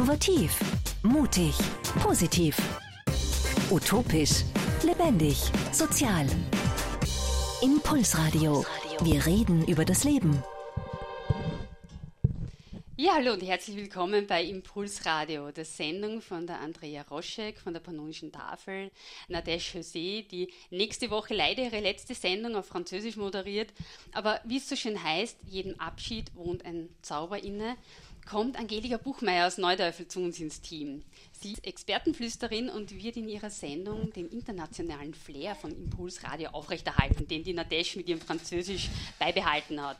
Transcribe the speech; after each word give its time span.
Innovativ, 0.00 0.58
mutig, 1.02 1.54
positiv. 2.02 2.56
Utopisch, 3.70 4.44
lebendig, 4.82 5.36
sozial. 5.72 6.26
Impulsradio. 7.60 8.64
Wir 9.02 9.26
reden 9.26 9.68
über 9.68 9.84
das 9.84 10.04
Leben. 10.04 10.42
Ja, 12.96 13.14
hallo 13.14 13.32
und 13.32 13.42
herzlich 13.42 13.76
willkommen 13.76 14.26
bei 14.26 14.42
Impulsradio, 14.44 15.50
der 15.52 15.64
Sendung 15.64 16.20
von 16.20 16.46
der 16.46 16.60
Andrea 16.60 17.02
Roschek 17.02 17.58
von 17.58 17.72
der 17.72 17.80
Pannonischen 17.80 18.30
Tafel, 18.30 18.90
Nadège 19.28 19.78
José, 19.78 20.28
die 20.28 20.52
nächste 20.70 21.10
Woche 21.10 21.34
leider 21.34 21.62
ihre 21.62 21.80
letzte 21.80 22.14
Sendung 22.14 22.56
auf 22.56 22.66
Französisch 22.66 23.16
moderiert. 23.16 23.72
Aber 24.12 24.40
wie 24.44 24.58
es 24.58 24.68
so 24.68 24.76
schön 24.76 25.02
heißt, 25.02 25.38
jedem 25.46 25.80
Abschied 25.80 26.34
wohnt 26.34 26.64
ein 26.64 26.90
Zauber 27.00 27.42
inne 27.42 27.76
kommt 28.28 28.58
Angelika 28.58 28.96
Buchmeier 28.96 29.46
aus 29.46 29.58
Neudörfel 29.58 30.08
zu 30.08 30.20
uns 30.20 30.40
ins 30.40 30.60
Team. 30.60 31.02
Sie 31.32 31.52
ist 31.52 31.66
Expertenflüsterin 31.66 32.68
und 32.68 32.94
wird 33.02 33.16
in 33.16 33.28
ihrer 33.28 33.50
Sendung 33.50 34.12
den 34.12 34.28
internationalen 34.28 35.14
Flair 35.14 35.54
von 35.54 35.70
Impulsradio 35.70 36.50
aufrechterhalten, 36.50 37.26
den 37.26 37.42
die 37.42 37.52
Nadesh 37.52 37.96
mit 37.96 38.08
ihrem 38.08 38.20
Französisch 38.20 38.88
beibehalten 39.18 39.80
hat. 39.80 39.98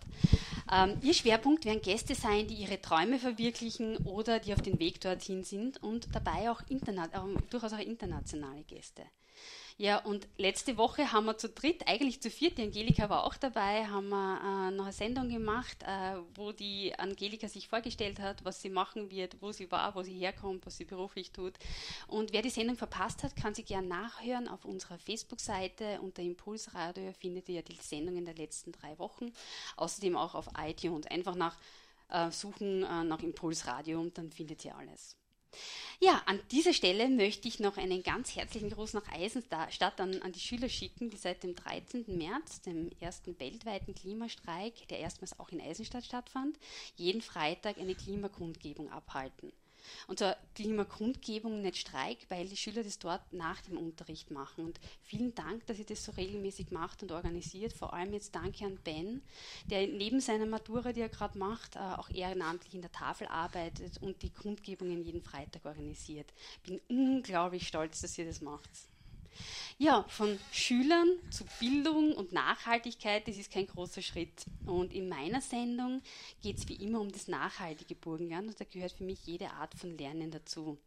Ähm, 0.73 0.99
ihr 1.03 1.15
Schwerpunkt 1.15 1.65
werden 1.65 1.83
Gäste 1.83 2.15
sein, 2.15 2.47
die 2.47 2.55
ihre 2.55 2.81
Träume 2.81 3.19
verwirklichen 3.19 3.97
oder 3.99 4.39
die 4.39 4.53
auf 4.53 4.63
dem 4.63 4.79
Weg 4.79 5.01
dorthin 5.01 5.43
sind 5.43 5.83
und 5.83 6.09
dabei 6.15 6.51
auch 6.51 6.63
interna 6.69 7.07
äh, 7.07 7.41
durchaus 7.51 7.73
auch 7.73 7.79
internationale 7.79 8.63
Gäste. 8.63 9.03
Ja, 9.81 9.97
und 9.97 10.29
letzte 10.37 10.77
Woche 10.77 11.11
haben 11.11 11.25
wir 11.25 11.39
zu 11.39 11.49
dritt, 11.49 11.89
eigentlich 11.89 12.21
zu 12.21 12.29
viert, 12.29 12.59
die 12.59 12.65
Angelika 12.65 13.09
war 13.09 13.25
auch 13.25 13.37
dabei, 13.37 13.87
haben 13.87 14.11
wir 14.11 14.69
äh, 14.69 14.71
noch 14.73 14.85
eine 14.85 14.93
Sendung 14.93 15.31
gemacht, 15.31 15.83
äh, 15.85 16.19
wo 16.35 16.53
die 16.53 16.93
Angelika 16.99 17.49
sich 17.49 17.67
vorgestellt 17.67 18.21
hat, 18.21 18.45
was 18.45 18.61
sie 18.61 18.69
machen 18.69 19.11
wird, 19.11 19.41
wo 19.41 19.53
sie 19.53 19.71
war, 19.71 19.95
wo 19.95 20.03
sie 20.03 20.13
herkommt, 20.13 20.67
was 20.67 20.77
sie 20.77 20.85
beruflich 20.85 21.33
tut. 21.33 21.55
Und 22.09 22.35
wer 22.35 22.43
die 22.43 22.51
Sendung 22.51 22.77
verpasst 22.77 23.23
hat, 23.23 23.35
kann 23.37 23.55
sie 23.55 23.63
gerne 23.63 23.89
nachhören 23.89 24.49
auf 24.49 24.67
unserer 24.67 24.99
Facebook-Seite 24.99 26.03
unter 26.03 26.21
Impulsradio 26.21 27.15
findet 27.15 27.49
ihr 27.49 27.63
die 27.63 27.79
Sendungen 27.81 28.27
der 28.27 28.35
letzten 28.35 28.73
drei 28.73 28.99
Wochen. 28.99 29.33
Außerdem 29.79 30.15
auch 30.15 30.35
auf 30.35 30.49
iTunes. 30.59 31.07
Einfach 31.07 31.37
nach 31.37 31.57
äh, 32.11 32.31
suchen 32.31 32.83
äh, 32.83 33.05
nach 33.05 33.23
Impulsradio 33.23 33.99
und 33.99 34.19
dann 34.19 34.31
findet 34.31 34.63
ihr 34.63 34.77
alles. 34.77 35.17
Ja, 36.03 36.23
an 36.25 36.41
dieser 36.51 36.73
Stelle 36.73 37.09
möchte 37.09 37.47
ich 37.47 37.61
noch 37.61 37.77
einen 37.77 38.03
ganz 38.03 38.35
herzlichen 38.35 38.71
Gruß 38.71 38.95
nach 38.95 39.07
Eisenstadt 39.13 40.01
an, 40.01 40.23
an 40.23 40.33
die 40.33 40.41
Schüler 40.41 40.71
schicken, 40.71 41.11
die 41.11 41.17
seit 41.19 41.43
dem 41.43 41.55
13. 41.55 42.05
März, 42.17 42.63
dem 42.63 42.91
ersten 43.01 43.39
weltweiten 43.39 43.95
Klimastreik, 43.95 44.89
der 44.89 45.01
erstmals 45.01 45.39
auch 45.39 45.51
in 45.51 45.61
Eisenstadt 45.61 46.05
stattfand, 46.05 46.59
jeden 46.97 47.21
Freitag 47.21 47.77
eine 47.77 47.95
Klimakundgebung 47.95 48.91
abhalten. 48.91 49.53
Und 50.07 50.19
zwar 50.19 50.37
Klimakundgebung, 50.55 51.63
nicht 51.63 51.79
Streik, 51.79 52.19
weil 52.29 52.49
die 52.49 52.57
Schüler 52.57 52.83
das 52.83 52.99
dort 52.99 53.33
nach 53.33 53.61
dem 53.63 53.79
Unterricht 53.79 54.31
machen. 54.31 54.65
Und 54.65 54.81
vielen 55.03 55.35
Dank, 55.35 55.67
dass 55.67 55.79
ihr 55.79 55.87
das 55.87 56.05
so 56.05 56.13
regelmäßig 56.13 56.71
macht 56.71 57.03
und 57.03 57.13
organisiert. 57.13 57.73
Vor 57.73 57.93
allem 57.93 58.13
jetzt 58.13 58.35
danke 58.35 58.65
an 58.65 58.79
Ben, 58.85 59.23
der 59.67 59.87
neben 59.87 60.21
seiner 60.21 60.47
Matura, 60.47 60.93
die 60.93 61.01
er 61.01 61.09
gerade 61.09 61.39
macht, 61.39 61.77
äh, 61.77 61.79
auch 61.79 62.11
ehrenamtlich 62.11 62.75
in 62.75 62.83
der 62.83 62.93
Tafel 62.93 63.27
arbeitet 63.29 63.99
und 64.03 64.23
die 64.23 64.31
Kundgebungen 64.31 65.03
jeden 65.03 65.23
Freitag 65.23 65.65
organisiert. 65.65 66.33
Bin 66.65 66.81
unglaublich 66.89 67.67
stolz, 67.67 68.01
dass 68.01 68.19
ihr 68.19 68.27
das 68.27 68.41
macht. 68.41 68.71
Ja, 69.79 70.05
von 70.09 70.39
Schülern 70.53 71.19
zu 71.31 71.45
Bildung 71.59 72.13
und 72.13 72.33
Nachhaltigkeit, 72.33 73.27
das 73.27 73.37
ist 73.37 73.51
kein 73.51 73.67
großer 73.67 74.03
Schritt. 74.03 74.45
Und 74.67 74.93
in 74.93 75.09
meiner 75.09 75.41
Sendung 75.41 76.03
geht 76.43 76.59
es 76.59 76.69
wie 76.69 76.75
immer 76.75 77.01
um 77.01 77.11
das 77.11 77.29
nachhaltige 77.29 77.95
Burgenland 77.95 78.49
und 78.49 78.61
da 78.61 78.65
gehört 78.65 78.93
für 78.93 79.05
mich 79.05 79.27
jede 79.27 79.51
Art 79.51 79.75
von 79.75 79.97
Lernen 79.97 80.31
dazu. 80.31 80.79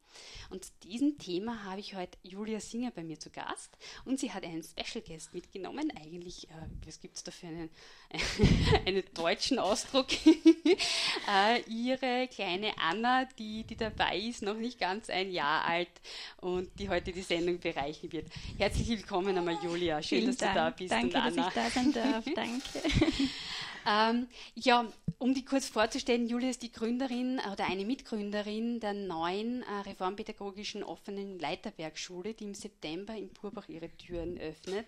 Und 0.50 0.66
zu 0.66 0.72
diesem 0.84 1.18
Thema 1.18 1.64
habe 1.64 1.80
ich 1.80 1.96
heute 1.96 2.18
Julia 2.24 2.60
Singer 2.60 2.92
bei 2.92 3.04
mir 3.04 3.20
zu 3.20 3.30
Gast 3.30 3.78
und 4.06 4.20
sie 4.20 4.32
hat 4.32 4.44
einen 4.44 4.64
Special 4.64 5.04
Guest 5.06 5.34
mitgenommen. 5.34 5.92
Eigentlich, 5.96 6.50
äh, 6.50 6.54
was 6.86 7.00
gibt 7.00 7.18
es 7.18 7.24
da 7.24 7.32
für 7.32 7.48
einen, 7.48 7.70
einen 8.86 9.04
deutschen 9.14 9.60
Ausdruck? 9.60 10.08
äh, 11.30 11.62
ihre 11.68 12.28
kleine 12.28 12.78
Anna, 12.78 13.26
die, 13.38 13.64
die 13.64 13.76
dabei 13.76 14.18
ist, 14.18 14.42
noch 14.42 14.58
nicht 14.58 14.80
ganz 14.80 15.10
ein 15.10 15.32
Jahr 15.32 15.66
alt 15.66 15.90
und 16.38 16.70
die 16.80 16.90
heute 16.90 17.12
die 17.12 17.22
Sendung 17.22 17.60
bereichen 17.60 18.12
wird. 18.12 18.28
Herzlich 18.58 18.90
willkommen 18.90 19.38
einmal, 19.38 19.58
Julia. 19.64 20.02
Schön, 20.02 20.20
Vielen 20.20 20.32
dass 20.32 20.38
Dank. 20.38 20.54
du 20.54 20.60
da 20.60 20.70
bist. 20.70 20.92
Danke, 20.92 21.08
und 21.08 21.16
Anna. 21.16 21.36
dass 21.36 21.48
ich 21.48 21.54
da 21.54 21.70
sein 21.70 21.94
darf. 21.94 22.26
Danke. 22.36 22.64
Ähm, 23.88 24.28
ja, 24.56 24.86
um 25.18 25.34
die 25.34 25.46
kurz 25.46 25.68
vorzustellen, 25.68 26.28
Julia 26.28 26.50
ist 26.50 26.64
die 26.64 26.72
Gründerin 26.72 27.40
oder 27.52 27.66
eine 27.66 27.86
Mitgründerin 27.86 28.80
der 28.80 28.94
neuen 28.94 29.64
äh, 29.64 29.90
reformpädagogischen 29.90 30.84
offenen 30.84 31.40
Leiterwerkschule, 31.40 32.34
die 32.34 32.46
im 32.46 32.54
September 32.54 33.16
in 33.16 33.30
Purbach 33.30 33.70
ihre 33.70 33.90
Türen 33.90 34.38
öffnet. 34.38 34.88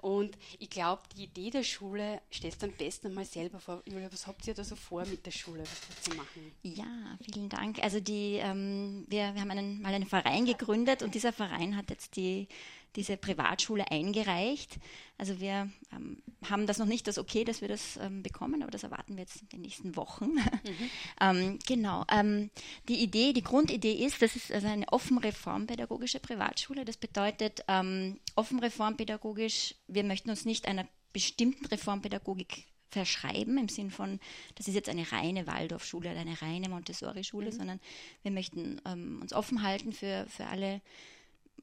Und 0.00 0.36
ich 0.58 0.70
glaube, 0.70 1.02
die 1.16 1.24
Idee 1.24 1.50
der 1.50 1.62
Schule 1.62 2.20
stellst 2.32 2.62
du 2.62 2.66
am 2.66 2.72
besten 2.72 3.08
einmal 3.08 3.24
selber 3.24 3.60
vor. 3.60 3.82
Julia, 3.86 4.10
was 4.12 4.26
habt 4.26 4.46
ihr 4.46 4.54
da 4.54 4.64
so 4.64 4.76
vor 4.76 5.04
mit 5.06 5.26
der 5.26 5.30
Schule? 5.30 5.62
Was 5.62 6.02
zu 6.02 6.10
machen? 6.16 6.52
Ja, 6.62 7.18
vielen 7.22 7.48
Dank. 7.48 7.82
Also 7.82 8.00
die, 8.00 8.34
ähm, 8.34 9.04
wir, 9.08 9.34
wir 9.34 9.40
haben 9.40 9.50
einen, 9.50 9.82
mal 9.82 9.94
einen 9.94 10.06
Verein 10.06 10.44
gegründet 10.44 11.02
und 11.02 11.14
dieser 11.14 11.32
Verein 11.32 11.76
hat 11.76 11.90
jetzt 11.90 12.16
die 12.16 12.48
diese 12.96 13.16
Privatschule 13.16 13.90
eingereicht. 13.90 14.78
Also 15.18 15.40
wir 15.40 15.70
ähm, 15.92 16.22
haben 16.48 16.66
das 16.66 16.78
noch 16.78 16.86
nicht 16.86 17.06
das 17.06 17.18
Okay, 17.18 17.44
dass 17.44 17.60
wir 17.60 17.68
das 17.68 17.98
ähm, 17.98 18.22
bekommen, 18.22 18.62
aber 18.62 18.70
das 18.70 18.82
erwarten 18.82 19.16
wir 19.16 19.22
jetzt 19.22 19.42
in 19.42 19.48
den 19.48 19.60
nächsten 19.62 19.96
Wochen. 19.96 20.34
Mhm. 20.34 20.90
ähm, 21.20 21.58
genau. 21.66 22.04
Ähm, 22.10 22.50
die 22.88 23.02
Idee, 23.02 23.32
die 23.32 23.42
Grundidee 23.42 23.92
ist, 23.92 24.20
das 24.22 24.34
ist 24.34 24.50
also 24.50 24.66
eine 24.66 24.88
offen 24.88 25.18
reformpädagogische 25.18 26.20
Privatschule. 26.20 26.84
Das 26.84 26.96
bedeutet 26.96 27.62
ähm, 27.68 28.18
offen 28.34 28.58
reformpädagogisch, 28.58 29.74
wir 29.86 30.04
möchten 30.04 30.30
uns 30.30 30.44
nicht 30.44 30.66
einer 30.66 30.86
bestimmten 31.12 31.66
Reformpädagogik 31.66 32.66
verschreiben, 32.90 33.58
im 33.58 33.68
Sinn 33.68 33.90
von, 33.90 34.20
das 34.54 34.68
ist 34.68 34.74
jetzt 34.74 34.88
eine 34.88 35.10
reine 35.12 35.46
Waldorfschule 35.46 36.10
oder 36.10 36.20
eine 36.20 36.40
reine 36.40 36.68
Montessori-Schule, 36.68 37.46
mhm. 37.46 37.52
sondern 37.52 37.80
wir 38.22 38.30
möchten 38.30 38.80
ähm, 38.86 39.18
uns 39.20 39.32
offen 39.32 39.62
halten 39.62 39.92
für, 39.92 40.26
für 40.28 40.46
alle 40.46 40.80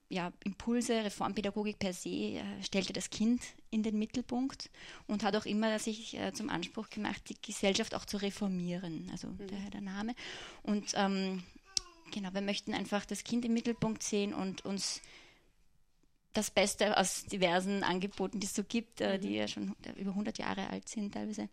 ja, 0.09 0.31
Impulse, 0.43 1.03
Reformpädagogik 1.03 1.79
per 1.79 1.93
se 1.93 2.09
äh, 2.09 2.43
stellte 2.61 2.93
das 2.93 3.09
Kind 3.09 3.41
in 3.71 3.83
den 3.83 3.97
Mittelpunkt 3.97 4.69
und 5.07 5.23
hat 5.23 5.35
auch 5.35 5.45
immer 5.45 5.79
sich 5.79 6.17
äh, 6.17 6.33
zum 6.33 6.49
Anspruch 6.49 6.89
gemacht, 6.89 7.21
die 7.29 7.37
Gesellschaft 7.41 7.95
auch 7.95 8.05
zu 8.05 8.17
reformieren, 8.17 9.09
also 9.11 9.27
mhm. 9.27 9.47
daher 9.49 9.71
der 9.71 9.81
Name. 9.81 10.13
Und 10.61 10.93
ähm, 10.95 11.43
genau, 12.11 12.33
wir 12.33 12.41
möchten 12.41 12.73
einfach 12.73 13.05
das 13.05 13.23
Kind 13.23 13.43
im 13.45 13.53
Mittelpunkt 13.53 14.03
sehen 14.03 14.33
und 14.33 14.63
uns 14.65 15.01
das 16.33 16.49
Beste 16.49 16.97
aus 16.97 17.25
diversen 17.25 17.83
Angeboten, 17.83 18.39
die 18.39 18.47
es 18.47 18.55
so 18.55 18.63
gibt, 18.63 19.01
äh, 19.01 19.17
mhm. 19.17 19.21
die 19.21 19.35
ja 19.35 19.47
schon 19.47 19.75
über 19.95 20.11
100 20.11 20.37
Jahre 20.37 20.69
alt 20.69 20.89
sind 20.89 21.13
teilweise, 21.13 21.49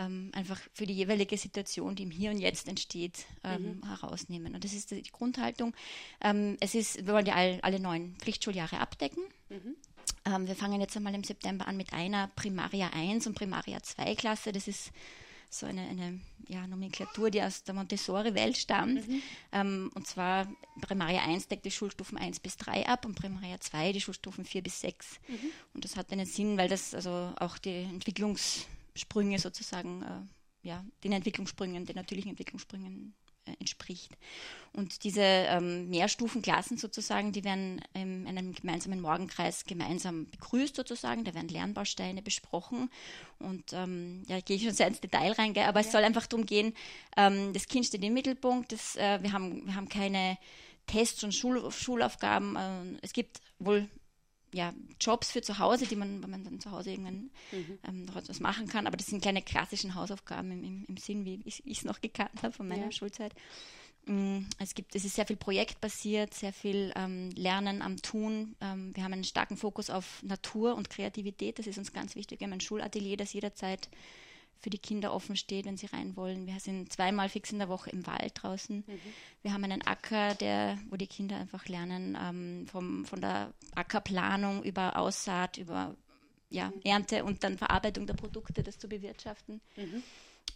ähm, 0.00 0.30
einfach 0.32 0.58
für 0.72 0.86
die 0.86 0.94
jeweilige 0.94 1.36
Situation, 1.36 1.94
die 1.94 2.04
im 2.04 2.10
Hier 2.10 2.30
und 2.30 2.38
Jetzt 2.38 2.68
entsteht, 2.68 3.26
ähm, 3.44 3.80
mhm. 3.80 3.88
herausnehmen. 3.88 4.54
Und 4.54 4.64
das 4.64 4.72
ist 4.72 4.90
die 4.90 5.02
Grundhaltung. 5.02 5.74
Ähm, 6.20 6.56
es 6.60 6.74
ist, 6.74 7.06
wir 7.06 7.12
wollen 7.12 7.26
ja 7.26 7.34
all, 7.34 7.58
alle 7.62 7.80
neun 7.80 8.14
Pflichtschuljahre 8.18 8.78
abdecken. 8.78 9.22
Mhm. 9.48 9.76
Ähm, 10.24 10.46
wir 10.46 10.56
fangen 10.56 10.80
jetzt 10.80 10.96
einmal 10.96 11.14
im 11.14 11.24
September 11.24 11.66
an 11.66 11.76
mit 11.76 11.92
einer 11.92 12.28
Primaria 12.28 12.90
1 12.92 13.26
und 13.26 13.34
Primaria 13.34 13.82
2 13.82 14.14
Klasse. 14.14 14.52
Das 14.52 14.68
ist 14.68 14.90
so 15.50 15.66
eine, 15.66 15.82
eine 15.82 16.20
ja, 16.48 16.66
Nomenklatur, 16.66 17.30
die 17.30 17.42
aus 17.42 17.64
der 17.64 17.74
Montessori-Welt 17.74 18.56
stammt. 18.56 19.06
Mhm. 19.06 19.22
Ähm, 19.52 19.90
und 19.94 20.06
zwar 20.06 20.46
Primaria 20.80 21.22
1 21.22 21.48
deckt 21.48 21.64
die 21.64 21.70
Schulstufen 21.70 22.16
1 22.16 22.40
bis 22.40 22.56
3 22.56 22.86
ab 22.86 23.04
und 23.04 23.14
Primaria 23.14 23.60
2 23.60 23.92
die 23.92 24.00
Schulstufen 24.00 24.44
4 24.44 24.62
bis 24.62 24.80
6. 24.80 25.20
Mhm. 25.28 25.34
Und 25.74 25.84
das 25.84 25.96
hat 25.96 26.10
einen 26.12 26.26
Sinn, 26.26 26.56
weil 26.56 26.68
das 26.68 26.94
also 26.94 27.32
auch 27.38 27.58
die 27.58 27.84
Entwicklungssprünge 28.90 29.38
sozusagen, 29.38 30.02
äh, 30.02 30.68
ja, 30.68 30.84
den 31.04 31.12
Entwicklungssprüngen, 31.12 31.86
den 31.86 31.96
natürlichen 31.96 32.30
Entwicklungssprüngen 32.30 33.14
äh, 33.46 33.52
entspricht. 33.58 34.16
Und 34.72 35.04
diese 35.04 35.22
ähm, 35.22 35.88
Mehrstufenklassen 35.88 36.76
sozusagen, 36.76 37.32
die 37.32 37.44
werden 37.44 37.80
in 37.94 38.26
einem 38.26 38.52
gemeinsamen 38.52 39.00
Morgenkreis 39.00 39.64
gemeinsam 39.64 40.30
begrüßt 40.30 40.76
sozusagen. 40.76 41.24
Da 41.24 41.34
werden 41.34 41.48
Lernbausteine 41.48 42.22
besprochen. 42.22 42.90
Und 43.38 43.72
ähm, 43.72 44.22
ja, 44.28 44.40
gehe 44.40 44.56
ich 44.56 44.64
schon 44.64 44.74
sehr 44.74 44.88
ins 44.88 45.00
Detail 45.00 45.32
rein, 45.32 45.54
gell? 45.54 45.64
aber 45.64 45.80
ja. 45.80 45.86
es 45.86 45.92
soll 45.92 46.04
einfach 46.04 46.26
darum 46.26 46.46
gehen, 46.46 46.74
ähm, 47.16 47.52
das 47.52 47.66
Kind 47.66 47.86
steht 47.86 48.04
im 48.04 48.14
Mittelpunkt. 48.14 48.72
Das, 48.72 48.96
äh, 48.96 49.22
wir, 49.22 49.32
haben, 49.32 49.66
wir 49.66 49.74
haben 49.74 49.88
keine 49.88 50.38
Tests 50.86 51.24
und 51.24 51.34
Schul 51.34 51.70
Schulaufgaben. 51.70 52.56
Äh, 52.56 52.98
es 53.02 53.12
gibt 53.12 53.40
wohl 53.58 53.88
ja, 54.52 54.72
Jobs 55.00 55.32
für 55.32 55.42
zu 55.42 55.58
Hause, 55.58 55.86
die 55.86 55.96
man, 55.96 56.22
wenn 56.22 56.30
man 56.30 56.44
dann 56.44 56.60
zu 56.60 56.70
Hause 56.70 56.90
irgendwann 56.90 57.30
mhm. 57.52 57.78
ähm, 57.86 58.04
noch 58.04 58.16
etwas 58.16 58.40
machen 58.40 58.66
kann. 58.68 58.86
Aber 58.86 58.96
das 58.96 59.06
sind 59.06 59.22
kleine 59.22 59.42
klassischen 59.42 59.94
Hausaufgaben 59.94 60.50
im, 60.50 60.64
im, 60.64 60.84
im 60.88 60.96
Sinn, 60.96 61.24
wie 61.24 61.40
ich 61.44 61.62
es 61.66 61.84
noch 61.84 62.00
gekannt 62.00 62.42
habe 62.42 62.52
von 62.52 62.68
meiner 62.68 62.86
ja. 62.86 62.92
Schulzeit. 62.92 63.32
Mm, 64.06 64.40
es 64.58 64.74
gibt, 64.74 64.94
es 64.94 65.04
ist 65.04 65.14
sehr 65.14 65.26
viel 65.26 65.36
projektbasiert, 65.36 66.34
sehr 66.34 66.52
viel 66.52 66.92
ähm, 66.96 67.30
Lernen 67.36 67.82
am 67.82 67.96
Tun. 67.98 68.56
Ähm, 68.60 68.94
wir 68.94 69.04
haben 69.04 69.12
einen 69.12 69.24
starken 69.24 69.56
Fokus 69.56 69.90
auf 69.90 70.22
Natur 70.22 70.74
und 70.74 70.90
Kreativität. 70.90 71.58
Das 71.58 71.66
ist 71.66 71.78
uns 71.78 71.92
ganz 71.92 72.16
wichtig. 72.16 72.40
Wir 72.40 72.46
haben 72.46 72.54
ein 72.54 72.60
Schulatelier, 72.60 73.16
das 73.16 73.32
jederzeit 73.32 73.88
für 74.60 74.70
die 74.70 74.78
Kinder 74.78 75.12
offen 75.12 75.36
steht, 75.36 75.64
wenn 75.64 75.78
sie 75.78 75.86
rein 75.86 76.16
wollen. 76.16 76.46
Wir 76.46 76.60
sind 76.60 76.92
zweimal 76.92 77.28
fix 77.28 77.50
in 77.50 77.58
der 77.58 77.70
Woche 77.70 77.90
im 77.90 78.06
Wald 78.06 78.32
draußen. 78.34 78.84
Mhm. 78.86 79.00
Wir 79.42 79.52
haben 79.54 79.64
einen 79.64 79.82
Acker, 79.82 80.34
der, 80.34 80.78
wo 80.90 80.96
die 80.96 81.06
Kinder 81.06 81.36
einfach 81.36 81.66
lernen, 81.66 82.16
ähm, 82.20 82.66
vom, 82.66 83.06
von 83.06 83.22
der 83.22 83.52
Ackerplanung 83.74 84.62
über 84.62 84.96
Aussaat, 84.96 85.56
über 85.56 85.96
ja, 86.50 86.68
mhm. 86.68 86.80
Ernte 86.84 87.24
und 87.24 87.42
dann 87.42 87.56
Verarbeitung 87.56 88.06
der 88.06 88.14
Produkte, 88.14 88.62
das 88.62 88.78
zu 88.78 88.88
bewirtschaften. 88.88 89.62
Mhm. 89.76 90.02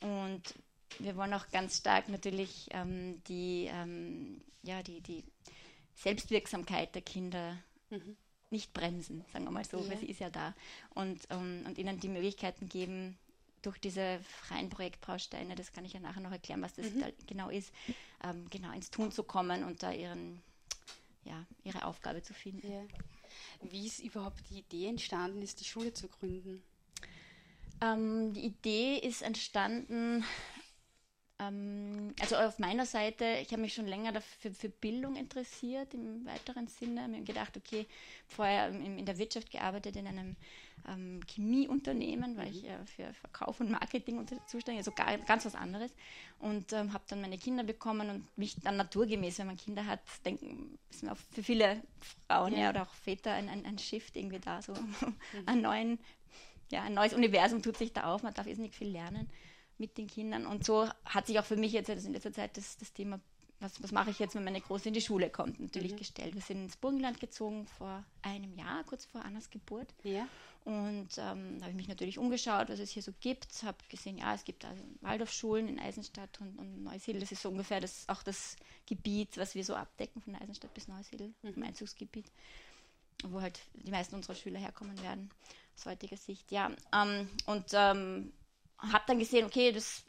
Und 0.00 0.54
wir 0.98 1.16
wollen 1.16 1.32
auch 1.32 1.48
ganz 1.50 1.78
stark 1.78 2.08
natürlich 2.08 2.68
ähm, 2.72 3.22
die, 3.24 3.70
ähm, 3.72 4.42
ja, 4.62 4.82
die, 4.82 5.00
die 5.00 5.24
Selbstwirksamkeit 5.94 6.94
der 6.94 7.02
Kinder 7.02 7.56
mhm. 7.88 8.16
nicht 8.50 8.74
bremsen, 8.74 9.24
sagen 9.32 9.44
wir 9.44 9.50
mal 9.50 9.64
so, 9.64 9.78
ja. 9.78 9.88
weil 9.88 9.98
sie 9.98 10.06
ist 10.06 10.20
ja 10.20 10.28
da. 10.28 10.54
Und, 10.90 11.26
um, 11.32 11.38
ähm, 11.38 11.62
und 11.66 11.78
ihnen 11.78 12.00
die 12.00 12.08
Möglichkeiten 12.08 12.68
geben, 12.68 13.16
durch 13.64 13.78
diese 13.78 14.20
freien 14.20 14.69
Projektbausteine, 14.69 15.55
das 15.55 15.72
kann 15.72 15.84
ich 15.84 15.93
ja 15.93 16.00
nachher 16.00 16.20
noch 16.20 16.32
erklären, 16.32 16.62
was 16.62 16.75
das 16.75 16.90
mhm. 16.90 17.00
da 17.00 17.06
genau 17.26 17.49
ist, 17.49 17.72
ähm, 18.22 18.49
genau 18.50 18.72
ins 18.72 18.90
Tun 18.90 19.12
zu 19.12 19.22
kommen 19.22 19.64
und 19.64 19.82
da 19.82 19.93
ihren, 19.93 20.43
ja, 21.25 21.44
ihre 21.62 21.84
Aufgabe 21.84 22.22
zu 22.22 22.34
finden. 22.34 22.70
Ja. 22.70 22.82
Wie 23.62 23.87
ist 23.87 24.00
überhaupt 24.00 24.38
die 24.50 24.58
Idee 24.58 24.88
entstanden, 24.88 25.43
ist 25.43 25.61
die 25.61 25.64
Schule 25.64 25.93
zu 25.93 26.08
gründen? 26.08 26.62
Ähm, 27.81 28.32
die 28.32 28.46
Idee 28.46 28.99
ist 28.99 29.22
entstanden 29.22 30.25
ähm, 31.40 32.14
also 32.20 32.37
auf 32.37 32.58
meiner 32.58 32.87
Seite, 32.87 33.25
ich 33.43 33.50
habe 33.50 33.62
mich 33.62 33.75
schon 33.75 33.87
länger 33.87 34.12
dafür, 34.12 34.52
für 34.52 34.69
Bildung 34.69 35.16
interessiert 35.16 35.93
im 35.94 36.25
weiteren 36.26 36.69
Sinne. 36.69 36.94
Ich 36.94 37.02
habe 37.02 37.12
mir 37.12 37.22
gedacht, 37.25 37.56
okay, 37.56 37.87
vorher 38.26 38.69
in, 38.69 38.99
in 38.99 39.06
der 39.06 39.19
Wirtschaft 39.19 39.50
gearbeitet, 39.50 39.96
in 39.96 40.06
einem 40.06 40.37
ähm, 40.88 41.21
Chemieunternehmen, 41.26 42.37
weil 42.37 42.49
ich 42.49 42.65
äh, 42.65 42.85
für 42.87 43.12
Verkauf 43.15 43.61
und 43.61 43.71
Marketing 43.71 44.26
zuständig, 44.47 44.81
also 44.81 44.93
gar, 44.93 45.17
ganz 45.19 45.44
was 45.44 45.55
anderes. 45.55 45.93
Und 46.38 46.73
ähm, 46.73 46.93
habe 46.93 47.05
dann 47.09 47.21
meine 47.21 47.38
Kinder 47.38 47.65
bekommen 47.65 48.11
und 48.11 48.38
mich 48.38 48.56
dann 48.62 48.76
naturgemäß, 48.76 49.38
wenn 49.38 49.47
man 49.47 49.56
Kinder 49.56 49.87
hat, 49.87 50.00
denken, 50.25 50.79
ist 50.91 51.09
auch 51.09 51.17
für 51.32 51.43
viele 51.43 51.82
Frauen 52.26 52.53
ja. 52.53 52.59
ja 52.61 52.71
oder 52.71 52.82
auch 52.82 52.94
Väter 52.94 53.32
ein, 53.32 53.49
ein, 53.49 53.65
ein 53.65 53.79
Shift 53.79 54.17
irgendwie 54.17 54.41
da, 54.41 54.61
so 54.61 54.73
mhm. 54.75 55.61
neuen, 55.62 55.99
ja, 56.71 56.82
ein 56.82 56.94
neues 56.94 57.15
Universum 57.15 57.62
tut 57.62 57.76
sich 57.76 57.93
da 57.93 58.12
auf, 58.12 58.23
man 58.23 58.35
darf 58.35 58.47
jetzt 58.47 58.59
nicht 58.59 58.75
viel 58.75 58.88
lernen 58.88 59.29
mit 59.79 59.99
den 59.99 60.06
Kindern. 60.06 60.47
Und 60.47 60.65
so 60.65 60.88
hat 61.05 61.26
sich 61.26 61.38
auch 61.38 61.44
für 61.44 61.56
mich 61.56 61.73
jetzt 61.73 61.88
in 61.88 62.12
letzter 62.12 62.32
Zeit 62.32 62.56
das, 62.56 62.76
das 62.76 62.93
Thema, 62.93 63.21
was, 63.64 63.82
was 63.82 63.93
mache 63.93 64.11
ich 64.11 64.19
jetzt, 64.19 64.34
wenn 64.34 64.44
meine 64.44 64.61
Große 64.61 64.88
in 64.88 64.94
die 64.94 65.00
Schule 65.00 65.31
kommt, 65.31 65.58
natürlich 65.58 65.93
mhm. 65.93 65.96
gestellt. 65.96 66.34
Wir 66.34 66.43
sind 66.43 66.62
ins 66.62 66.76
Burgenland 66.76 67.19
gezogen 67.19 67.66
vor 67.66 68.05
einem 68.22 68.55
Jahr, 68.55 68.84
kurz 68.84 69.06
vor 69.06 69.25
Annas 69.25 69.50
Geburt. 69.50 69.93
Ja. 70.02 70.28
Und 70.64 71.08
ähm, 71.19 71.58
da 71.58 71.62
habe 71.62 71.70
ich 71.70 71.76
mich 71.76 71.88
natürlich 71.88 72.19
umgeschaut, 72.19 72.69
was 72.69 72.78
es 72.78 72.90
hier 72.90 73.02
so 73.02 73.12
gibt. 73.20 73.62
Habe 73.64 73.78
gesehen, 73.88 74.19
ja, 74.19 74.34
es 74.34 74.44
gibt 74.44 74.64
also 74.64 74.82
Waldorfschulen 75.00 75.69
in 75.69 75.78
Eisenstadt 75.78 76.40
und, 76.40 76.58
und 76.58 76.84
Neusiedl. 76.84 77.20
Das 77.20 77.32
ist 77.32 77.43
so 77.43 77.50
ungefähr 77.50 77.81
das, 77.81 78.08
auch 78.08 78.22
das 78.22 78.56
Gebiet, 78.87 79.37
was 79.37 79.55
wir 79.55 79.64
so 79.64 79.75
abdecken, 79.75 80.22
von 80.22 80.34
Eisenstadt 80.37 80.72
bis 80.72 80.88
Neusiedl, 80.88 81.34
mhm. 81.43 81.55
im 81.56 81.62
Einzugsgebiet, 81.62 82.31
wo 83.25 83.40
halt 83.40 83.61
die 83.75 83.90
meisten 83.90 84.14
unserer 84.14 84.34
Schüler 84.34 84.58
herkommen 84.58 85.00
werden, 85.02 85.31
aus 85.76 85.87
heutiger 85.87 86.16
Sicht. 86.16 86.50
Ja, 86.52 86.70
ähm, 86.94 87.28
und 87.46 87.66
ähm, 87.72 88.32
habe 88.78 89.05
dann 89.06 89.19
gesehen, 89.19 89.46
okay, 89.46 89.72
das 89.72 90.05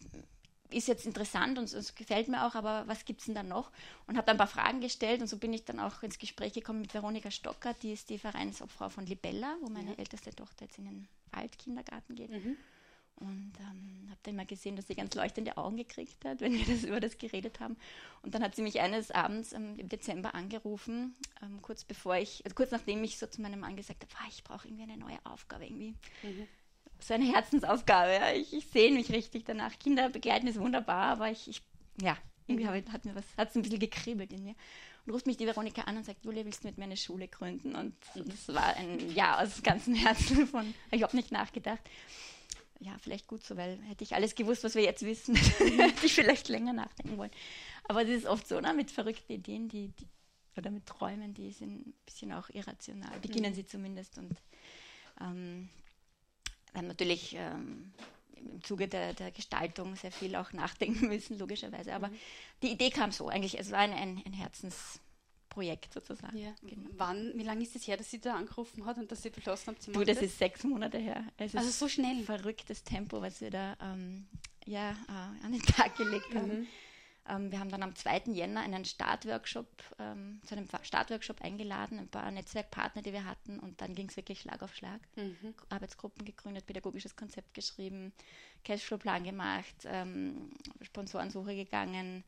ist 0.72 0.88
jetzt 0.88 1.06
interessant 1.06 1.58
und 1.58 1.72
es 1.72 1.96
gefällt 1.96 2.28
mir 2.28 2.46
auch, 2.46 2.56
aber 2.56 2.88
was 2.88 3.06
gibt 3.06 3.22
es 3.22 3.26
denn 3.26 3.36
da 3.36 3.44
noch? 3.44 3.72
Und 4.08 4.18
habe 4.18 4.26
dann 4.26 4.36
ein 4.36 4.40
paar 4.40 4.48
Fragen 4.48 4.82
gestellt 4.82 5.22
und 5.22 5.28
so 5.28 5.38
bin 5.38 5.54
ich 5.54 5.66
dann 5.66 5.80
auch 5.80 6.04
ins 6.04 6.18
Gespräch 6.18 6.54
gekommen 6.54 6.82
mit 6.82 6.94
Veronika 6.94 7.32
Stocker, 7.32 7.74
die 7.82 7.94
ist 7.94 8.10
die 8.10 8.18
Vereinsobfrau 8.18 8.90
von 8.90 9.06
Libella, 9.06 9.56
wo 9.62 9.70
meine 9.70 9.92
ja. 9.92 9.98
älteste 9.98 10.34
Tochter 10.34 10.66
jetzt 10.66 10.78
in 10.78 10.86
den 10.86 11.08
Waldkindergarten 11.32 12.16
geht. 12.16 12.32
Mhm. 12.32 12.58
Und 13.18 13.54
ähm, 13.62 14.08
habe 14.10 14.20
dann 14.24 14.34
immer 14.34 14.46
gesehen, 14.46 14.76
dass 14.76 14.88
sie 14.88 14.96
ganz 14.96 15.16
leuchtende 15.16 15.56
Augen 15.56 15.78
gekriegt 15.78 16.26
hat, 16.26 16.42
wenn 16.42 16.54
wir 16.54 16.66
das 16.66 16.84
über 16.84 17.00
das 17.00 17.18
geredet 17.18 17.60
haben. 17.60 17.78
Und 18.24 18.36
dann 18.36 18.44
hat 18.44 18.56
sie 18.56 18.62
mich 18.62 18.82
eines 18.82 19.12
Abends 19.12 19.54
ähm, 19.54 19.78
im 19.78 19.88
Dezember 19.88 20.36
angerufen, 20.36 21.16
ähm, 21.42 21.62
kurz 21.62 21.86
bevor 21.86 22.18
ich, 22.18 22.44
also 22.44 22.56
kurz 22.56 22.72
nachdem 22.72 23.04
ich 23.04 23.18
so 23.18 23.28
zu 23.28 23.42
meinem 23.42 23.62
Mann 23.62 23.78
gesagt 23.78 24.04
habe, 24.04 24.30
ich 24.30 24.44
brauche 24.44 24.68
irgendwie 24.68 24.84
eine 24.84 24.98
neue 24.98 25.20
Aufgabe 25.26 25.66
irgendwie. 25.66 25.96
Mhm 26.24 26.48
so 27.00 27.14
eine 27.14 27.26
Herzensaufgabe. 27.26 28.14
Ja. 28.14 28.32
Ich, 28.34 28.54
ich 28.54 28.68
sehne 28.68 28.96
mich 28.96 29.12
richtig 29.12 29.46
danach. 29.46 29.78
Kinder 29.80 30.10
begleiten 30.10 30.48
ist 30.48 30.60
wunderbar, 30.60 31.12
aber 31.12 31.32
ich, 31.32 31.48
ich 31.48 31.62
ja, 32.02 32.18
irgendwie 32.48 32.66
mhm. 32.66 32.92
hat 32.92 33.06
mir 33.06 33.16
was, 33.16 33.26
hat 33.38 33.50
es 33.50 33.56
ein 33.56 33.62
bisschen 33.62 33.80
gekribbelt 33.80 34.32
in 34.34 34.44
mir. 34.44 34.56
Und 35.06 35.14
ruft 35.14 35.28
mich 35.28 35.38
die 35.38 35.46
Veronika 35.46 35.84
an 35.84 35.98
und 35.98 36.06
sagt, 36.06 36.26
Julia, 36.26 36.44
willst 36.46 36.64
du 36.64 36.68
mit 36.68 36.78
mir 36.78 36.86
eine 36.86 36.98
Schule 36.98 37.28
gründen? 37.28 37.76
Und 37.76 37.96
das 38.16 38.54
war 38.54 38.76
ein 38.76 39.14
Ja 39.14 39.40
aus 39.40 39.62
ganzem 39.62 39.94
Herzen 39.94 40.48
von, 40.48 40.74
ich 40.92 41.04
habe 41.04 41.16
nicht 41.16 41.32
nachgedacht. 41.32 41.82
Ja, 42.80 42.98
vielleicht 43.00 43.28
gut 43.28 43.44
so, 43.44 43.56
weil 43.56 43.80
hätte 43.84 44.04
ich 44.04 44.16
alles 44.16 44.36
gewusst, 44.36 44.64
was 44.64 44.76
wir 44.76 44.84
jetzt 44.84 45.06
wissen, 45.06 45.36
hätte 45.78 46.06
ich 46.06 46.14
vielleicht 46.14 46.50
länger 46.50 46.74
nachdenken 46.74 47.18
wollen. 47.18 47.32
Aber 47.86 48.04
es 48.04 48.10
ist 48.10 48.26
oft 48.26 48.48
so, 48.48 48.60
ne, 48.60 48.74
mit 48.74 48.92
verrückten 48.92 49.32
Ideen, 49.34 49.70
die, 49.70 49.90
die, 49.90 50.08
oder 50.58 50.72
mit 50.72 50.86
Träumen, 50.86 51.34
die 51.34 51.52
sind 51.52 51.88
ein 51.88 51.94
bisschen 52.06 52.34
auch 52.34 52.50
irrational, 52.50 53.18
beginnen 53.22 53.52
mhm. 53.52 53.56
sie 53.56 53.66
zumindest. 53.66 54.18
Und 54.18 54.36
ähm, 55.22 55.70
wir 56.76 56.80
haben 56.80 56.88
natürlich 56.88 57.36
ähm, 57.38 57.94
im 58.36 58.62
Zuge 58.62 58.90
der, 58.90 59.14
der, 59.14 59.32
Gestaltung 59.32 59.96
sehr 59.96 60.12
viel 60.12 60.36
auch 60.36 60.52
nachdenken 60.52 61.08
müssen, 61.08 61.40
logischerweise. 61.40 61.94
Aber 61.94 62.10
mhm. 62.10 62.18
die 62.62 62.72
Idee 62.72 62.90
kam 62.90 63.12
so 63.12 63.30
eigentlich. 63.30 63.58
Es 63.58 63.72
war 63.72 63.80
ein, 63.80 63.94
ein, 63.94 64.22
ein 64.26 64.34
Herzensprojekt 64.34 65.94
sozusagen. 65.94 66.38
Ja. 66.38 66.54
Genau. 66.62 66.90
Wann, 66.98 67.32
wie 67.36 67.44
lange 67.44 67.64
ist 67.64 67.78
es 67.78 67.88
her, 67.88 67.96
dass 67.96 68.12
sie 68.12 68.20
da 68.20 68.36
angerufen 68.36 68.86
hat 68.86 68.98
und 68.98 69.10
dass 69.10 69.24
sie 69.24 69.30
beschlossen 69.30 69.68
hat, 69.68 69.82
zu 69.82 69.92
machen? 69.92 70.06
Du, 70.06 70.14
das 70.14 70.22
ist 70.22 70.38
sechs 70.38 70.66
Monate 70.66 70.98
her. 70.98 71.24
Es 71.38 71.56
also 71.56 71.70
so 71.70 71.88
schnell. 71.88 72.24
Verrücktes 72.24 72.84
Tempo, 72.84 73.22
was 73.22 73.40
wir 73.40 73.52
da 73.52 73.78
ähm, 73.82 74.28
ja, 74.66 74.92
äh, 74.92 75.46
an 75.46 75.54
den 75.54 75.62
Tag 75.62 75.96
gelegt 75.96 76.36
haben. 76.36 76.48
Mhm. 76.48 76.52
Ähm, 76.52 76.68
wir 77.28 77.60
haben 77.60 77.70
dann 77.70 77.82
am 77.82 77.96
2. 77.96 78.24
Jänner 78.28 78.62
einen 78.62 78.86
Startworkshop, 78.86 79.68
ähm, 79.98 80.40
zu 80.46 80.56
einem 80.56 80.68
Startworkshop 80.84 81.42
eingeladen, 81.42 81.98
ein 81.98 82.08
paar 82.08 82.30
Netzwerkpartner, 82.30 83.02
die 83.02 83.14
wir 83.14 83.26
hatten 83.26 83.60
und 83.60 83.82
dann 83.82 83.96
ging 83.96 84.10
es 84.10 84.16
wirklich 84.16 84.42
Schlag 84.42 84.62
auf 84.62 84.76
Schlag. 84.76 85.02
Mhm. 85.16 85.56
Arbeitsgruppen 85.70 86.24
gegründet, 86.24 86.68
pädagogisches 86.68 87.16
Konzept 87.16 87.56
geschrieben, 87.56 88.14
Cashflow-Plan 88.64 89.24
gemacht, 89.24 89.76
ähm, 89.86 90.52
Sponsorensuche 90.82 91.56
gegangen, 91.56 92.24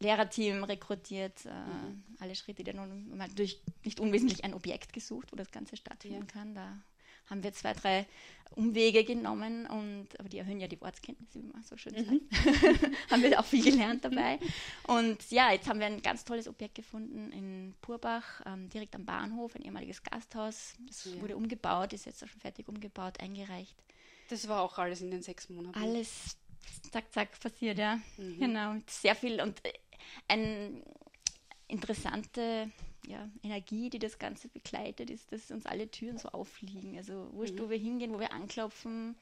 Lehrerteam 0.00 0.64
rekrutiert, 0.64 1.44
äh, 1.46 1.50
mhm. 1.50 2.02
alle 2.18 2.34
Schritte, 2.34 2.64
die 2.64 2.72
nun 2.72 3.16
natürlich 3.16 3.62
nicht 3.84 4.00
unwesentlich 4.00 4.44
ein 4.44 4.54
Objekt 4.54 4.92
gesucht, 4.92 5.30
wo 5.30 5.36
das 5.36 5.52
Ganze 5.52 5.76
stattfinden 5.76 6.26
ja. 6.26 6.26
kann. 6.26 6.54
Da 6.54 6.76
haben 7.28 7.42
wir 7.42 7.52
zwei, 7.52 7.72
drei 7.72 8.06
Umwege 8.54 9.04
genommen 9.04 9.66
und 9.66 10.08
aber 10.18 10.28
die 10.28 10.38
erhöhen 10.38 10.60
ja 10.60 10.68
die 10.68 10.80
Wortkenntnisse, 10.80 11.42
wie 11.42 11.48
man 11.48 11.62
so 11.62 11.76
schön 11.76 11.94
sagt. 11.94 12.10
Mhm. 12.10 12.96
haben 13.10 13.22
wir 13.22 13.38
auch 13.38 13.44
viel 13.44 13.64
gelernt 13.64 14.04
dabei. 14.04 14.38
Und 14.86 15.30
ja, 15.30 15.52
jetzt 15.52 15.68
haben 15.68 15.80
wir 15.80 15.86
ein 15.86 16.00
ganz 16.00 16.24
tolles 16.24 16.48
Objekt 16.48 16.76
gefunden 16.76 17.32
in 17.32 17.74
Purbach, 17.82 18.40
ähm, 18.46 18.68
direkt 18.70 18.94
am 18.94 19.04
Bahnhof, 19.04 19.54
ein 19.56 19.62
ehemaliges 19.62 20.02
Gasthaus. 20.02 20.74
Das 20.86 21.04
ja. 21.04 21.20
wurde 21.20 21.36
umgebaut, 21.36 21.92
ist 21.92 22.06
jetzt 22.06 22.22
auch 22.22 22.28
schon 22.28 22.40
fertig 22.40 22.68
umgebaut, 22.68 23.20
eingereicht. 23.20 23.76
Das 24.28 24.46
war 24.48 24.62
auch 24.62 24.78
alles 24.78 25.02
in 25.02 25.10
den 25.10 25.22
sechs 25.22 25.48
Monaten. 25.48 25.78
Alles 25.78 26.36
zack, 26.90 27.12
zack 27.12 27.38
passiert, 27.40 27.78
ja. 27.78 28.00
Mhm. 28.16 28.38
Genau. 28.38 28.76
Sehr 28.86 29.14
viel 29.14 29.40
und 29.40 29.64
äh, 29.64 29.72
ein 30.28 30.82
interessante 31.68 32.70
ja, 33.06 33.28
Energie, 33.42 33.90
die 33.90 33.98
das 33.98 34.18
Ganze 34.18 34.48
begleitet, 34.48 35.10
ist, 35.10 35.32
dass 35.32 35.50
uns 35.50 35.66
alle 35.66 35.90
Türen 35.90 36.18
so 36.18 36.28
auffliegen. 36.28 36.96
Also 36.96 37.28
wurscht, 37.32 37.54
mhm. 37.54 37.60
wo 37.60 37.70
wir 37.70 37.78
hingehen, 37.78 38.12
wo 38.12 38.20
wir 38.20 38.32
anklopfen, 38.32 39.16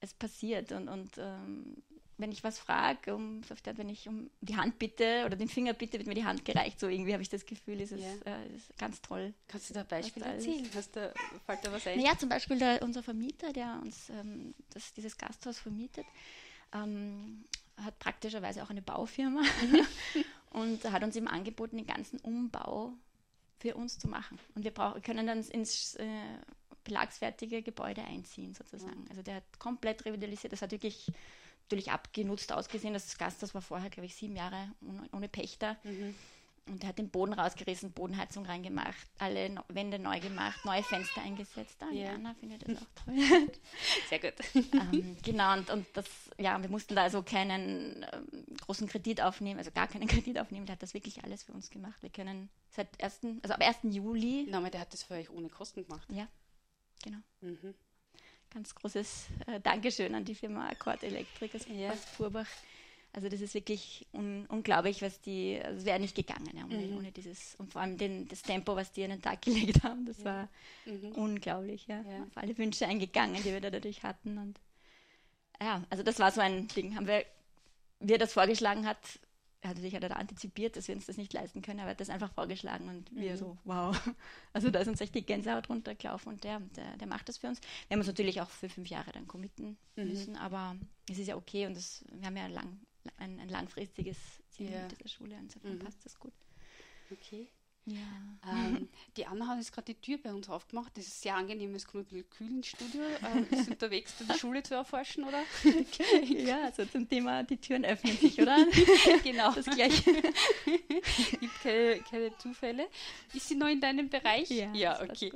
es 0.00 0.14
passiert. 0.14 0.72
Und, 0.72 0.88
und 0.88 1.18
ähm, 1.18 1.82
wenn 2.18 2.32
ich 2.32 2.42
was 2.44 2.58
frage, 2.58 3.14
um, 3.14 3.42
wenn 3.74 3.88
ich 3.88 4.08
um 4.08 4.30
die 4.40 4.56
Hand 4.56 4.78
bitte 4.78 5.24
oder 5.26 5.36
den 5.36 5.48
Finger 5.48 5.74
bitte, 5.74 5.98
wird 5.98 6.06
mir 6.06 6.14
die 6.14 6.24
Hand 6.24 6.44
gereicht. 6.44 6.80
So 6.80 6.88
irgendwie 6.88 7.12
habe 7.12 7.22
ich 7.22 7.28
das 7.28 7.44
Gefühl, 7.44 7.80
ist 7.80 7.92
es 7.92 8.00
ja. 8.00 8.32
äh, 8.32 8.54
ist 8.54 8.76
ganz 8.78 9.02
toll. 9.02 9.34
Kannst 9.48 9.70
du 9.70 9.74
da 9.74 9.82
Beispiele 9.82 10.26
erzählen? 10.26 10.68
Hast 10.74 10.96
du, 10.96 11.12
fällt 11.44 11.64
da 11.64 11.72
was 11.72 11.86
ein? 11.86 12.00
Ja, 12.00 12.16
zum 12.16 12.28
Beispiel 12.28 12.58
der, 12.58 12.82
unser 12.82 13.02
Vermieter, 13.02 13.52
der 13.52 13.80
uns 13.82 14.08
ähm, 14.10 14.54
das, 14.72 14.94
dieses 14.94 15.18
Gasthaus 15.18 15.58
vermietet, 15.58 16.06
ähm, 16.72 17.44
hat 17.76 17.98
praktischerweise 17.98 18.62
auch 18.62 18.70
eine 18.70 18.82
Baufirma 18.82 19.42
mhm. 19.42 19.86
und 20.56 20.90
hat 20.90 21.04
uns 21.04 21.14
eben 21.16 21.28
angeboten, 21.28 21.76
den 21.76 21.86
ganzen 21.86 22.18
Umbau 22.20 22.94
für 23.58 23.74
uns 23.74 23.98
zu 23.98 24.08
machen. 24.08 24.38
Und 24.54 24.64
wir 24.64 24.70
brauch, 24.70 25.00
können 25.02 25.26
dann 25.26 25.42
ins 25.42 25.94
äh, 25.96 26.06
belagsfertige 26.82 27.62
Gebäude 27.62 28.02
einziehen, 28.02 28.54
sozusagen. 28.54 29.02
Mhm. 29.02 29.10
Also 29.10 29.22
der 29.22 29.36
hat 29.36 29.58
komplett 29.58 30.06
revitalisiert. 30.06 30.54
Das 30.54 30.62
hat 30.62 30.72
wirklich 30.72 31.12
natürlich 31.64 31.90
abgenutzt 31.90 32.52
ausgesehen. 32.52 32.94
Das 32.94 33.18
Gasthaus 33.18 33.54
war 33.54 33.60
vorher, 33.60 33.90
glaube 33.90 34.06
ich, 34.06 34.14
sieben 34.14 34.34
Jahre 34.34 34.70
ohne, 34.80 35.08
ohne 35.12 35.28
Pächter. 35.28 35.76
Mhm. 35.84 36.14
Und 36.68 36.82
er 36.82 36.88
hat 36.88 36.98
den 36.98 37.10
Boden 37.10 37.32
rausgerissen, 37.32 37.92
Bodenheizung 37.92 38.44
reingemacht, 38.44 39.06
alle 39.18 39.54
Wände 39.68 40.00
neu 40.00 40.18
gemacht, 40.18 40.64
neue 40.64 40.82
Fenster 40.82 41.22
eingesetzt. 41.22 41.76
Ah, 41.80 41.92
ja. 41.92 42.14
Anna 42.14 42.34
findet 42.34 42.66
das 42.66 42.78
auch 42.78 43.04
toll. 43.04 43.14
Sehr 44.08 44.18
gut. 44.18 44.34
ähm, 44.54 45.16
genau, 45.22 45.52
und, 45.52 45.70
und 45.70 45.86
das, 45.94 46.06
ja, 46.38 46.60
wir 46.60 46.68
mussten 46.68 46.96
da 46.96 47.04
also 47.04 47.22
keinen 47.22 48.04
ähm, 48.12 48.44
großen 48.66 48.88
Kredit 48.88 49.20
aufnehmen, 49.20 49.58
also 49.58 49.70
gar 49.70 49.86
keinen 49.86 50.08
Kredit 50.08 50.40
aufnehmen. 50.40 50.66
Der 50.66 50.72
hat 50.72 50.82
das 50.82 50.92
wirklich 50.92 51.22
alles 51.22 51.44
für 51.44 51.52
uns 51.52 51.70
gemacht. 51.70 52.02
Wir 52.02 52.10
können 52.10 52.48
seit 52.70 53.00
1., 53.00 53.20
also 53.42 53.54
ab 53.54 53.60
1. 53.60 53.94
Juli. 53.94 54.46
Nein, 54.46 54.54
aber 54.56 54.70
der 54.70 54.80
hat 54.80 54.92
das 54.92 55.04
für 55.04 55.14
euch 55.14 55.30
ohne 55.30 55.48
Kosten 55.48 55.84
gemacht. 55.84 56.08
Ja, 56.10 56.26
genau. 57.04 57.18
Mhm. 57.42 57.74
ganz 58.52 58.74
großes 58.74 59.28
äh, 59.46 59.60
Dankeschön 59.60 60.16
an 60.16 60.24
die 60.24 60.34
Firma 60.34 60.68
Akkord 60.68 61.04
Elektrik 61.04 61.54
aus, 61.54 61.64
ja. 61.68 61.92
aus 61.92 62.04
Purbach. 62.16 62.48
Also 63.16 63.30
das 63.30 63.40
ist 63.40 63.54
wirklich 63.54 64.06
un 64.12 64.44
unglaublich, 64.50 65.00
was 65.00 65.22
die, 65.22 65.58
also 65.64 65.78
es 65.78 65.86
wäre 65.86 65.98
nicht 65.98 66.14
gegangen 66.14 66.50
ja, 66.54 66.64
ohne, 66.66 66.86
mhm. 66.86 66.98
ohne, 66.98 67.12
dieses, 67.12 67.54
und 67.54 67.72
vor 67.72 67.80
allem 67.80 67.96
den, 67.96 68.28
das 68.28 68.42
Tempo, 68.42 68.76
was 68.76 68.92
die 68.92 69.04
an 69.04 69.10
den 69.10 69.22
Tag 69.22 69.40
gelegt 69.42 69.82
haben, 69.84 70.04
das 70.04 70.18
ja. 70.18 70.24
war 70.26 70.48
mhm. 70.84 71.12
unglaublich, 71.12 71.86
ja. 71.86 72.02
ja. 72.02 72.24
Auf 72.24 72.36
alle 72.36 72.58
Wünsche 72.58 72.86
eingegangen, 72.86 73.36
die 73.36 73.44
wir 73.52 73.62
da 73.62 73.70
dadurch 73.70 74.02
hatten. 74.02 74.36
Und 74.36 74.60
ja, 75.62 75.82
also 75.88 76.02
das 76.02 76.18
war 76.18 76.30
so 76.30 76.42
ein 76.42 76.68
Ding. 76.68 76.94
Haben 76.94 77.06
wir, 77.06 77.24
wie 78.00 78.12
er 78.12 78.18
das 78.18 78.34
vorgeschlagen 78.34 78.84
hat, 78.84 78.98
er 79.62 79.70
hat 79.70 79.76
natürlich 79.76 79.94
hat 79.94 80.04
er 80.04 80.14
antizipiert, 80.14 80.76
dass 80.76 80.86
wir 80.86 80.94
uns 80.94 81.06
das 81.06 81.16
nicht 81.16 81.32
leisten 81.32 81.62
können, 81.62 81.80
aber 81.80 81.88
er 81.88 81.92
hat 81.92 82.00
das 82.00 82.10
einfach 82.10 82.30
vorgeschlagen 82.30 82.86
und 82.90 83.10
mhm. 83.12 83.20
wir 83.22 83.38
so, 83.38 83.56
wow. 83.64 83.98
Also 84.52 84.68
da 84.68 84.80
ist 84.80 84.88
uns 84.88 85.00
echt 85.00 85.14
die 85.14 85.24
Gänsehaut 85.24 85.70
runtergelaufen 85.70 86.34
und 86.34 86.44
der, 86.44 86.60
der, 86.76 86.98
der 86.98 87.06
macht 87.06 87.30
das 87.30 87.38
für 87.38 87.46
uns. 87.46 87.62
Wir 87.88 87.94
haben 87.94 88.00
uns 88.00 88.08
natürlich 88.08 88.42
auch 88.42 88.50
für 88.50 88.68
fünf 88.68 88.88
Jahre 88.88 89.10
dann 89.12 89.26
committen 89.26 89.78
mhm. 89.96 90.08
müssen, 90.08 90.36
aber 90.36 90.76
es 91.10 91.18
ist 91.18 91.28
ja 91.28 91.36
okay 91.36 91.66
und 91.66 91.74
das, 91.78 92.04
wir 92.12 92.26
haben 92.26 92.36
ja 92.36 92.46
lang, 92.48 92.78
ein, 93.18 93.40
ein 93.40 93.48
langfristiges 93.48 94.16
Ziel 94.50 94.70
ja. 94.70 94.82
mit 94.82 94.92
dieser 94.92 95.08
Schule, 95.08 95.36
insofern 95.36 95.74
mhm. 95.74 95.78
passt 95.80 96.04
das 96.04 96.18
gut. 96.18 96.32
Okay. 97.10 97.48
Ja. 97.86 97.98
Ähm, 98.50 98.88
die 99.16 99.26
Anna 99.26 99.46
hat 99.46 99.58
jetzt 99.58 99.72
gerade 99.72 99.94
die 99.94 100.00
Tür 100.00 100.18
bei 100.18 100.34
uns 100.34 100.48
aufgemacht. 100.48 100.96
Das 100.96 101.06
ist 101.06 101.22
sehr 101.22 101.36
angenehm, 101.36 101.74
es 101.74 101.86
kommt 101.86 102.10
ein 102.10 102.16
bisschen 102.16 102.30
kühl 102.30 102.50
ins 102.50 102.66
Studio. 102.66 103.02
Ähm, 103.24 103.46
ist 103.50 103.68
unterwegs, 103.70 104.14
die 104.18 104.38
Schule 104.38 104.62
zu 104.62 104.74
erforschen, 104.74 105.24
oder? 105.24 105.42
ja, 106.24 106.64
also 106.64 106.84
zum 106.84 107.08
Thema, 107.08 107.44
die 107.44 107.58
Türen 107.58 107.84
öffnen 107.84 108.16
sich, 108.16 108.40
oder? 108.40 108.66
genau. 109.22 109.52
Das 109.52 109.66
gleiche. 109.66 110.12
Gibt 111.40 111.62
keine, 111.62 112.00
keine, 112.10 112.36
Zufälle. 112.38 112.88
Ist 113.32 113.48
sie 113.48 113.54
noch 113.54 113.68
in 113.68 113.80
deinem 113.80 114.08
Bereich? 114.08 114.50
Ja, 114.50 114.72
ja 114.72 115.00
okay. 115.00 115.32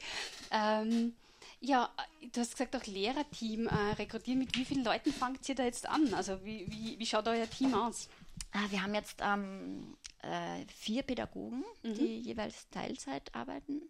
Ähm, 0.50 1.14
ja, 1.60 1.90
du 2.32 2.40
hast 2.40 2.52
gesagt, 2.52 2.74
auch 2.74 2.86
Lehrerteam 2.86 3.66
äh, 3.66 3.92
rekrutieren. 3.98 4.38
Mit 4.38 4.56
wie 4.56 4.64
vielen 4.64 4.84
Leuten 4.84 5.12
fangt 5.12 5.48
ihr 5.48 5.54
da 5.54 5.64
jetzt 5.64 5.86
an? 5.86 6.12
Also 6.14 6.44
wie, 6.44 6.66
wie, 6.70 6.98
wie 6.98 7.06
schaut 7.06 7.28
euer 7.28 7.48
Team 7.48 7.74
aus? 7.74 8.08
Ah, 8.52 8.66
wir 8.70 8.82
haben 8.82 8.94
jetzt 8.94 9.20
ähm, 9.22 9.96
äh, 10.22 10.64
vier 10.74 11.02
Pädagogen, 11.02 11.64
mhm. 11.82 11.94
die 11.94 12.20
jeweils 12.20 12.68
Teilzeit 12.70 13.34
arbeiten. 13.34 13.82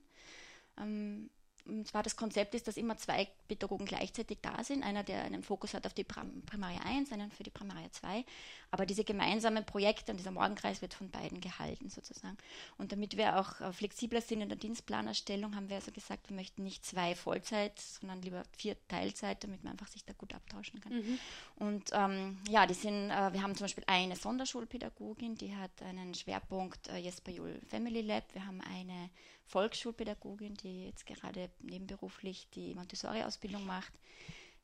Ähm, 0.79 1.31
und 1.71 1.87
zwar 1.87 2.03
das 2.03 2.17
Konzept 2.17 2.55
ist, 2.55 2.69
dass 2.69 2.77
immer 2.77 2.97
zwei 2.97 3.29
Pädagogen 3.49 3.87
gleichzeitig 3.87 4.39
da 4.43 4.63
sind. 4.65 4.83
Einer, 4.83 5.03
der 5.05 5.23
einen 5.23 5.43
Fokus 5.43 5.75
hat 5.75 5.87
auf 5.87 5.95
die 5.95 6.05
Prim 6.05 6.43
Primarie 6.45 6.81
1, 6.85 7.13
einen 7.13 7.31
für 7.31 7.43
die 7.43 7.51
Primarie 7.51 7.91
2. 7.91 8.25
Aber 8.73 8.87
diese 8.87 9.05
gemeinsamen 9.05 9.65
Projekte 9.65 10.13
und 10.13 10.19
dieser 10.19 10.31
Morgenkreis 10.31 10.83
wird 10.83 10.95
von 10.95 11.11
beiden 11.11 11.41
gehalten 11.41 11.89
sozusagen. 11.91 12.37
Und 12.79 12.93
damit 12.93 13.17
wir 13.17 13.39
auch 13.39 13.61
äh, 13.61 13.73
flexibler 13.73 14.21
sind 14.21 14.41
in 14.41 14.49
der 14.49 14.59
Dienstplanerstellung, 14.59 15.57
haben 15.57 15.69
wir 15.69 15.77
also 15.77 15.93
gesagt, 15.93 16.29
wir 16.29 16.37
möchten 16.37 16.63
nicht 16.65 16.85
zwei 16.85 17.15
Vollzeit, 17.15 17.79
sondern 17.79 18.23
lieber 18.23 18.43
vier 18.57 18.77
Teilzeit, 18.89 19.43
damit 19.45 19.65
man 19.65 19.73
einfach 19.73 19.89
sich 19.89 20.05
da 20.05 20.13
gut 20.13 20.35
abtauschen 20.35 20.81
kann. 20.81 20.93
Mhm. 20.93 21.19
Und 21.57 21.91
ähm, 21.93 22.39
ja, 22.49 22.67
die 22.67 22.75
sind, 22.75 23.11
äh, 23.11 23.33
wir 23.33 23.43
haben 23.43 23.55
zum 23.55 23.65
Beispiel 23.65 23.85
eine 23.87 24.17
Sonderschulpädagogin, 24.17 25.37
die 25.37 25.55
hat 25.57 25.83
einen 25.83 26.15
Schwerpunkt 26.15 26.89
äh, 26.89 26.99
Jesper 26.99 27.33
Juhl 27.33 27.61
Family 27.69 28.03
Lab. 28.03 28.25
Wir 28.35 28.47
haben 28.47 28.61
eine 28.61 29.11
Volksschulpädagogin, 29.51 30.55
die 30.55 30.87
jetzt 30.87 31.07
gerade 31.07 31.51
nebenberuflich 31.61 32.49
die 32.55 32.75
Montessori-Ausbildung 32.75 33.67
macht. 33.67 33.93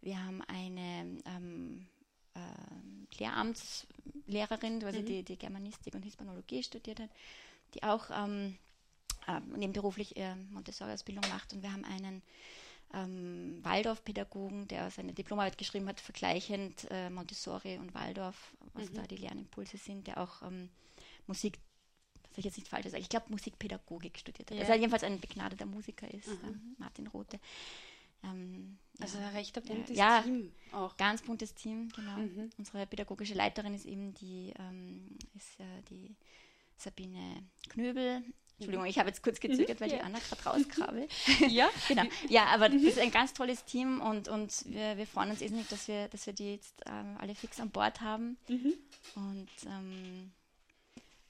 Wir 0.01 0.25
haben 0.25 0.43
eine 0.43 1.21
ähm, 1.27 1.87
äh, 2.35 3.19
Lehramtslehrerin, 3.19 4.85
also 4.85 5.01
mhm. 5.01 5.07
die, 5.07 5.23
die 5.25 5.37
Germanistik 5.37 5.95
und 5.95 6.05
Hispanologie 6.05 6.63
studiert 6.63 7.01
hat, 7.01 7.11
die 7.75 7.83
auch 7.83 8.11
ähm, 8.11 8.57
äh, 9.27 9.41
nebenberuflich 9.57 10.17
äh, 10.17 10.37
Montessori-Ausbildung 10.53 11.29
macht. 11.31 11.53
Und 11.53 11.63
wir 11.63 11.73
haben 11.73 11.85
einen 11.85 12.23
ähm, 12.95 13.59
Waldorf-Pädagogen, 13.63 14.69
der 14.69 14.93
seine 14.93 15.13
Diplomarbeit 15.13 15.59
geschrieben 15.59 15.89
hat, 15.89 15.99
vergleichend 15.99 16.87
äh, 16.91 17.11
Montessori 17.11 17.79
und 17.79 17.93
Waldorf, 17.95 18.57
was 18.75 18.91
mhm. 18.91 18.95
da 18.95 19.03
die 19.03 19.17
Lernimpulse 19.17 19.79
sind, 19.79 20.07
der 20.07 20.19
auch 20.19 20.43
ähm, 20.43 20.69
Musik 21.27 21.59
soll 22.37 22.41
ich 22.41 22.45
jetzt 22.45 22.59
nicht 22.59 22.69
falsch 22.69 22.87
sagen, 22.87 23.03
ich 23.03 23.09
glaube 23.09 23.27
Musikpädagogik 23.31 24.19
studiert 24.19 24.51
hat. 24.51 24.57
Ja. 24.57 24.65
Also 24.65 24.75
jedenfalls 24.75 25.05
ein 25.05 25.19
begnadeter 25.21 25.65
Musiker 25.65 26.13
ist, 26.13 26.29
mhm. 26.29 26.77
Martin 26.79 27.07
Rote. 27.07 27.41
Ähm, 28.23 28.79
also 29.01 29.19
ein 29.19 29.35
recht 29.35 29.55
buntes 29.67 29.97
ja, 29.97 30.23
Team 30.23 30.53
auch. 30.73 30.97
Ganz 30.97 31.23
buntes 31.23 31.55
Team, 31.55 31.91
genau. 31.95 32.17
Mhm. 32.19 32.51
Unsere 32.59 32.87
pädagogische 32.87 33.35
Leiterin 33.35 33.75
ist 33.75 33.87
eben 33.87 34.13
die, 34.15 34.53
ähm, 34.59 35.17
ist, 35.35 35.59
äh, 35.61 35.83
die 35.89 36.15
Sabine 36.77 37.43
Knöbel. 37.71 38.23
Entschuldigung, 38.59 38.85
mhm. 38.85 38.91
ich 38.91 38.99
habe 38.99 39.09
jetzt 39.09 39.23
kurz 39.23 39.41
gezögert, 39.41 39.81
weil 39.81 39.91
ja. 39.91 39.97
die 39.97 40.03
Anna 40.03 40.19
gerade 40.19 40.45
rauskrabbelt. 40.45 41.13
ja, 41.49 41.69
genau. 41.89 42.05
Ja, 42.29 42.47
aber 42.47 42.71
das 42.71 42.83
ist 42.83 42.99
ein 42.99 43.11
ganz 43.11 43.35
tolles 43.35 43.65
Team 43.65 44.01
und, 44.01 44.29
und 44.29 44.65
wir, 44.67 44.97
wir 44.97 45.07
freuen 45.07 45.31
uns 45.31 45.43
irrsinnig, 45.43 45.69
dass 45.69 45.89
wir, 45.89 46.09
dass 46.09 46.27
wir 46.27 46.33
die 46.33 46.53
jetzt 46.53 46.83
ähm, 46.87 47.17
alle 47.19 47.35
fix 47.35 47.61
an 47.61 47.71
Bord 47.71 48.01
haben. 48.01 48.39
Mhm. 48.49 48.73
Und 49.15 49.49
ähm, 49.67 50.33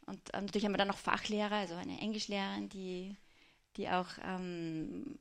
und 0.07 0.21
ähm, 0.33 0.47
natürlich 0.47 0.65
haben 0.65 0.73
wir 0.73 0.79
dann 0.79 0.89
noch 0.89 0.99
Fachlehrer, 0.99 1.57
also 1.57 1.75
eine 1.75 2.01
Englischlehrerin, 2.01 2.69
die, 2.69 3.17
die 3.77 3.89
auch 3.89 4.09
ähm, 4.23 5.19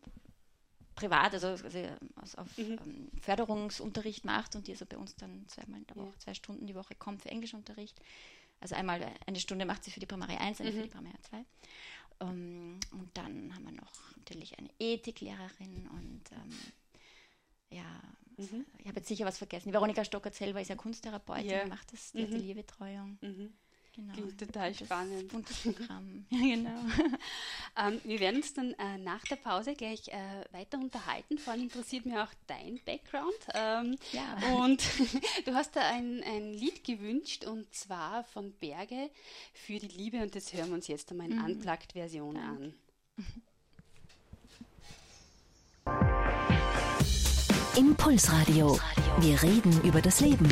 privat, 0.94 1.34
also, 1.34 1.48
also 1.48 2.38
auf 2.38 2.58
mhm. 2.58 2.80
ähm, 2.86 3.12
Förderungsunterricht 3.22 4.26
macht 4.26 4.56
und 4.56 4.68
die 4.68 4.72
also 4.72 4.86
bei 4.86 4.98
uns 4.98 5.16
dann 5.16 5.46
zweimal 5.48 5.80
in 5.80 5.88
der 5.88 5.96
Woche, 5.98 6.14
ja. 6.14 6.20
zwei 6.20 6.34
Stunden 6.34 6.68
die 6.68 6.76
Woche 6.76 6.96
kommt 6.96 7.24
für 7.24 7.30
Englischunterricht. 7.30 8.00
Also 8.62 8.76
einmal 8.76 9.06
eine 9.26 9.40
Stunde 9.40 9.66
macht 9.66 9.84
sie 9.84 9.92
für 9.92 10.00
die 10.00 10.06
Primarie 10.06 10.38
1, 10.38 10.62
eine 10.62 10.72
mhm. 10.72 10.76
für 10.76 10.84
die 10.84 10.90
Primarie 10.90 11.22
2. 11.30 11.46
Um, 12.18 12.30
ähm, 12.30 12.80
und 12.92 13.18
dann 13.18 13.54
haben 13.54 13.66
wir 13.66 13.74
noch 13.74 13.92
natürlich 14.16 14.58
eine 14.58 14.70
Ethiklehrerin 14.80 15.90
und 15.92 16.22
ähm, 16.32 16.58
ja, 17.72 18.02
mhm. 18.38 18.66
ich 18.78 18.88
habe 18.88 19.00
jetzt 19.00 19.10
sicher 19.10 19.26
was 19.26 19.38
vergessen. 19.38 19.68
Die 19.68 19.74
Veronika 19.74 20.06
Stockert 20.06 20.34
selber 20.34 20.62
ist 20.62 20.70
ja 20.70 20.76
Kunsttherapeutin, 20.76 21.50
ja. 21.50 21.66
macht 21.66 21.92
das, 21.92 22.14
die 22.14 22.20
mhm. 22.20 22.34
Atelierbetreuung. 22.34 23.18
Mhm. 23.22 23.54
Genau. 23.96 24.14
Klingt 24.14 24.38
total 24.38 24.74
spannend. 24.74 25.30
Buntes 25.30 25.58
Programm. 25.60 26.26
ja, 26.30 26.40
genau. 26.40 26.80
ähm, 27.78 28.02
wir 28.04 28.20
werden 28.20 28.38
uns 28.38 28.54
dann 28.54 28.74
äh, 28.74 28.98
nach 28.98 29.24
der 29.24 29.38
Pause 29.38 29.74
gleich 29.74 30.10
äh, 30.10 30.44
weiter 30.52 30.78
unterhalten. 30.78 31.38
Vor 31.38 31.54
allem 31.54 31.64
interessiert 31.64 32.06
mich 32.06 32.18
auch 32.18 32.32
dein 32.48 32.80
Background. 32.86 33.34
Ähm, 33.54 33.98
ja. 34.12 34.56
Und 34.58 34.84
du 35.46 35.54
hast 35.54 35.78
da 35.78 35.82
ein, 35.82 36.22
ein 36.24 36.54
Lied 36.54 36.84
gewünscht 36.84 37.46
und 37.46 37.74
zwar 37.74 38.26
von 38.26 38.52
Berge 38.54 39.10
für 39.54 39.80
die 39.80 39.88
Liebe 39.88 40.18
und 40.22 40.36
das 40.36 40.54
hören 40.54 40.68
wir 40.68 40.76
uns 40.76 40.88
jetzt 40.88 41.12
einmal 41.12 41.32
in 41.32 41.38
mhm. 41.38 41.46
Unplugged-Version 41.46 42.38
an. 42.38 42.74
Impulsradio. 47.78 48.78
Wir 49.20 49.42
reden 49.42 49.82
über 49.84 50.02
das 50.02 50.20
Leben. 50.20 50.48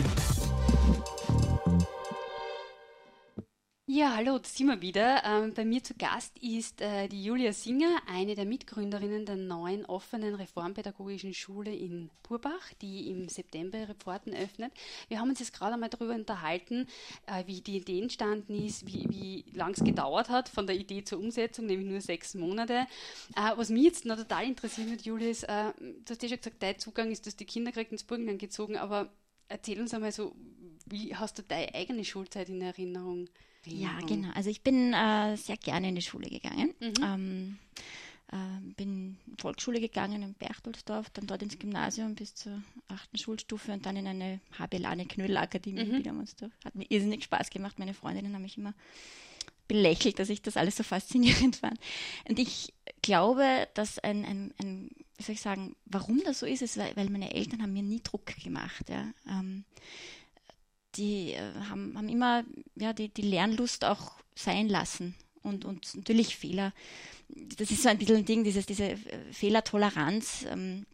Ja, 3.95 4.15
hallo, 4.15 4.39
da 4.39 4.49
sind 4.49 4.65
wir 4.65 4.81
wieder. 4.81 5.23
Ähm, 5.23 5.53
bei 5.53 5.63
mir 5.63 5.83
zu 5.83 5.93
Gast 5.93 6.35
ist 6.39 6.81
äh, 6.81 7.07
die 7.07 7.23
Julia 7.23 7.53
Singer, 7.53 8.01
eine 8.07 8.33
der 8.33 8.45
Mitgründerinnen 8.45 9.27
der 9.27 9.35
neuen 9.35 9.85
offenen 9.85 10.33
reformpädagogischen 10.33 11.35
Schule 11.35 11.71
in 11.71 12.09
Purbach, 12.23 12.73
die 12.81 13.11
im 13.11 13.29
September 13.29 13.77
ihre 13.77 13.93
Pforten 13.93 14.33
öffnet. 14.33 14.73
Wir 15.09 15.19
haben 15.19 15.29
uns 15.29 15.41
jetzt 15.41 15.53
gerade 15.53 15.75
einmal 15.75 15.89
darüber 15.89 16.15
unterhalten, 16.15 16.87
äh, 17.27 17.45
wie 17.45 17.61
die 17.61 17.77
Idee 17.77 18.01
entstanden 18.01 18.55
ist, 18.55 18.87
wie, 18.87 19.05
wie 19.11 19.45
lang 19.55 19.73
es 19.75 19.83
gedauert 19.83 20.29
hat 20.29 20.49
von 20.49 20.65
der 20.65 20.75
Idee 20.75 21.03
zur 21.03 21.19
Umsetzung, 21.19 21.67
nämlich 21.67 21.87
nur 21.87 22.01
sechs 22.01 22.33
Monate. 22.33 22.87
Äh, 23.35 23.55
was 23.57 23.69
mich 23.69 23.83
jetzt 23.83 24.05
noch 24.05 24.17
total 24.17 24.45
interessiert 24.45 24.89
hat, 24.89 25.03
Julia, 25.03 25.29
ist, 25.29 25.43
äh, 25.43 25.71
du 25.77 26.09
hast 26.09 26.23
ja 26.23 26.29
schon 26.29 26.39
gesagt, 26.39 26.63
dein 26.63 26.79
Zugang 26.79 27.11
ist, 27.11 27.27
dass 27.27 27.35
die 27.35 27.45
Kinder 27.45 27.71
direkt 27.71 27.91
ins 27.91 28.03
Burgenland 28.03 28.39
gezogen, 28.39 28.75
aber 28.75 29.13
erzähl 29.49 29.79
uns 29.79 29.93
einmal 29.93 30.11
so, 30.11 30.35
wie 30.87 31.15
hast 31.15 31.37
du 31.37 31.43
deine 31.43 31.75
eigene 31.75 32.03
Schulzeit 32.03 32.49
in 32.49 32.59
Erinnerung? 32.59 33.29
Ja, 33.65 33.99
genau. 34.05 34.29
Also 34.33 34.49
ich 34.49 34.61
bin 34.61 34.93
äh, 34.93 35.35
sehr 35.37 35.57
gerne 35.57 35.89
in 35.89 35.95
die 35.95 36.01
Schule 36.01 36.29
gegangen. 36.29 36.73
Mhm. 36.79 36.93
Ähm, 37.03 37.59
äh, 38.31 38.73
bin 38.75 39.17
Volksschule 39.37 39.79
gegangen 39.79 40.23
in 40.23 40.33
Berchtoldsdorf, 40.33 41.09
dann 41.11 41.27
dort 41.27 41.43
ins 41.43 41.59
Gymnasium 41.59 42.15
bis 42.15 42.33
zur 42.33 42.61
achten 42.87 43.17
Schulstufe 43.17 43.71
und 43.71 43.85
dann 43.85 43.95
in 43.95 44.07
eine 44.07 44.39
Habelane 44.57 45.05
Knödel 45.05 45.37
Akademie 45.37 45.83
mhm. 45.83 45.95
in 45.95 46.27
Hat 46.65 46.75
mir 46.75 46.85
irrsinnig 46.89 47.23
Spaß 47.23 47.49
gemacht. 47.51 47.79
Meine 47.79 47.93
Freundinnen 47.93 48.33
haben 48.33 48.41
mich 48.41 48.57
immer 48.57 48.73
belächelt, 49.67 50.19
dass 50.19 50.29
ich 50.29 50.41
das 50.41 50.57
alles 50.57 50.75
so 50.75 50.83
faszinierend 50.83 51.55
fand. 51.57 51.79
Und 52.27 52.39
ich 52.39 52.73
glaube, 53.01 53.67
dass 53.75 53.99
ein, 53.99 54.25
ein, 54.25 54.53
ein 54.61 54.89
wie 55.17 55.23
soll 55.23 55.35
ich 55.35 55.41
sagen, 55.41 55.75
warum 55.85 56.21
das 56.25 56.39
so 56.39 56.45
ist, 56.45 56.61
ist, 56.61 56.77
weil, 56.77 56.95
weil 56.95 57.09
meine 57.09 57.33
Eltern 57.33 57.61
haben 57.61 57.73
mir 57.73 57.83
nie 57.83 58.01
Druck 58.01 58.25
gemacht. 58.43 58.89
Ja. 58.89 59.13
Ähm, 59.29 59.63
die 60.95 61.33
äh, 61.33 61.41
haben, 61.69 61.97
haben 61.97 62.09
immer 62.09 62.43
ja, 62.75 62.93
die, 62.93 63.09
die 63.09 63.21
Lernlust 63.21 63.85
auch 63.85 64.13
sein 64.35 64.67
lassen 64.67 65.15
und, 65.41 65.65
und 65.65 65.95
natürlich 65.95 66.35
Fehler. 66.35 66.73
Das 67.29 67.71
ist 67.71 67.83
so 67.83 67.89
ein 67.89 67.97
bisschen 67.97 68.17
ein 68.17 68.25
Ding, 68.25 68.43
dieses, 68.43 68.65
diese 68.65 68.91
äh, 68.91 68.97
Fehlertoleranz. 69.31 70.45
Ähm, 70.49 70.85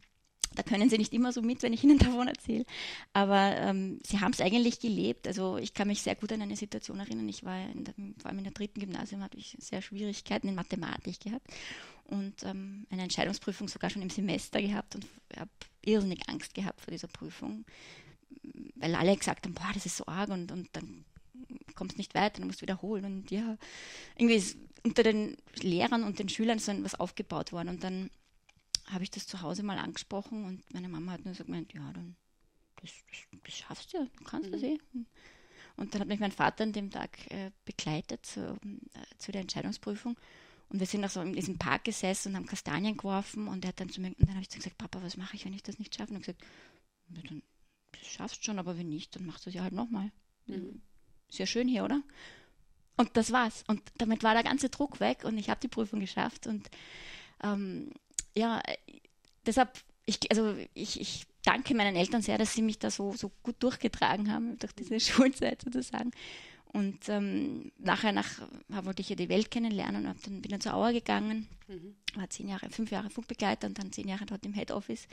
da 0.55 0.63
können 0.63 0.89
sie 0.89 0.97
nicht 0.97 1.13
immer 1.13 1.31
so 1.31 1.41
mit, 1.41 1.61
wenn 1.61 1.73
ich 1.73 1.83
ihnen 1.83 1.97
davon 1.99 2.27
erzähle. 2.27 2.65
Aber 3.13 3.55
ähm, 3.57 3.99
sie 4.05 4.19
haben 4.19 4.31
es 4.31 4.41
eigentlich 4.41 4.79
gelebt. 4.79 5.27
Also 5.27 5.57
ich 5.57 5.73
kann 5.73 5.87
mich 5.87 6.01
sehr 6.01 6.15
gut 6.15 6.31
an 6.33 6.41
eine 6.41 6.55
Situation 6.55 6.99
erinnern. 6.99 7.29
Ich 7.29 7.43
war 7.43 7.57
der, 7.73 7.93
vor 8.19 8.29
allem 8.29 8.39
in 8.39 8.45
der 8.45 8.53
dritten 8.53 8.79
Gymnasium, 8.79 9.21
hatte 9.21 9.37
ich 9.37 9.55
sehr 9.59 9.81
Schwierigkeiten 9.81 10.47
in 10.47 10.55
Mathematik 10.55 11.19
gehabt 11.19 11.47
und 12.05 12.43
ähm, 12.43 12.87
eine 12.89 13.03
Entscheidungsprüfung 13.03 13.67
sogar 13.67 13.89
schon 13.89 14.01
im 14.01 14.09
Semester 14.09 14.61
gehabt 14.61 14.95
und 14.95 15.05
habe 15.37 15.51
irrsinnig 15.85 16.27
Angst 16.27 16.53
gehabt 16.53 16.81
vor 16.81 16.91
dieser 16.91 17.07
Prüfung, 17.07 17.65
weil 18.75 18.95
alle 18.95 19.15
gesagt 19.15 19.45
haben, 19.45 19.53
boah, 19.53 19.71
das 19.73 19.85
ist 19.85 19.97
so 19.97 20.05
arg 20.07 20.29
und, 20.29 20.51
und 20.51 20.69
dann 20.73 21.05
kommst 21.75 21.97
nicht 21.97 22.15
weiter, 22.15 22.41
du 22.41 22.47
musst 22.47 22.61
wiederholen. 22.61 23.05
Und 23.05 23.31
ja, 23.31 23.57
irgendwie 24.15 24.35
ist 24.35 24.57
unter 24.83 25.03
den 25.03 25.37
Lehrern 25.61 26.03
und 26.03 26.19
den 26.19 26.29
Schülern 26.29 26.59
so 26.59 26.71
was 26.83 26.95
aufgebaut 26.95 27.51
worden. 27.51 27.69
Und 27.69 27.83
dann 27.83 28.09
habe 28.87 29.03
ich 29.03 29.11
das 29.11 29.27
zu 29.27 29.41
Hause 29.41 29.63
mal 29.63 29.77
angesprochen 29.77 30.45
und 30.45 30.73
meine 30.73 30.89
Mama 30.89 31.13
hat 31.13 31.25
nur 31.25 31.35
so 31.35 31.43
gemeint, 31.43 31.73
ja, 31.73 31.91
dann 31.93 32.15
das, 32.81 32.91
das, 33.09 33.41
das 33.43 33.53
schaffst 33.53 33.93
du 33.93 33.97
ja, 33.97 34.05
du 34.17 34.23
kannst 34.23 34.47
mhm. 34.47 34.53
das 34.53 34.63
eh. 34.63 34.77
Und 35.75 35.93
dann 35.93 36.01
hat 36.01 36.07
mich 36.07 36.19
mein 36.19 36.31
Vater 36.31 36.63
an 36.63 36.73
dem 36.73 36.89
Tag 36.89 37.31
äh, 37.31 37.51
begleitet 37.65 38.25
zu, 38.25 38.41
äh, 38.41 39.17
zu 39.17 39.31
der 39.31 39.41
Entscheidungsprüfung. 39.41 40.17
Und 40.69 40.79
wir 40.79 40.87
sind 40.87 41.03
auch 41.05 41.09
so 41.09 41.21
in 41.21 41.33
diesem 41.33 41.57
Park 41.57 41.85
gesessen 41.85 42.29
und 42.29 42.35
haben 42.35 42.45
Kastanien 42.45 42.97
geworfen. 42.97 43.47
Und 43.47 43.63
er 43.63 43.69
hat 43.69 43.79
dann 43.79 43.89
zu 43.89 44.01
mir, 44.01 44.09
und 44.09 44.21
dann 44.21 44.31
habe 44.31 44.41
ich 44.41 44.49
zu 44.49 44.57
ihm 44.57 44.61
gesagt, 44.61 44.77
Papa, 44.77 45.01
was 45.01 45.17
mache 45.17 45.35
ich, 45.35 45.45
wenn 45.45 45.53
ich 45.53 45.63
das 45.63 45.79
nicht 45.79 45.95
schaffe? 45.95 46.13
Und 46.13 46.27
er 46.27 46.33
hat 46.33 46.37
gesagt, 46.39 46.43
dann 47.29 47.41
schaffst 48.11 48.43
schon, 48.45 48.59
aber 48.59 48.77
wenn 48.77 48.89
nicht, 48.89 49.15
dann 49.15 49.25
machst 49.25 49.45
du 49.45 49.49
es 49.49 49.55
ja 49.55 49.63
halt 49.63 49.73
nochmal. 49.73 50.11
Mhm. 50.47 50.81
Ist 51.29 51.39
ja 51.39 51.45
schön 51.45 51.67
hier, 51.67 51.83
oder? 51.83 52.01
Und 52.97 53.15
das 53.15 53.31
war's. 53.31 53.63
Und 53.67 53.81
damit 53.97 54.23
war 54.23 54.33
der 54.33 54.43
ganze 54.43 54.69
Druck 54.69 54.99
weg 54.99 55.23
und 55.23 55.37
ich 55.37 55.49
habe 55.49 55.61
die 55.61 55.67
Prüfung 55.67 55.99
geschafft. 55.99 56.47
Und 56.47 56.69
ähm, 57.43 57.91
ja, 58.35 58.61
deshalb, 59.45 59.71
ich, 60.05 60.19
also 60.31 60.55
ich, 60.73 60.99
ich 60.99 61.25
danke 61.43 61.73
meinen 61.75 61.95
Eltern 61.95 62.21
sehr, 62.21 62.37
dass 62.37 62.53
sie 62.53 62.61
mich 62.61 62.79
da 62.79 62.91
so, 62.91 63.13
so 63.13 63.31
gut 63.43 63.55
durchgetragen 63.59 64.31
haben, 64.31 64.57
durch 64.59 64.73
diese 64.73 64.99
Schulzeit 64.99 65.61
sozusagen. 65.61 66.11
Und 66.71 67.09
ähm, 67.09 67.71
nachher 67.79 68.11
nach, 68.11 68.29
wollte 68.67 69.01
ich 69.01 69.09
ja 69.09 69.15
die 69.15 69.29
Welt 69.29 69.49
kennenlernen 69.49 70.05
und 70.05 70.27
dann 70.27 70.41
bin 70.41 70.51
dann 70.51 70.61
zur 70.61 70.75
Auer 70.75 70.93
gegangen, 70.93 71.47
mhm. 71.67 71.95
war 72.13 72.29
zehn 72.29 72.47
Jahre, 72.47 72.69
fünf 72.69 72.91
Jahre 72.91 73.09
Funkbegleiter 73.09 73.65
und 73.67 73.79
dann 73.79 73.91
zehn 73.91 74.07
Jahre 74.07 74.27
dort 74.27 74.45
im 74.45 74.53
Head 74.53 74.69
Office 74.69 75.07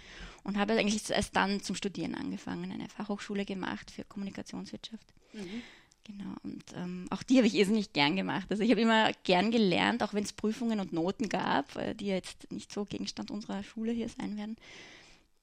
und 0.44 0.58
habe 0.58 0.74
eigentlich 0.74 1.08
erst 1.08 1.34
dann 1.34 1.62
zum 1.62 1.74
Studieren 1.74 2.14
angefangen, 2.14 2.70
eine 2.70 2.90
Fachhochschule 2.90 3.46
gemacht 3.46 3.90
für 3.90 4.04
Kommunikationswirtschaft. 4.04 5.06
Mhm. 5.32 5.62
Genau, 6.04 6.34
und 6.44 6.64
ähm, 6.76 7.06
auch 7.10 7.22
die 7.24 7.38
habe 7.38 7.48
ich 7.48 7.56
irrsinnig 7.56 7.92
gern 7.92 8.14
gemacht. 8.14 8.46
Also 8.50 8.62
ich 8.62 8.70
habe 8.70 8.80
immer 8.80 9.10
gern 9.24 9.50
gelernt, 9.50 10.04
auch 10.04 10.14
wenn 10.14 10.22
es 10.22 10.32
Prüfungen 10.32 10.78
und 10.78 10.92
Noten 10.92 11.28
gab, 11.28 11.74
äh, 11.76 11.94
die 11.94 12.06
jetzt 12.06 12.52
nicht 12.52 12.70
so 12.70 12.84
Gegenstand 12.84 13.32
unserer 13.32 13.64
Schule 13.64 13.90
hier 13.90 14.08
sein 14.08 14.36
werden. 14.36 14.56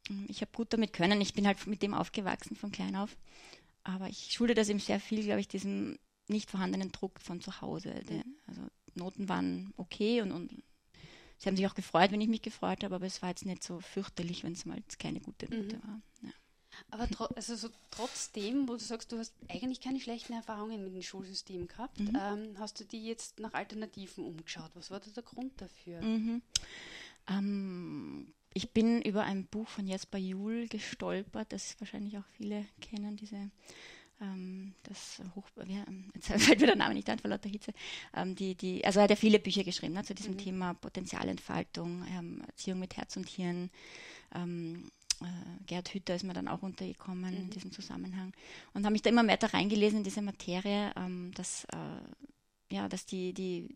Ähm, 0.10 0.26
ich 0.30 0.40
habe 0.42 0.52
gut 0.54 0.72
damit 0.72 0.94
können. 0.94 1.20
Ich 1.20 1.34
bin 1.34 1.48
halt 1.48 1.68
mit 1.68 1.82
dem 1.82 1.94
aufgewachsen 1.94 2.56
von 2.56 2.72
klein 2.72 2.96
auf. 2.96 3.18
Aber 3.84 4.08
ich 4.08 4.32
schulde 4.32 4.54
das 4.54 4.70
eben 4.70 4.80
sehr 4.80 5.00
viel, 5.00 5.24
glaube 5.24 5.42
ich, 5.42 5.48
diesem 5.48 5.98
nicht 6.28 6.50
vorhandenen 6.50 6.92
Druck 6.92 7.20
von 7.20 7.42
zu 7.42 7.62
Hause. 7.62 7.94
Also 8.48 8.62
Noten 8.96 9.28
waren 9.30 9.74
okay 9.78 10.22
und, 10.22 10.32
und 10.32 10.52
sie 11.38 11.48
haben 11.48 11.58
sich 11.58 11.68
auch 11.68 11.76
gefreut, 11.76 12.12
wenn 12.12 12.22
ich 12.22 12.30
mich 12.30 12.42
gefreut 12.42 12.84
habe, 12.84 12.96
aber 12.96 13.06
es 13.06 13.22
war 13.22 13.30
jetzt 13.30 13.46
nicht 13.46 13.64
so 13.64 13.80
fürchterlich, 13.80 14.44
wenn 14.44 14.54
es 14.54 14.66
mal 14.66 14.82
keine 15.00 15.20
gute 15.20 15.46
Note 15.46 15.78
mhm. 15.78 15.84
war. 15.84 16.02
Ja. 16.22 16.30
Aber 16.90 17.08
also 17.36 17.56
so 17.56 17.70
trotzdem, 17.92 18.68
wo 18.68 18.74
du 18.74 18.80
sagst, 18.80 19.12
du 19.12 19.20
hast 19.20 19.34
eigentlich 19.48 19.82
keine 19.82 20.00
schlechten 20.00 20.34
Erfahrungen 20.34 20.84
mit 20.84 20.96
dem 20.96 21.02
Schulsystem 21.02 21.68
gehabt, 21.68 22.00
mhm. 22.00 22.18
ähm, 22.20 22.60
hast 22.60 22.80
du 22.80 22.86
die 22.86 23.06
jetzt 23.06 23.40
nach 23.40 23.54
Alternativen 23.54 24.26
umgeschaut? 24.26 24.72
Was 24.74 24.90
war 24.90 25.00
da 25.00 25.12
der 25.12 25.24
Grund 25.24 25.60
dafür? 25.62 26.02
Mhm. 26.02 26.42
Ähm, 27.28 28.34
ich 28.54 28.72
bin 28.72 29.02
über 29.02 29.24
ein 29.24 29.46
Buch 29.46 29.68
von 29.68 29.88
Jesper 29.88 30.18
Juhl 30.18 30.68
gestolpert, 30.68 31.52
das 31.52 31.76
wahrscheinlich 31.80 32.18
auch 32.18 32.26
viele 32.38 32.66
kennen, 32.82 33.16
diese 33.16 33.52
ähm, 34.22 34.74
das 34.84 35.22
Hoch, 35.36 35.48
ja, 35.68 35.86
jetzt 36.16 36.28
fällt 36.28 36.60
mir 36.60 36.68
der 36.68 36.76
Name 36.76 36.94
nicht 36.94 37.10
ein, 37.10 37.20
vor 37.20 37.30
lauter 37.30 37.50
Hitze. 37.50 37.74
Ähm, 38.16 38.36
die, 38.36 38.56
die, 38.56 38.86
also 38.86 39.00
er 39.00 39.04
hat 39.04 39.10
ja 39.10 39.16
viele 39.16 39.40
Bücher 39.40 39.64
geschrieben 39.64 39.94
ne, 39.94 40.04
zu 40.04 40.16
diesem 40.16 40.34
mhm. 40.34 40.40
Thema 40.40 40.74
Potenzialentfaltung, 40.76 42.06
ähm, 42.12 42.42
Erziehung 42.48 42.80
mit 42.80 42.96
Herz 42.98 43.18
und 43.18 43.28
Hirn, 43.28 43.70
ähm, 44.36 44.90
äh, 45.22 45.66
Gerd 45.66 45.94
Hütter 45.94 46.16
ist 46.16 46.24
mir 46.24 46.34
dann 46.34 46.48
auch 46.48 46.62
untergekommen 46.62 47.32
mhm. 47.32 47.42
in 47.42 47.50
diesem 47.50 47.72
Zusammenhang 47.72 48.34
und 48.74 48.84
habe 48.84 48.94
mich 48.94 49.02
da 49.02 49.10
immer 49.10 49.24
mehr 49.24 49.38
da 49.38 49.48
reingelesen 49.48 50.00
in 50.00 50.04
diese 50.04 50.22
Materie, 50.22 50.92
ähm, 50.96 51.32
dass, 51.36 51.66
äh, 51.66 52.76
ja, 52.76 52.88
dass 52.88 53.06
die, 53.06 53.34
die 53.34 53.76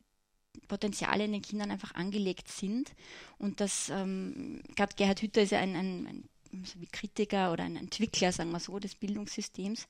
Potenziale 0.67 1.25
in 1.25 1.31
den 1.31 1.41
Kindern 1.41 1.71
einfach 1.71 1.95
angelegt 1.95 2.49
sind 2.49 2.91
und 3.37 3.59
dass 3.61 3.89
ähm, 3.89 4.61
gerade 4.75 4.95
Gerhard 4.95 5.21
Hütter 5.21 5.41
ist 5.41 5.51
ja 5.51 5.59
ein, 5.59 5.75
ein, 5.75 6.27
ein 6.53 6.87
Kritiker 6.91 7.51
oder 7.51 7.63
ein 7.63 7.75
Entwickler, 7.75 8.31
sagen 8.31 8.51
wir 8.51 8.59
so, 8.59 8.79
des 8.79 8.95
Bildungssystems 8.95 9.87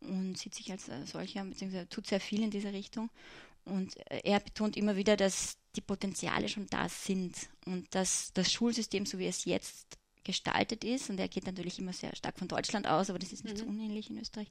und 0.00 0.36
sieht 0.38 0.54
sich 0.54 0.70
als 0.70 0.88
äh, 0.88 1.04
solcher, 1.06 1.44
beziehungsweise 1.44 1.88
tut 1.88 2.06
sehr 2.06 2.20
viel 2.20 2.42
in 2.42 2.50
dieser 2.50 2.72
Richtung. 2.72 3.10
Und 3.64 3.96
äh, 4.10 4.20
er 4.24 4.40
betont 4.40 4.76
immer 4.76 4.96
wieder, 4.96 5.16
dass 5.16 5.56
die 5.74 5.80
Potenziale 5.80 6.48
schon 6.48 6.66
da 6.68 6.88
sind 6.88 7.34
und 7.66 7.94
dass 7.94 8.32
das 8.32 8.52
Schulsystem, 8.52 9.06
so 9.06 9.18
wie 9.18 9.26
es 9.26 9.44
jetzt 9.44 9.98
gestaltet 10.24 10.84
ist, 10.84 11.10
und 11.10 11.20
er 11.20 11.28
geht 11.28 11.46
natürlich 11.46 11.78
immer 11.78 11.92
sehr 11.92 12.14
stark 12.16 12.38
von 12.38 12.48
Deutschland 12.48 12.86
aus, 12.86 13.10
aber 13.10 13.18
das 13.18 13.32
ist 13.32 13.44
nicht 13.44 13.56
mhm. 13.56 13.60
so 13.60 13.66
unähnlich 13.66 14.10
in 14.10 14.18
Österreich, 14.18 14.48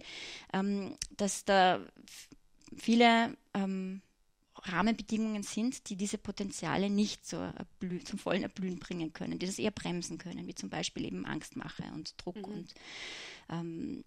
ähm, 0.53 0.95
dass 1.17 1.43
da 1.43 1.82
viele 2.77 3.36
ähm, 3.53 4.01
Rahmenbedingungen 4.67 5.43
sind, 5.43 5.89
die 5.89 5.95
diese 5.95 6.17
Potenziale 6.17 6.89
nicht 6.89 7.25
zur 7.25 7.54
zum 8.04 8.19
vollen 8.19 8.43
Erblühen 8.43 8.80
bringen 8.80 9.13
können, 9.13 9.39
die 9.39 9.45
das 9.45 9.60
eher 9.60 9.71
bremsen 9.71 10.17
können, 10.17 10.47
wie 10.47 10.56
zum 10.56 10.69
Beispiel 10.69 11.06
eben 11.06 11.25
Angstmache 11.25 11.84
und 11.93 12.13
Druck 12.17 12.38
mhm. 12.38 12.43
und 12.43 12.73
ähm, 13.49 14.04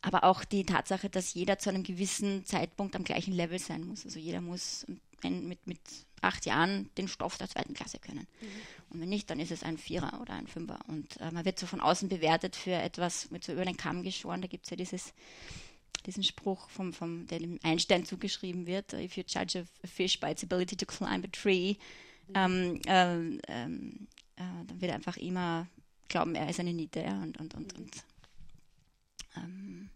aber 0.00 0.24
auch 0.24 0.44
die 0.44 0.64
Tatsache, 0.64 1.08
dass 1.08 1.34
jeder 1.34 1.58
zu 1.58 1.70
einem 1.70 1.82
gewissen 1.82 2.44
Zeitpunkt 2.44 2.96
am 2.96 3.04
gleichen 3.04 3.32
Level 3.32 3.58
sein 3.58 3.84
muss. 3.84 4.04
Also 4.04 4.18
jeder 4.18 4.40
muss 4.40 4.86
mit, 5.22 5.66
mit 5.66 5.80
acht 6.20 6.46
Jahren 6.46 6.90
den 6.96 7.08
Stoff 7.08 7.38
der 7.38 7.48
zweiten 7.48 7.74
Klasse 7.74 7.98
können. 7.98 8.26
Mhm. 8.40 8.46
Und 8.90 9.00
wenn 9.00 9.08
nicht, 9.08 9.30
dann 9.30 9.40
ist 9.40 9.50
es 9.50 9.62
ein 9.62 9.78
Vierer 9.78 10.20
oder 10.20 10.34
ein 10.34 10.46
Fünfer. 10.46 10.78
Und 10.88 11.20
äh, 11.20 11.30
man 11.30 11.44
wird 11.44 11.58
so 11.58 11.66
von 11.66 11.80
außen 11.80 12.08
bewertet 12.08 12.56
für 12.56 12.72
etwas, 12.72 13.30
mit 13.30 13.44
so 13.44 13.52
über 13.52 13.64
den 13.64 13.76
Kamm 13.76 14.02
geschoren. 14.02 14.40
Da 14.40 14.48
gibt 14.48 14.64
es 14.64 14.70
ja 14.70 14.76
dieses, 14.76 15.12
diesen 16.06 16.22
Spruch, 16.22 16.68
vom, 16.70 16.92
vom, 16.92 17.26
der 17.26 17.40
dem 17.40 17.58
Einstein 17.62 18.04
zugeschrieben 18.04 18.66
wird: 18.66 18.92
If 18.92 19.16
you 19.16 19.24
judge 19.26 19.64
a 19.82 19.86
fish 19.86 20.18
by 20.20 20.30
its 20.30 20.44
ability 20.44 20.76
to 20.76 20.86
climb 20.86 21.24
a 21.24 21.28
tree, 21.28 21.76
ähm, 22.34 22.80
ähm, 22.86 23.40
ähm, 23.48 24.08
äh, 24.36 24.66
dann 24.66 24.80
wird 24.80 24.90
er 24.90 24.96
einfach 24.96 25.16
immer 25.16 25.66
glauben, 26.08 26.34
er 26.34 26.48
ist 26.48 26.60
eine 26.60 26.72
Niete. 26.72 27.00
Ja, 27.00 27.20
und, 27.22 27.38
und, 27.38 27.54
und, 27.54 27.74
und 27.74 28.04
ähm, 29.36 29.90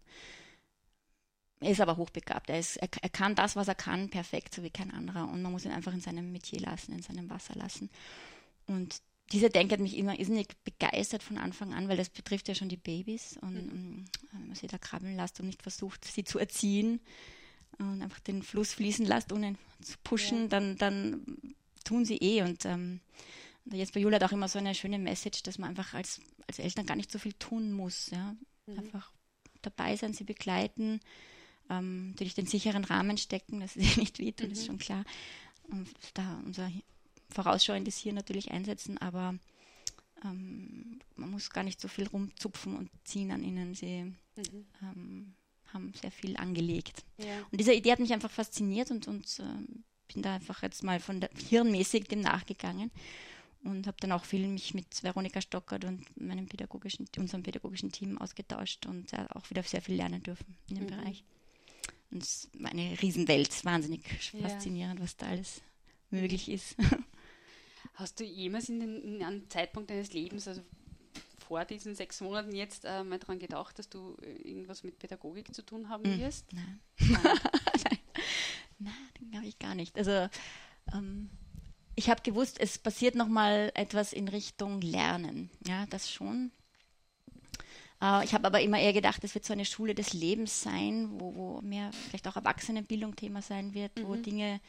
er 1.59 1.71
ist 1.71 1.81
aber 1.81 1.97
hochbegabt. 1.97 2.49
Er, 2.49 2.59
ist, 2.59 2.77
er, 2.77 2.89
er, 3.01 3.09
kann 3.09 3.35
das, 3.35 3.55
was 3.55 3.67
er 3.67 3.75
kann, 3.75 4.09
perfekt, 4.09 4.53
so 4.53 4.63
wie 4.63 4.69
kein 4.69 4.91
anderer. 4.91 5.29
Und 5.29 5.41
man 5.41 5.51
muss 5.51 5.65
ihn 5.65 5.71
einfach 5.71 5.93
in 5.93 6.01
seinem 6.01 6.31
Metier 6.31 6.59
lassen, 6.59 6.93
in 6.93 7.01
seinem 7.01 7.29
Wasser 7.29 7.55
lassen. 7.55 7.89
Und 8.67 9.01
diese 9.31 9.49
Denke 9.49 9.73
hat 9.73 9.79
mich 9.79 9.97
immer 9.97 10.19
irrsinnig 10.19 10.49
begeistert 10.63 11.23
von 11.23 11.37
Anfang 11.37 11.73
an, 11.73 11.87
weil 11.87 11.97
das 11.97 12.09
betrifft 12.09 12.47
ja 12.47 12.55
schon 12.55 12.69
die 12.69 12.77
Babys. 12.77 13.37
Und 13.41 13.53
mhm. 13.53 14.05
wenn 14.31 14.47
man 14.47 14.55
sie 14.55 14.67
da 14.67 14.77
krabbeln 14.77 15.15
lässt 15.15 15.39
und 15.39 15.47
nicht 15.47 15.63
versucht, 15.63 16.05
sie 16.05 16.23
zu 16.23 16.39
erziehen 16.39 16.99
und 17.79 18.01
einfach 18.01 18.19
den 18.19 18.43
Fluss 18.43 18.73
fließen 18.73 19.05
lässt, 19.05 19.31
ohne 19.31 19.55
zu 19.81 19.97
pushen, 20.03 20.43
ja. 20.43 20.47
dann, 20.47 20.77
dann 20.77 21.37
tun 21.83 22.05
sie 22.05 22.17
eh. 22.17 22.43
Und 22.43 22.65
ähm, 22.65 22.99
jetzt 23.71 23.93
bei 23.93 23.99
Julia 23.99 24.19
hat 24.19 24.29
auch 24.29 24.33
immer 24.33 24.47
so 24.47 24.59
eine 24.59 24.75
schöne 24.75 24.99
Message, 24.99 25.43
dass 25.43 25.57
man 25.57 25.69
einfach 25.69 25.93
als, 25.93 26.19
als 26.47 26.59
Eltern 26.59 26.85
gar 26.85 26.95
nicht 26.95 27.11
so 27.11 27.17
viel 27.17 27.33
tun 27.33 27.71
muss. 27.71 28.09
Ja? 28.11 28.35
Mhm. 28.67 28.79
Einfach 28.79 29.11
dabei 29.61 29.95
sein, 29.95 30.13
sie 30.13 30.25
begleiten, 30.25 30.99
ähm, 31.69 32.09
natürlich 32.09 32.35
den 32.35 32.45
sicheren 32.45 32.83
Rahmen 32.83 33.17
stecken, 33.17 33.61
dass 33.61 33.73
sie 33.73 33.79
nicht 33.99 34.19
wehtun, 34.19 34.47
mhm. 34.47 34.53
ist 34.53 34.65
schon 34.65 34.77
klar. 34.77 35.05
Und 35.69 35.89
da 36.13 36.41
unser 36.45 36.69
vorausschauendes 37.33 37.97
hier 37.97 38.13
natürlich 38.13 38.51
einsetzen, 38.51 38.97
aber 38.97 39.35
ähm, 40.23 40.99
man 41.15 41.31
muss 41.31 41.49
gar 41.49 41.63
nicht 41.63 41.81
so 41.81 41.87
viel 41.87 42.07
rumzupfen 42.07 42.75
und 42.75 42.89
ziehen 43.03 43.31
an 43.31 43.43
ihnen. 43.43 43.75
Sie 43.75 44.03
mhm. 44.03 44.65
ähm, 44.81 45.33
haben 45.73 45.93
sehr 45.99 46.11
viel 46.11 46.37
angelegt. 46.37 47.03
Ja. 47.17 47.39
Und 47.51 47.59
diese 47.59 47.73
Idee 47.73 47.91
hat 47.91 47.99
mich 47.99 48.13
einfach 48.13 48.31
fasziniert 48.31 48.91
und, 48.91 49.07
und 49.07 49.39
äh, 49.39 50.13
bin 50.13 50.21
da 50.21 50.35
einfach 50.35 50.61
jetzt 50.61 50.83
mal 50.83 50.99
von 50.99 51.19
der, 51.19 51.29
hirnmäßig 51.49 52.07
dem 52.07 52.21
nachgegangen 52.21 52.91
und 53.63 53.87
habe 53.87 53.97
dann 53.99 54.11
auch 54.11 54.25
viel 54.25 54.47
mich 54.47 54.73
mit 54.73 55.03
Veronika 55.03 55.41
Stockert 55.41 55.85
und 55.85 56.05
meinem 56.19 56.47
pädagogischen, 56.47 57.07
unserem 57.17 57.43
pädagogischen 57.43 57.91
Team 57.91 58.17
ausgetauscht 58.17 58.85
und 58.85 59.13
äh, 59.13 59.25
auch 59.29 59.49
wieder 59.49 59.63
sehr 59.63 59.81
viel 59.81 59.95
lernen 59.95 60.21
dürfen 60.21 60.57
in 60.69 60.75
dem 60.75 60.85
mhm. 60.85 60.89
Bereich. 60.89 61.23
Und 62.11 62.23
es 62.23 62.49
war 62.59 62.71
eine 62.71 63.01
Riesenwelt, 63.01 63.65
wahnsinnig 63.65 64.01
ja. 64.33 64.47
faszinierend, 64.47 64.99
was 64.99 65.17
da 65.17 65.27
alles 65.27 65.61
möglich 66.11 66.49
ist. 66.49 66.75
Hast 67.93 68.19
du 68.19 68.23
jemals 68.23 68.69
in, 68.69 68.79
den, 68.79 69.01
in 69.01 69.23
einem 69.23 69.49
Zeitpunkt 69.49 69.89
deines 69.89 70.13
Lebens, 70.13 70.47
also 70.47 70.61
vor 71.47 71.65
diesen 71.65 71.93
sechs 71.93 72.21
Monaten 72.21 72.55
jetzt 72.55 72.85
äh, 72.85 73.03
mal 73.03 73.19
daran 73.19 73.39
gedacht, 73.39 73.77
dass 73.77 73.89
du 73.89 74.17
äh, 74.21 74.49
irgendwas 74.49 74.83
mit 74.83 74.97
Pädagogik 74.97 75.53
zu 75.53 75.61
tun 75.61 75.89
haben 75.89 76.03
hm, 76.03 76.19
wirst? 76.19 76.45
Nein. 76.53 76.79
Nein, 78.79 78.93
Nein 79.19 79.31
glaube 79.31 79.47
ich 79.47 79.59
gar 79.59 79.75
nicht. 79.75 79.97
Also 79.97 80.29
ähm, 80.93 81.29
ich 81.95 82.09
habe 82.09 82.21
gewusst, 82.23 82.59
es 82.59 82.77
passiert 82.77 83.15
nochmal 83.15 83.71
etwas 83.75 84.13
in 84.13 84.27
Richtung 84.27 84.81
Lernen. 84.81 85.49
Ja, 85.67 85.85
das 85.87 86.11
schon. 86.11 86.51
Äh, 88.01 88.25
ich 88.25 88.33
habe 88.33 88.47
aber 88.47 88.61
immer 88.61 88.79
eher 88.79 88.93
gedacht, 88.93 89.23
es 89.23 89.35
wird 89.35 89.45
so 89.45 89.53
eine 89.53 89.65
Schule 89.65 89.95
des 89.95 90.13
Lebens 90.13 90.61
sein, 90.61 91.09
wo, 91.19 91.35
wo 91.35 91.61
mehr 91.61 91.91
vielleicht 91.91 92.27
auch 92.27 92.35
Erwachsenenbildung 92.35 93.15
Thema 93.15 93.41
sein 93.41 93.73
wird, 93.73 93.97
mhm. 93.97 94.07
wo 94.07 94.15
Dinge 94.15 94.59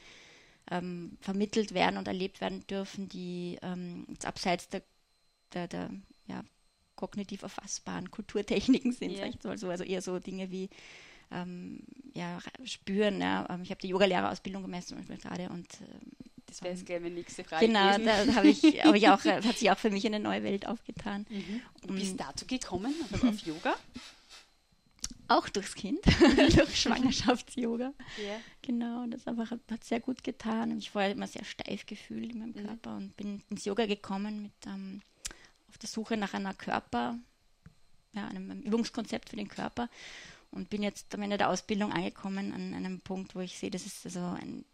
ähm, 0.70 1.18
vermittelt 1.20 1.74
werden 1.74 1.98
und 1.98 2.08
erlebt 2.08 2.40
werden 2.40 2.66
dürfen, 2.66 3.08
die 3.08 3.58
ähm, 3.62 4.06
abseits 4.24 4.68
der, 4.68 4.82
der, 5.52 5.68
der 5.68 5.90
ja, 6.26 6.42
kognitiv 6.96 7.42
erfassbaren 7.42 8.10
Kulturtechniken 8.10 8.92
sind, 8.92 9.12
yeah. 9.12 9.20
sag 9.20 9.34
ich 9.34 9.44
mal 9.44 9.58
so. 9.58 9.68
Also 9.68 9.84
eher 9.84 10.02
so 10.02 10.18
Dinge 10.18 10.50
wie 10.50 10.70
ähm, 11.30 11.80
ja, 12.14 12.38
spüren. 12.64 13.20
Ja. 13.20 13.46
Ähm, 13.50 13.62
ich 13.62 13.70
habe 13.70 13.80
die 13.80 13.88
Yogalehrerausbildung 13.88 14.62
gemacht 14.62 14.86
zum 14.86 14.98
Beispiel 14.98 15.18
gerade 15.18 15.48
und 15.50 15.68
ähm, 15.80 16.12
das 16.46 16.62
wäre 16.62 16.74
jetzt 16.74 16.86
gleich 16.86 17.00
meine 17.00 17.14
nächste 17.14 17.42
Frage. 17.42 17.66
Genau, 17.66 17.96
gewesen. 17.96 18.26
da 18.28 18.34
habe 18.34 18.48
ich, 18.48 18.62
hab 18.84 18.94
ich 18.94 19.08
auch, 19.08 19.24
hat 19.24 19.58
sich 19.58 19.70
auch 19.70 19.78
für 19.78 19.90
mich 19.90 20.06
eine 20.06 20.20
neue 20.20 20.42
Welt 20.44 20.68
aufgetan. 20.68 21.26
Mhm. 21.28 21.60
Und 21.82 21.96
bist 21.96 22.20
dazu 22.20 22.46
gekommen, 22.46 22.94
auf 23.12 23.38
Yoga? 23.40 23.74
Auch 25.28 25.48
durchs 25.48 25.74
Kind, 25.74 26.00
durch 26.56 26.80
Schwangerschafts-Yoga. 26.80 27.92
Yeah. 28.18 28.40
Genau, 28.62 29.06
das 29.06 29.26
einfach 29.26 29.50
hat, 29.50 29.60
hat, 29.70 29.84
sehr 29.84 30.00
gut 30.00 30.22
getan. 30.22 30.76
Ich 30.78 30.90
vorher 30.90 31.12
immer 31.12 31.26
sehr 31.26 31.44
steif 31.44 31.86
gefühlt 31.86 32.32
in 32.32 32.40
meinem 32.40 32.50
mhm. 32.50 32.66
Körper 32.66 32.96
und 32.96 33.16
bin 33.16 33.42
ins 33.48 33.64
Yoga 33.64 33.86
gekommen 33.86 34.42
mit 34.42 34.52
ähm, 34.66 35.00
auf 35.68 35.78
der 35.78 35.88
Suche 35.88 36.16
nach 36.16 36.34
einer 36.34 36.54
Körper, 36.54 37.18
ja, 38.12 38.26
einem, 38.28 38.50
einem 38.50 38.62
Übungskonzept 38.62 39.30
für 39.30 39.36
den 39.36 39.48
Körper 39.48 39.88
und 40.50 40.68
bin 40.68 40.82
jetzt 40.82 41.14
am 41.14 41.22
Ende 41.22 41.38
der 41.38 41.48
Ausbildung 41.48 41.92
angekommen 41.92 42.52
an 42.52 42.74
einem 42.74 43.00
Punkt, 43.00 43.34
wo 43.34 43.40
ich 43.40 43.58
sehe, 43.58 43.70
das 43.70 43.86
ist 43.86 44.04
also 44.04 44.20
ein 44.20 44.64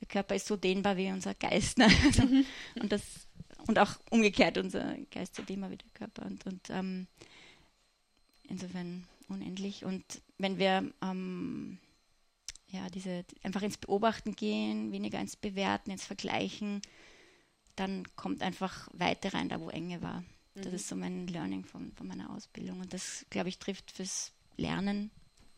der 0.00 0.08
Körper 0.08 0.34
ist 0.34 0.46
so 0.46 0.56
dehnbar 0.56 0.96
wie 0.96 1.10
unser 1.10 1.34
Geist. 1.34 1.78
Ne? 1.78 1.88
Also, 2.04 2.24
mhm. 2.24 2.44
und, 2.80 2.92
das, 2.92 3.02
und 3.66 3.78
auch 3.78 3.92
umgekehrt, 4.10 4.58
unser 4.58 4.96
Geist 5.10 5.34
so 5.34 5.42
dehnbar 5.42 5.70
wie 5.70 5.78
der 5.78 5.88
Körper. 5.94 6.26
Und, 6.26 6.44
und 6.46 6.68
ähm, 6.68 7.06
insofern 8.48 9.06
unendlich. 9.28 9.84
Und 9.84 10.22
wenn 10.38 10.58
wir 10.58 10.92
ähm, 11.02 11.78
ja, 12.68 12.88
diese, 12.90 13.24
einfach 13.42 13.62
ins 13.62 13.78
Beobachten 13.78 14.34
gehen, 14.34 14.92
weniger 14.92 15.20
ins 15.20 15.36
Bewerten, 15.36 15.90
ins 15.90 16.04
Vergleichen, 16.04 16.82
dann 17.76 18.04
kommt 18.16 18.42
einfach 18.42 18.88
Weite 18.92 19.32
rein, 19.34 19.48
da 19.48 19.60
wo 19.60 19.70
Enge 19.70 20.02
war. 20.02 20.20
Mhm. 20.54 20.62
Das 20.62 20.72
ist 20.72 20.88
so 20.88 20.96
mein 20.96 21.26
Learning 21.26 21.64
von, 21.64 21.92
von 21.92 22.06
meiner 22.06 22.30
Ausbildung. 22.30 22.80
Und 22.80 22.92
das, 22.92 23.26
glaube 23.30 23.48
ich, 23.48 23.58
trifft 23.58 23.90
fürs 23.90 24.32
Lernen 24.56 25.10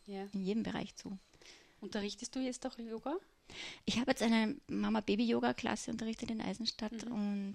ja. 0.06 0.26
in 0.32 0.44
jedem 0.44 0.62
Bereich 0.62 0.94
zu. 0.96 1.18
Unterrichtest 1.80 2.34
du 2.34 2.40
jetzt 2.40 2.66
auch 2.66 2.78
Yoga? 2.78 3.16
Ich 3.84 3.98
habe 3.98 4.10
jetzt 4.10 4.22
eine 4.22 4.56
Mama-Baby-Yoga-Klasse 4.66 5.90
unterrichtet 5.90 6.30
in 6.30 6.40
Eisenstadt 6.40 7.06
mhm. 7.06 7.12
und 7.12 7.54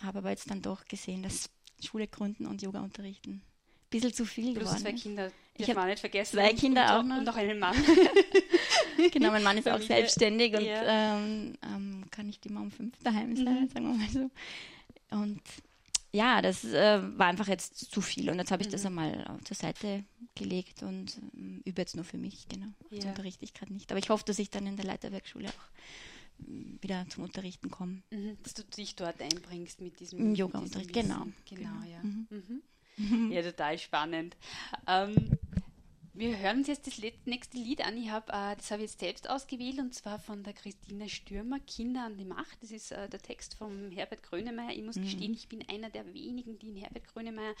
habe 0.00 0.18
aber 0.18 0.30
jetzt 0.30 0.50
dann 0.50 0.62
doch 0.62 0.84
gesehen, 0.86 1.22
dass 1.22 1.50
Schule 1.84 2.08
gründen 2.08 2.46
und 2.46 2.62
Yoga 2.62 2.80
unterrichten 2.80 3.42
bisschen 3.90 4.12
zu 4.12 4.24
viel 4.24 4.54
Plus 4.54 4.64
geworden 4.64 4.82
zwei 4.82 4.92
Kinder, 4.92 5.30
ich 5.58 5.68
habe 5.70 5.86
nicht 5.86 6.00
vergessen. 6.00 6.36
Zwei 6.36 6.52
Kinder 6.52 6.98
auch 6.98 7.02
noch. 7.02 7.18
Und 7.18 7.24
noch 7.24 7.36
einen 7.36 7.58
Mann. 7.58 7.76
genau, 9.12 9.30
mein 9.30 9.42
Mann 9.42 9.58
ist 9.58 9.64
Familie. 9.64 9.84
auch 9.84 9.86
selbstständig 9.86 10.54
und 10.54 10.64
ja. 10.64 11.16
ähm, 11.16 11.54
ähm, 11.62 12.04
kann 12.10 12.26
nicht 12.26 12.46
immer 12.46 12.60
um 12.60 12.70
fünf 12.70 12.96
daheim 13.02 13.36
sein, 13.36 13.62
mhm. 13.62 13.68
sagen 13.68 13.86
wir 13.86 13.94
mal 13.94 14.08
so. 14.08 14.30
Und 15.16 15.42
ja, 16.12 16.40
das 16.40 16.64
äh, 16.64 17.00
war 17.18 17.26
einfach 17.26 17.48
jetzt 17.48 17.90
zu 17.90 18.00
viel 18.00 18.30
und 18.30 18.38
jetzt 18.38 18.50
habe 18.50 18.62
ich 18.62 18.68
mhm. 18.68 18.72
das 18.72 18.86
einmal 18.86 19.38
zur 19.44 19.56
Seite 19.56 20.04
gelegt 20.34 20.82
und 20.82 21.18
ähm, 21.34 21.60
übe 21.64 21.82
jetzt 21.82 21.96
nur 21.96 22.04
für 22.04 22.18
mich, 22.18 22.48
genau. 22.48 22.68
Ja. 22.90 22.98
Das 22.98 23.06
unterrichte 23.06 23.44
ich 23.44 23.52
gerade 23.52 23.72
nicht. 23.72 23.90
Aber 23.90 23.98
ich 23.98 24.08
hoffe, 24.08 24.24
dass 24.24 24.38
ich 24.38 24.50
dann 24.50 24.66
in 24.66 24.76
der 24.76 24.86
Leiterwerkschule 24.86 25.48
auch 25.48 26.46
mm, 26.46 26.76
wieder 26.80 27.04
zum 27.08 27.24
Unterrichten 27.24 27.70
komme. 27.70 28.02
Mhm. 28.10 28.38
Dass 28.42 28.54
du 28.54 28.62
dich 28.62 28.94
dort 28.94 29.20
einbringst 29.20 29.80
mit 29.80 29.98
diesem 29.98 30.34
Yoga-Unterricht, 30.34 30.92
genau. 30.92 31.26
Genau, 31.46 31.70
genau. 31.72 31.90
ja. 31.90 32.00
Ja, 33.30 33.42
total 33.42 33.78
spannend. 33.78 34.36
Ähm, 34.86 35.38
wir 36.18 36.36
hören 36.36 36.58
uns 36.58 36.66
jetzt 36.66 36.84
das 36.84 37.00
nächste 37.26 37.58
Lied 37.58 37.80
an. 37.80 37.96
Ich 37.96 38.10
hab, 38.10 38.28
äh, 38.30 38.56
das 38.56 38.72
habe 38.72 38.82
ich 38.82 38.90
jetzt 38.90 38.98
selbst 38.98 39.30
ausgewählt 39.30 39.78
und 39.78 39.94
zwar 39.94 40.18
von 40.18 40.42
der 40.42 40.52
Christina 40.52 41.06
Stürmer, 41.06 41.60
Kinder 41.60 42.06
an 42.06 42.16
die 42.16 42.24
Macht. 42.24 42.60
Das 42.60 42.72
ist 42.72 42.90
äh, 42.90 43.08
der 43.08 43.20
Text 43.20 43.54
von 43.54 43.92
Herbert 43.92 44.24
Grönemeyer. 44.24 44.72
Ich 44.72 44.82
muss 44.82 44.96
mhm. 44.96 45.02
gestehen, 45.02 45.32
ich 45.32 45.48
bin 45.48 45.64
einer 45.68 45.90
der 45.90 46.12
wenigen, 46.12 46.58
die 46.58 46.70
in 46.70 46.76
Herbert 46.76 47.06
Grönemeyer 47.06 47.54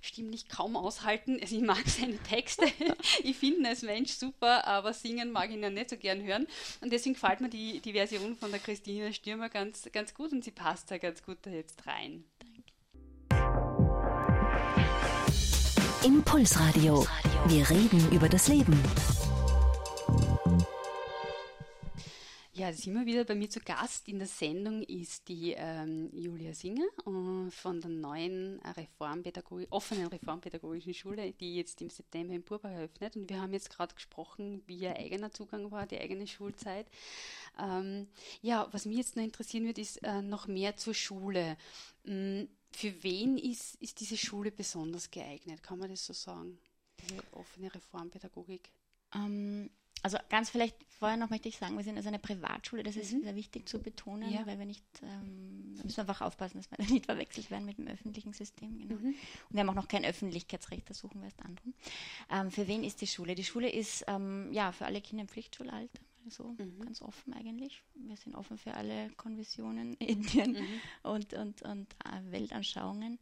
stimmlich 0.00 0.48
kaum 0.48 0.76
aushalten. 0.76 1.40
Also 1.42 1.56
ich 1.56 1.62
mag 1.62 1.82
seine 1.88 2.18
Texte. 2.18 2.66
ich 3.24 3.36
finde 3.36 3.58
ihn 3.58 3.66
als 3.66 3.82
Mensch 3.82 4.12
super, 4.12 4.64
aber 4.64 4.92
singen 4.92 5.32
mag 5.32 5.48
ich 5.48 5.56
ihn 5.56 5.62
ja 5.64 5.70
nicht 5.70 5.90
so 5.90 5.96
gern 5.96 6.22
hören. 6.22 6.46
Und 6.82 6.92
deswegen 6.92 7.14
gefällt 7.14 7.40
mir 7.40 7.50
die, 7.50 7.80
die 7.80 7.94
Version 7.94 8.36
von 8.36 8.52
der 8.52 8.60
Christina 8.60 9.12
Stürmer 9.12 9.48
ganz, 9.48 9.88
ganz 9.92 10.14
gut 10.14 10.30
und 10.30 10.44
sie 10.44 10.52
passt 10.52 10.88
da 10.88 10.98
ganz 10.98 11.24
gut 11.24 11.38
da 11.42 11.50
jetzt 11.50 11.84
rein. 11.84 12.22
Impulsradio. 16.04 17.06
Wir 17.46 17.70
reden 17.70 18.12
über 18.12 18.28
das 18.28 18.48
Leben. 18.48 18.78
Ja, 22.52 22.74
sind 22.74 22.94
wir 22.94 23.06
wieder 23.06 23.24
bei 23.24 23.34
mir 23.34 23.48
zu 23.48 23.58
Gast 23.60 24.06
in 24.08 24.18
der 24.18 24.28
Sendung 24.28 24.82
ist 24.82 25.28
die 25.28 25.54
ähm, 25.56 26.10
Julia 26.12 26.52
Singer 26.52 26.84
äh, 27.06 27.50
von 27.50 27.80
der 27.80 27.90
neuen 27.90 28.60
Reformpädagogik, 28.60 29.68
offenen 29.70 30.08
Reformpädagogischen 30.08 30.92
Schule, 30.92 31.32
die 31.32 31.56
jetzt 31.56 31.80
im 31.80 31.88
September 31.88 32.34
in 32.34 32.44
Purba 32.44 32.68
eröffnet. 32.68 33.16
Und 33.16 33.30
wir 33.30 33.40
haben 33.40 33.54
jetzt 33.54 33.70
gerade 33.70 33.94
gesprochen, 33.94 34.62
wie 34.66 34.80
ihr 34.80 34.96
eigener 34.96 35.32
Zugang 35.32 35.70
war, 35.70 35.86
die 35.86 35.98
eigene 35.98 36.26
Schulzeit. 36.26 36.86
Ähm, 37.58 38.08
ja, 38.42 38.68
was 38.72 38.84
mich 38.84 38.98
jetzt 38.98 39.16
noch 39.16 39.24
interessieren 39.24 39.64
wird, 39.64 39.78
ist 39.78 40.02
äh, 40.02 40.20
noch 40.20 40.48
mehr 40.48 40.76
zur 40.76 40.92
Schule. 40.92 41.56
Mhm 42.04 42.48
für 42.74 43.02
wen 43.02 43.38
ist, 43.38 43.76
ist 43.76 44.00
diese 44.00 44.16
Schule 44.16 44.50
besonders 44.50 45.10
geeignet? 45.10 45.62
Kann 45.62 45.78
man 45.78 45.90
das 45.90 46.04
so 46.04 46.12
sagen? 46.12 46.58
Diese 47.00 47.22
offene 47.32 47.74
Reformpädagogik? 47.74 48.70
Ähm, 49.14 49.70
also 50.02 50.18
ganz 50.28 50.50
vielleicht 50.50 50.76
vorher 50.90 51.16
noch 51.16 51.30
möchte 51.30 51.48
ich 51.48 51.56
sagen, 51.56 51.76
wir 51.76 51.84
sind 51.84 51.96
also 51.96 52.08
eine 52.08 52.18
Privatschule, 52.18 52.82
das 52.82 52.94
mhm. 52.94 53.00
ist 53.00 53.10
sehr 53.10 53.34
wichtig 53.34 53.68
zu 53.68 53.80
betonen, 53.80 54.30
ja. 54.30 54.46
weil 54.46 54.58
wir 54.58 54.66
nicht, 54.66 54.84
ähm, 55.02 55.74
da 55.76 55.82
müssen 55.82 55.96
wir 55.96 56.02
einfach 56.02 56.20
aufpassen, 56.20 56.58
dass 56.58 56.70
wir 56.70 56.84
nicht 56.92 57.06
verwechselt 57.06 57.50
werden 57.50 57.64
mit 57.64 57.78
dem 57.78 57.88
öffentlichen 57.88 58.32
System. 58.32 58.78
Genau. 58.78 59.00
Mhm. 59.00 59.06
Und 59.06 59.16
wir 59.50 59.60
haben 59.60 59.70
auch 59.70 59.74
noch 59.74 59.88
kein 59.88 60.04
Öffentlichkeitsrecht, 60.04 60.88
da 60.88 60.94
suchen 60.94 61.20
wir 61.20 61.26
erst 61.26 61.42
anderen. 61.42 61.74
Ähm, 62.30 62.50
für 62.50 62.68
wen 62.68 62.84
ist 62.84 63.00
die 63.00 63.06
Schule? 63.06 63.34
Die 63.34 63.44
Schule 63.44 63.70
ist 63.70 64.04
ähm, 64.06 64.52
ja 64.52 64.72
für 64.72 64.84
alle 64.84 65.00
Kinder 65.00 65.22
im 65.22 65.28
Pflichtschulalter 65.28 66.00
so 66.30 66.54
mhm. 66.58 66.80
ganz 66.80 67.02
offen 67.02 67.34
eigentlich. 67.34 67.82
Wir 67.94 68.16
sind 68.16 68.34
offen 68.34 68.58
für 68.58 68.74
alle 68.74 69.10
Konventionen, 69.10 69.94
Indien 69.94 70.52
mhm. 70.52 70.80
und, 71.02 71.34
und, 71.34 71.62
und 71.62 71.92
äh, 72.04 72.32
Weltanschauungen. 72.32 73.18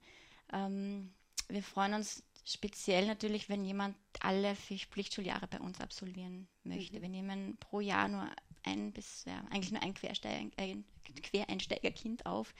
Ähm, 0.52 1.12
wir 1.48 1.62
freuen 1.62 1.94
uns 1.94 2.22
speziell 2.44 3.06
natürlich, 3.06 3.48
wenn 3.48 3.64
jemand 3.64 3.96
alle 4.20 4.56
Pflichtschuljahre 4.56 5.46
bei 5.46 5.60
uns 5.60 5.80
absolvieren 5.80 6.48
möchte. 6.64 6.98
Mhm. 6.98 7.02
Wenn 7.02 7.14
jemand 7.14 7.60
pro 7.60 7.80
Jahr 7.80 8.08
nur 8.08 8.28
ein 8.64 8.92
bis, 8.92 9.24
ja, 9.24 9.44
eigentlich 9.50 9.72
nur 9.72 9.82
ein, 9.82 9.94
Quersteiger, 9.94 10.50
ein 10.56 10.84
Quereinsteigerkind 11.22 12.26
auf. 12.26 12.54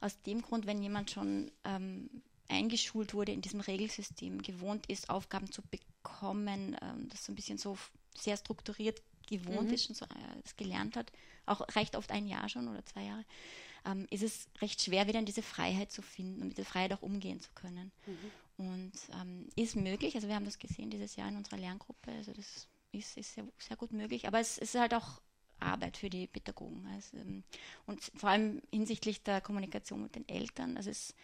Aus 0.00 0.20
dem 0.22 0.42
Grund, 0.42 0.66
wenn 0.66 0.82
jemand 0.82 1.10
schon 1.10 1.50
ähm, 1.64 2.22
eingeschult 2.48 3.14
wurde 3.14 3.32
in 3.32 3.42
diesem 3.42 3.60
Regelsystem, 3.60 4.42
gewohnt 4.42 4.86
ist, 4.86 5.10
Aufgaben 5.10 5.50
zu 5.50 5.62
bekommen, 5.62 6.76
ähm, 6.80 7.08
das 7.08 7.24
so 7.24 7.32
ein 7.32 7.34
bisschen 7.36 7.58
so 7.58 7.76
sehr 8.16 8.36
strukturiert 8.36 9.02
gewohnt 9.30 9.68
mhm. 9.68 9.74
ist 9.74 9.88
und 9.88 9.94
so 9.96 10.04
äh, 10.04 10.40
es 10.44 10.56
gelernt 10.56 10.96
hat, 10.96 11.10
auch 11.46 11.62
reicht 11.74 11.96
oft 11.96 12.10
ein 12.10 12.26
Jahr 12.26 12.48
schon 12.48 12.68
oder 12.68 12.84
zwei 12.84 13.04
Jahre, 13.04 13.24
ähm, 13.86 14.06
ist 14.10 14.22
es 14.22 14.48
recht 14.60 14.82
schwer, 14.82 15.06
wieder 15.06 15.18
in 15.18 15.26
diese 15.26 15.42
Freiheit 15.42 15.90
zu 15.90 16.02
finden 16.02 16.42
und 16.42 16.48
mit 16.48 16.58
der 16.58 16.64
Freiheit 16.64 16.92
auch 16.92 17.02
umgehen 17.02 17.40
zu 17.40 17.50
können. 17.54 17.92
Mhm. 18.06 18.66
Und 18.66 18.92
ähm, 19.20 19.48
ist 19.56 19.74
möglich, 19.74 20.14
also 20.14 20.28
wir 20.28 20.34
haben 20.34 20.44
das 20.44 20.58
gesehen 20.58 20.90
dieses 20.90 21.16
Jahr 21.16 21.28
in 21.28 21.36
unserer 21.36 21.56
Lerngruppe, 21.56 22.12
also 22.12 22.32
das 22.32 22.68
ist, 22.92 23.16
ist 23.16 23.34
sehr, 23.34 23.44
sehr 23.58 23.76
gut 23.76 23.92
möglich, 23.92 24.26
aber 24.26 24.38
es 24.40 24.58
ist 24.58 24.74
halt 24.74 24.92
auch 24.92 25.22
Arbeit 25.60 25.96
für 25.96 26.10
die 26.10 26.26
Pädagogen. 26.26 26.86
Also, 26.94 27.16
ähm, 27.18 27.44
und 27.86 28.02
vor 28.16 28.30
allem 28.30 28.62
hinsichtlich 28.72 29.22
der 29.22 29.40
Kommunikation 29.40 30.02
mit 30.02 30.14
den 30.14 30.28
Eltern. 30.28 30.76
Also 30.76 30.90
es, 30.90 31.14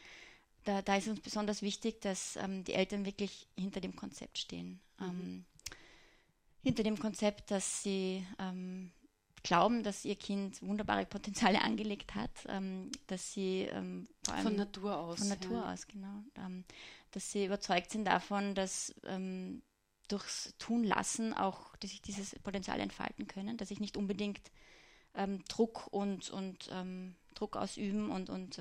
da, 0.65 0.83
da 0.83 0.97
ist 0.97 1.09
uns 1.09 1.21
besonders 1.21 1.63
wichtig, 1.63 2.01
dass 2.01 2.37
ähm, 2.37 2.65
die 2.65 2.75
Eltern 2.75 3.05
wirklich 3.05 3.49
hinter 3.57 3.81
dem 3.81 3.97
Konzept 3.97 4.39
stehen. 4.39 4.81
Mhm. 4.99 5.07
Ähm, 5.07 5.45
hinter 6.67 6.83
dem 6.83 6.99
Konzept, 6.99 7.53
dass 7.53 7.85
sie 7.85 8.27
ähm, 8.41 8.91
glauben, 9.45 9.85
dass 9.85 10.05
ihr 10.05 10.17
Kind 10.17 10.61
wunderbare 10.63 11.07
Potenziale 11.07 11.63
angelegt 11.63 12.17
hat, 12.17 12.33
ähm, 12.49 12.91
dass 13.07 13.33
sie 13.33 13.69
ähm, 13.71 14.09
von 14.25 14.57
Natur 14.57 14.99
aus, 14.99 15.21
von 15.21 15.29
Natur 15.29 15.59
ja. 15.59 15.73
aus 15.73 15.87
genau, 15.87 16.25
ähm, 16.35 16.65
dass 17.13 17.31
sie 17.31 17.45
überzeugt 17.45 17.93
sind 17.93 18.05
davon, 18.05 18.57
dass 18.57 18.93
ähm, 19.05 19.63
durchs 20.09 20.55
Tun 20.59 20.83
lassen 20.83 21.35
auch, 21.35 21.77
dass 21.77 21.91
sich 21.91 22.03
dieses 22.03 22.37
Potenzial 22.41 22.81
entfalten 22.81 23.29
können, 23.29 23.57
dass 23.57 23.71
ich 23.71 23.79
nicht 23.79 23.97
unbedingt 23.97 24.51
ähm, 25.15 25.45
Druck 25.49 25.87
und, 25.93 26.31
und 26.31 26.69
Druck 27.37 27.57
ausüben 27.57 28.11
und, 28.11 28.29
und 28.29 28.61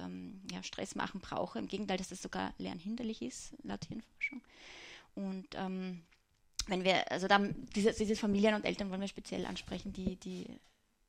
ja, 0.51 0.61
Stress 0.61 0.95
machen 0.95 1.21
brauche. 1.21 1.57
Im 1.57 1.67
Gegenteil, 1.67 1.97
dass 1.97 2.09
das 2.09 2.21
sogar 2.21 2.53
lernhinderlich 2.57 3.21
ist, 3.21 3.55
laut 3.63 3.85
Hirnforschung. 3.85 4.41
Und 5.15 5.47
ähm, 5.55 6.03
wenn 6.67 6.83
wir, 6.83 7.11
also 7.11 7.27
dann 7.27 7.55
diese, 7.75 7.93
diese 7.93 8.15
Familien 8.15 8.55
und 8.55 8.65
Eltern 8.65 8.89
wollen 8.89 9.01
wir 9.01 9.07
speziell 9.07 9.45
ansprechen, 9.45 9.93
die, 9.93 10.15
die 10.15 10.47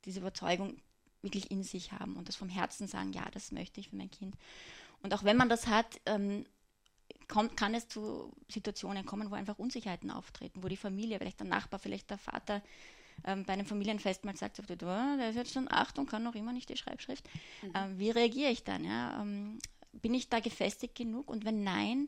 diese 0.05 0.19
Überzeugung 0.19 0.77
wirklich 1.21 1.51
in 1.51 1.63
sich 1.63 1.91
haben 1.91 2.15
und 2.15 2.29
das 2.29 2.35
vom 2.35 2.49
Herzen 2.49 2.87
sagen, 2.87 3.11
ja, 3.13 3.25
das 3.31 3.51
möchte 3.51 3.79
ich 3.79 3.89
für 3.89 3.95
mein 3.95 4.11
Kind. 4.11 4.35
Und 5.01 5.13
auch 5.13 5.23
wenn 5.23 5.37
man 5.37 5.49
das 5.49 5.67
hat, 5.67 5.99
ähm, 6.05 6.45
kommt, 7.27 7.57
kann 7.57 7.73
es 7.73 7.87
zu 7.87 8.31
Situationen 8.47 9.05
kommen, 9.05 9.29
wo 9.29 9.35
einfach 9.35 9.59
Unsicherheiten 9.59 10.11
auftreten, 10.11 10.63
wo 10.63 10.67
die 10.67 10.77
Familie, 10.77 11.17
vielleicht 11.19 11.39
der 11.39 11.47
Nachbar, 11.47 11.79
vielleicht 11.79 12.09
der 12.09 12.17
Vater 12.17 12.61
ähm, 13.25 13.43
bei 13.45 13.53
einem 13.53 13.65
Familienfest 13.65 14.25
mal 14.25 14.35
sagt, 14.35 14.59
oh, 14.59 14.75
der 14.75 15.29
ist 15.29 15.35
jetzt 15.35 15.53
schon 15.53 15.69
acht 15.69 15.97
und 15.99 16.09
kann 16.09 16.23
noch 16.23 16.35
immer 16.35 16.53
nicht 16.53 16.69
die 16.69 16.77
Schreibschrift. 16.77 17.27
Mhm. 17.61 17.71
Ähm, 17.75 17.99
wie 17.99 18.11
reagiere 18.11 18.51
ich 18.51 18.63
dann? 18.63 18.83
Ja? 18.83 19.21
Ähm, 19.21 19.59
bin 19.91 20.13
ich 20.13 20.29
da 20.29 20.39
gefestigt 20.39 20.95
genug? 20.95 21.29
Und 21.29 21.45
wenn 21.45 21.63
nein, 21.63 22.07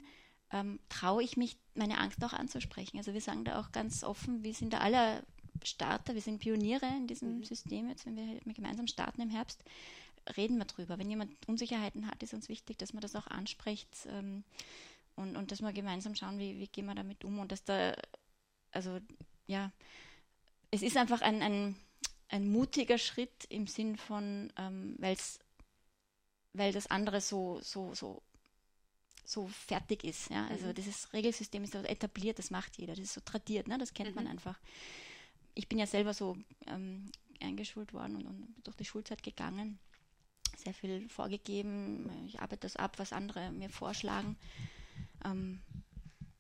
ähm, 0.51 0.79
traue 0.89 1.23
ich 1.23 1.37
mich, 1.37 1.57
meine 1.75 1.99
Angst 1.99 2.23
auch 2.23 2.33
anzusprechen. 2.33 2.97
Also 2.97 3.13
wir 3.13 3.21
sagen 3.21 3.45
da 3.45 3.59
auch 3.59 3.71
ganz 3.71 4.03
offen, 4.03 4.43
wir 4.43 4.53
sind 4.53 4.73
da 4.73 4.79
alle 4.79 5.23
Starter, 5.63 6.15
wir 6.15 6.21
sind 6.21 6.39
Pioniere 6.39 6.87
in 6.87 7.07
diesem 7.07 7.37
mhm. 7.37 7.43
System, 7.43 7.89
jetzt 7.89 8.05
wenn 8.05 8.15
wir 8.15 8.39
gemeinsam 8.53 8.87
starten 8.87 9.21
im 9.21 9.29
Herbst, 9.29 9.63
reden 10.37 10.57
wir 10.57 10.65
drüber. 10.65 10.97
Wenn 10.97 11.09
jemand 11.09 11.31
Unsicherheiten 11.47 12.07
hat, 12.07 12.23
ist 12.23 12.33
uns 12.33 12.49
wichtig, 12.49 12.77
dass 12.77 12.93
man 12.93 13.01
das 13.01 13.15
auch 13.15 13.27
anspricht 13.27 14.07
ähm, 14.07 14.43
und, 15.15 15.35
und 15.35 15.51
dass 15.51 15.61
wir 15.61 15.73
gemeinsam 15.73 16.15
schauen, 16.15 16.39
wie, 16.39 16.59
wie 16.59 16.67
gehen 16.67 16.85
wir 16.85 16.95
damit 16.95 17.23
um 17.25 17.39
und 17.39 17.51
dass 17.51 17.63
da, 17.63 17.93
also 18.71 18.99
ja, 19.47 19.71
es 20.71 20.81
ist 20.81 20.97
einfach 20.97 21.21
ein, 21.21 21.41
ein, 21.41 21.75
ein 22.29 22.47
mutiger 22.47 22.97
Schritt 22.97 23.45
im 23.49 23.67
Sinn 23.67 23.97
von, 23.97 24.51
ähm, 24.57 24.95
weil's, 24.99 25.39
weil 26.53 26.71
das 26.71 26.87
andere 26.87 27.21
so, 27.21 27.59
so, 27.61 27.93
so 27.95 28.21
so 29.29 29.47
fertig 29.47 30.03
ist. 30.03 30.29
Ja? 30.31 30.47
Also 30.47 30.67
mhm. 30.67 30.73
dieses 30.73 31.13
Regelsystem 31.13 31.63
ist 31.63 31.73
so 31.73 31.79
etabliert, 31.79 32.39
das 32.39 32.49
macht 32.49 32.77
jeder, 32.77 32.93
das 32.95 33.03
ist 33.03 33.13
so 33.13 33.21
tradiert, 33.21 33.67
ne? 33.67 33.77
das 33.77 33.93
kennt 33.93 34.09
mhm. 34.09 34.15
man 34.15 34.27
einfach. 34.27 34.59
Ich 35.53 35.69
bin 35.69 35.77
ja 35.77 35.85
selber 35.85 36.13
so 36.13 36.37
ähm, 36.67 37.11
eingeschult 37.39 37.93
worden 37.93 38.15
und, 38.15 38.25
und, 38.25 38.55
durch 38.63 38.75
die 38.77 38.85
Schulzeit 38.85 39.21
gegangen, 39.21 39.77
sehr 40.57 40.73
viel 40.73 41.07
vorgegeben, 41.09 42.09
ich 42.25 42.39
arbeite 42.39 42.61
das 42.61 42.75
ab, 42.75 42.97
was 42.97 43.13
andere 43.13 43.51
mir 43.51 43.69
vorschlagen. 43.69 44.35
Ähm, 45.23 45.61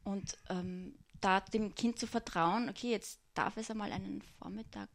und 0.03 0.37
ähm, 0.49 0.95
da 1.21 1.41
dem 1.41 1.75
Kind 1.75 1.99
zu 1.99 2.07
vertrauen, 2.07 2.69
okay, 2.69 2.89
jetzt 2.89 3.19
darf 3.35 3.57
es 3.57 3.69
einmal 3.69 3.91
einen 3.91 4.23
Vormittag 4.39 4.89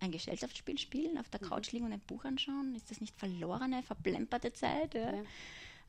ein 0.00 0.12
Gesellschaftsspiel 0.12 0.78
spielen, 0.78 1.18
auf 1.18 1.28
der 1.28 1.42
mhm. 1.42 1.48
Couch 1.50 1.72
liegen 1.72 1.84
und 1.84 1.92
ein 1.92 2.00
Buch 2.00 2.24
anschauen, 2.24 2.74
ist 2.74 2.90
das 2.90 3.02
nicht 3.02 3.18
verlorene, 3.18 3.82
verplemperte 3.82 4.54
Zeit? 4.54 4.94
Ja? 4.94 5.14
Ja. 5.14 5.22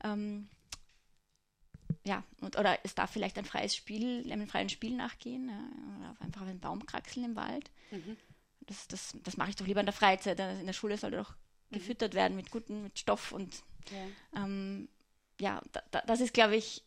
Ähm, 0.04 0.48
ja, 2.10 2.24
und, 2.40 2.58
oder 2.58 2.76
es 2.82 2.96
darf 2.96 3.12
vielleicht 3.12 3.38
ein 3.38 3.44
freies 3.44 3.76
Spiel, 3.76 4.28
einem 4.32 4.48
freien 4.48 4.68
Spiel 4.68 4.96
nachgehen, 4.96 5.48
ja, 5.48 5.60
oder 6.00 6.20
einfach 6.20 6.42
auf 6.42 6.48
einen 6.48 6.58
Baum 6.58 6.84
kraxeln 6.84 7.24
im 7.24 7.36
Wald. 7.36 7.70
Mhm. 7.92 8.16
Das, 8.66 8.88
das, 8.88 9.16
das 9.22 9.36
mache 9.36 9.50
ich 9.50 9.56
doch 9.56 9.66
lieber 9.66 9.78
in 9.78 9.86
der 9.86 9.92
Freizeit. 9.92 10.40
In 10.40 10.66
der 10.66 10.72
Schule 10.72 10.98
soll 10.98 11.12
doch 11.12 11.30
mhm. 11.70 11.74
gefüttert 11.76 12.14
werden 12.14 12.36
mit 12.36 12.50
gutem, 12.50 12.82
mit 12.82 12.98
Stoff 12.98 13.30
und 13.30 13.62
ja, 13.92 14.42
ähm, 14.42 14.88
ja 15.40 15.62
da, 15.70 15.82
da, 15.92 16.00
das 16.00 16.20
ist, 16.20 16.34
glaube 16.34 16.56
ich, 16.56 16.82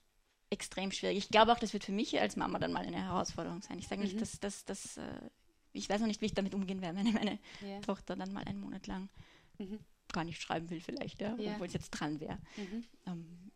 extrem 0.49 0.91
schwierig. 0.91 1.17
Ich 1.17 1.29
glaube 1.29 1.53
auch, 1.53 1.59
das 1.59 1.71
wird 1.71 1.85
für 1.85 1.93
mich 1.93 2.19
als 2.19 2.35
Mama 2.35 2.59
dann 2.59 2.73
mal 2.73 2.85
eine 2.85 3.01
Herausforderung 3.01 3.61
sein. 3.61 3.79
Ich 3.79 3.87
sage 3.87 4.01
nicht, 4.01 4.15
mhm. 4.15 4.19
dass, 4.19 4.41
dass, 4.41 4.65
dass 4.65 4.97
äh, 4.97 5.29
ich 5.71 5.89
weiß 5.89 6.01
noch 6.01 6.07
nicht, 6.07 6.19
wie 6.19 6.25
ich 6.25 6.33
damit 6.33 6.53
umgehen 6.53 6.81
werde, 6.81 6.97
wenn 6.97 7.13
meine 7.13 7.39
ja. 7.61 7.79
Tochter 7.79 8.17
dann 8.17 8.33
mal 8.33 8.43
einen 8.43 8.59
Monat 8.59 8.87
lang 8.87 9.07
mhm. 9.57 9.79
gar 10.11 10.25
nicht 10.25 10.41
schreiben 10.41 10.69
will, 10.69 10.81
vielleicht, 10.81 11.21
ja, 11.21 11.33
ja. 11.37 11.53
obwohl 11.53 11.67
es 11.67 11.73
jetzt 11.73 11.91
dran 11.91 12.19
wäre. 12.19 12.39
Mhm. 12.57 12.83
Ähm, 13.07 13.51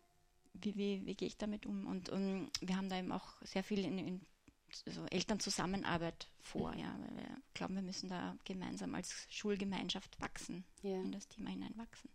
wie, 0.60 0.76
wie, 0.76 1.06
wie 1.06 1.14
gehe 1.14 1.28
ich 1.28 1.36
damit 1.36 1.66
um? 1.66 1.86
Und, 1.86 2.08
und, 2.08 2.50
wir 2.60 2.76
haben 2.76 2.88
da 2.88 2.98
eben 2.98 3.12
auch 3.12 3.40
sehr 3.42 3.62
viel 3.62 3.84
in, 3.84 3.98
in 3.98 4.20
also 4.86 5.06
Elternzusammenarbeit 5.06 6.28
vor, 6.40 6.74
ja, 6.74 6.94
weil 7.00 7.16
wir 7.16 7.42
glauben, 7.54 7.74
wir 7.74 7.82
müssen 7.82 8.08
da 8.08 8.36
gemeinsam 8.44 8.94
als 8.94 9.26
Schulgemeinschaft 9.30 10.20
wachsen, 10.20 10.64
ja. 10.82 10.96
in 10.96 11.12
das 11.12 11.28
Thema 11.28 11.50
hineinwachsen. 11.50 12.10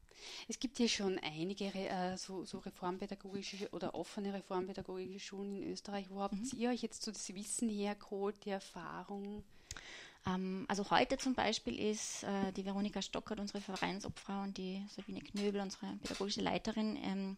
Es 0.47 0.59
gibt 0.59 0.79
ja 0.79 0.87
schon 0.87 1.19
einige 1.19 1.65
äh, 1.65 2.17
so, 2.17 2.45
so, 2.45 2.59
reformpädagogische 2.59 3.69
oder 3.71 3.95
offene 3.95 4.33
reformpädagogische 4.33 5.19
Schulen 5.19 5.61
in 5.61 5.71
Österreich. 5.71 6.09
Wo 6.09 6.21
habt 6.21 6.35
mhm. 6.35 6.51
ihr 6.57 6.69
euch 6.69 6.81
jetzt 6.81 7.03
so 7.03 7.11
das 7.11 7.33
Wissen 7.33 7.69
hergeholt, 7.69 8.45
die 8.45 8.51
Erfahrung? 8.51 9.43
Ähm, 10.25 10.65
also 10.67 10.89
heute 10.89 11.17
zum 11.17 11.33
Beispiel 11.35 11.79
ist 11.79 12.23
äh, 12.23 12.51
die 12.53 12.65
Veronika 12.65 13.01
Stockert, 13.01 13.39
unsere 13.39 13.61
Vereinsobfrau, 13.61 14.43
und 14.43 14.57
die 14.57 14.85
Sabine 14.95 15.21
Knöbel, 15.21 15.61
unsere 15.61 15.97
pädagogische 15.97 16.41
Leiterin, 16.41 16.97
ähm, 17.03 17.37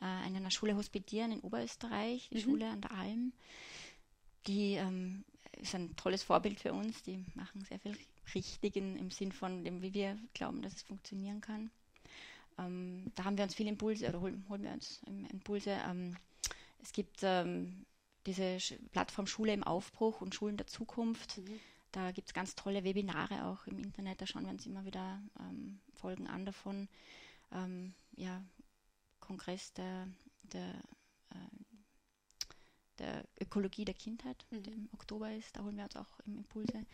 äh, 0.00 0.28
in 0.28 0.36
einer 0.36 0.50
Schule 0.50 0.76
hospitieren 0.76 1.32
in 1.32 1.40
Oberösterreich, 1.40 2.28
die 2.30 2.38
mhm. 2.38 2.42
Schule 2.42 2.68
an 2.68 2.80
der 2.80 2.92
Alm. 2.92 3.32
Die 4.46 4.74
ähm, 4.74 5.24
ist 5.60 5.74
ein 5.74 5.94
tolles 5.96 6.22
Vorbild 6.22 6.60
für 6.60 6.72
uns. 6.72 7.02
Die 7.02 7.24
machen 7.34 7.64
sehr 7.64 7.78
viel 7.78 7.96
richtig 8.34 8.76
in, 8.76 8.96
im 8.96 9.10
Sinn 9.10 9.32
von 9.32 9.64
dem, 9.64 9.82
wie 9.82 9.94
wir 9.94 10.16
glauben, 10.34 10.62
dass 10.62 10.74
es 10.74 10.82
funktionieren 10.82 11.40
kann. 11.40 11.70
Ähm, 12.58 13.12
da 13.14 13.24
haben 13.24 13.36
wir 13.36 13.44
uns 13.44 13.54
viele 13.54 13.70
Impulse, 13.70 14.08
oder 14.08 14.20
holen, 14.20 14.44
holen 14.48 14.62
wir 14.62 14.72
uns 14.72 15.00
Impulse. 15.30 15.78
Ähm, 15.88 16.16
es 16.82 16.92
gibt 16.92 17.20
ähm, 17.22 17.84
diese 18.26 18.58
Plattform 18.92 19.26
Schule 19.26 19.52
im 19.52 19.64
Aufbruch 19.64 20.20
und 20.20 20.34
Schulen 20.34 20.56
der 20.56 20.66
Zukunft. 20.66 21.38
Mhm. 21.38 21.60
Da 21.92 22.12
gibt 22.12 22.28
es 22.28 22.34
ganz 22.34 22.54
tolle 22.54 22.84
Webinare 22.84 23.46
auch 23.46 23.66
im 23.66 23.78
Internet. 23.78 24.20
Da 24.20 24.26
schauen 24.26 24.44
wir 24.44 24.50
uns 24.50 24.66
immer 24.66 24.84
wieder 24.84 25.20
ähm, 25.40 25.80
Folgen 25.94 26.26
an 26.26 26.44
davon. 26.44 26.88
Ähm, 27.52 27.94
ja, 28.16 28.42
Kongress 29.20 29.72
der, 29.74 30.08
der, 30.42 30.74
äh, 31.30 31.84
der 32.98 33.24
Ökologie 33.40 33.84
der 33.84 33.94
Kindheit, 33.94 34.46
mhm. 34.50 34.62
der 34.62 34.72
im 34.74 34.88
Oktober 34.92 35.32
ist. 35.32 35.56
Da 35.56 35.62
holen 35.62 35.76
wir 35.76 35.84
uns 35.84 35.96
auch 35.96 36.20
Impulse. 36.26 36.84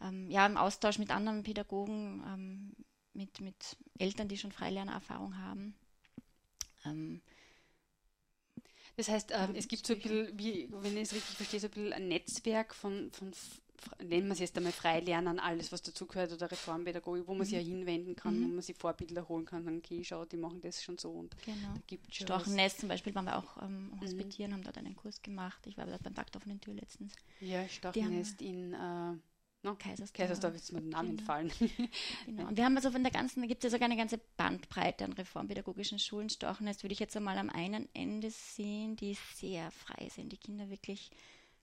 Ähm, 0.00 0.30
ja, 0.30 0.46
im 0.46 0.56
Austausch 0.56 0.98
mit 0.98 1.10
anderen 1.10 1.42
Pädagogen, 1.42 2.22
ähm, 2.26 2.72
mit, 3.14 3.40
mit 3.40 3.76
Eltern, 3.98 4.28
die 4.28 4.38
schon 4.38 4.52
Freilernerfahrung 4.52 5.36
haben. 5.38 5.74
Ähm, 6.84 7.22
das 8.96 9.08
heißt, 9.08 9.30
ähm, 9.32 9.54
es 9.54 9.68
gibt 9.68 9.86
so 9.86 9.94
ein 9.94 10.00
bisschen, 10.00 10.38
wie, 10.38 10.68
wenn 10.70 10.96
ich 10.96 11.04
es 11.04 11.14
richtig 11.14 11.36
verstehe, 11.36 11.60
so 11.60 11.66
ein 11.68 11.70
bisschen 11.70 11.92
ein 11.92 12.08
Netzwerk 12.08 12.74
von, 12.74 13.10
von 13.12 13.32
nennen 14.02 14.26
wir 14.26 14.32
es 14.32 14.38
jetzt 14.38 14.56
einmal 14.56 14.72
Freilernen, 14.72 15.38
alles 15.38 15.72
was 15.72 15.82
dazugehört 15.82 16.32
oder 16.32 16.50
Reformpädagogik, 16.50 17.26
wo 17.26 17.32
man 17.32 17.40
mhm. 17.40 17.44
sich 17.44 17.54
ja 17.54 17.60
hinwenden 17.60 18.16
kann, 18.16 18.38
mhm. 18.38 18.44
wo 18.44 18.48
man 18.48 18.62
sich 18.62 18.76
Vorbilder 18.76 19.28
holen 19.28 19.44
kann, 19.44 19.64
dann 19.64 19.78
okay, 19.78 20.02
schau, 20.04 20.24
die 20.24 20.36
machen 20.36 20.60
das 20.60 20.82
schon 20.82 20.98
so 20.98 21.10
und 21.10 21.36
genau. 21.44 21.74
gibt 21.86 22.14
Storchennest 22.14 22.80
zum 22.80 22.88
Beispiel 22.88 23.14
waren 23.14 23.26
wir 23.26 23.38
auch 23.38 23.62
ähm, 23.62 23.90
mhm. 23.90 24.00
hospitieren, 24.00 24.50
mhm. 24.50 24.56
haben 24.56 24.64
dort 24.64 24.78
einen 24.78 24.96
Kurs 24.96 25.22
gemacht. 25.22 25.66
Ich 25.66 25.76
war 25.76 25.86
dort 25.86 26.02
beim 26.02 26.14
Takt 26.14 26.36
offenen 26.36 26.60
Tür 26.60 26.74
letztens. 26.74 27.14
Ja, 27.40 27.68
Storchennest 27.68 28.40
in 28.42 28.72
äh, 28.74 29.16
No, 29.64 29.76
Kaisersdorf. 29.76 30.12
Kaisersdorf 30.14 30.54
ist 30.56 30.72
mir 30.72 30.80
der 30.80 30.90
Name 30.90 31.10
genau. 31.10 31.20
entfallen. 31.20 31.52
genau. 32.26 32.48
Und 32.48 32.56
wir 32.56 32.64
haben 32.64 32.74
also 32.74 32.90
von 32.90 33.04
der 33.04 33.12
ganzen, 33.12 33.42
da 33.42 33.46
gibt 33.46 33.62
es 33.62 33.70
ja 33.70 33.76
sogar 33.76 33.86
eine 33.88 33.96
ganze 33.96 34.18
Bandbreite 34.36 35.04
an 35.04 35.12
reformpädagogischen 35.12 36.00
Schulen. 36.00 36.28
Storchennest 36.28 36.82
würde 36.82 36.94
ich 36.94 36.98
jetzt 36.98 37.16
einmal 37.16 37.38
am 37.38 37.48
einen 37.48 37.88
Ende 37.94 38.30
sehen, 38.30 38.96
die 38.96 39.16
sehr 39.34 39.70
frei 39.70 40.08
sind, 40.08 40.32
die 40.32 40.36
Kinder 40.36 40.68
wirklich 40.68 41.10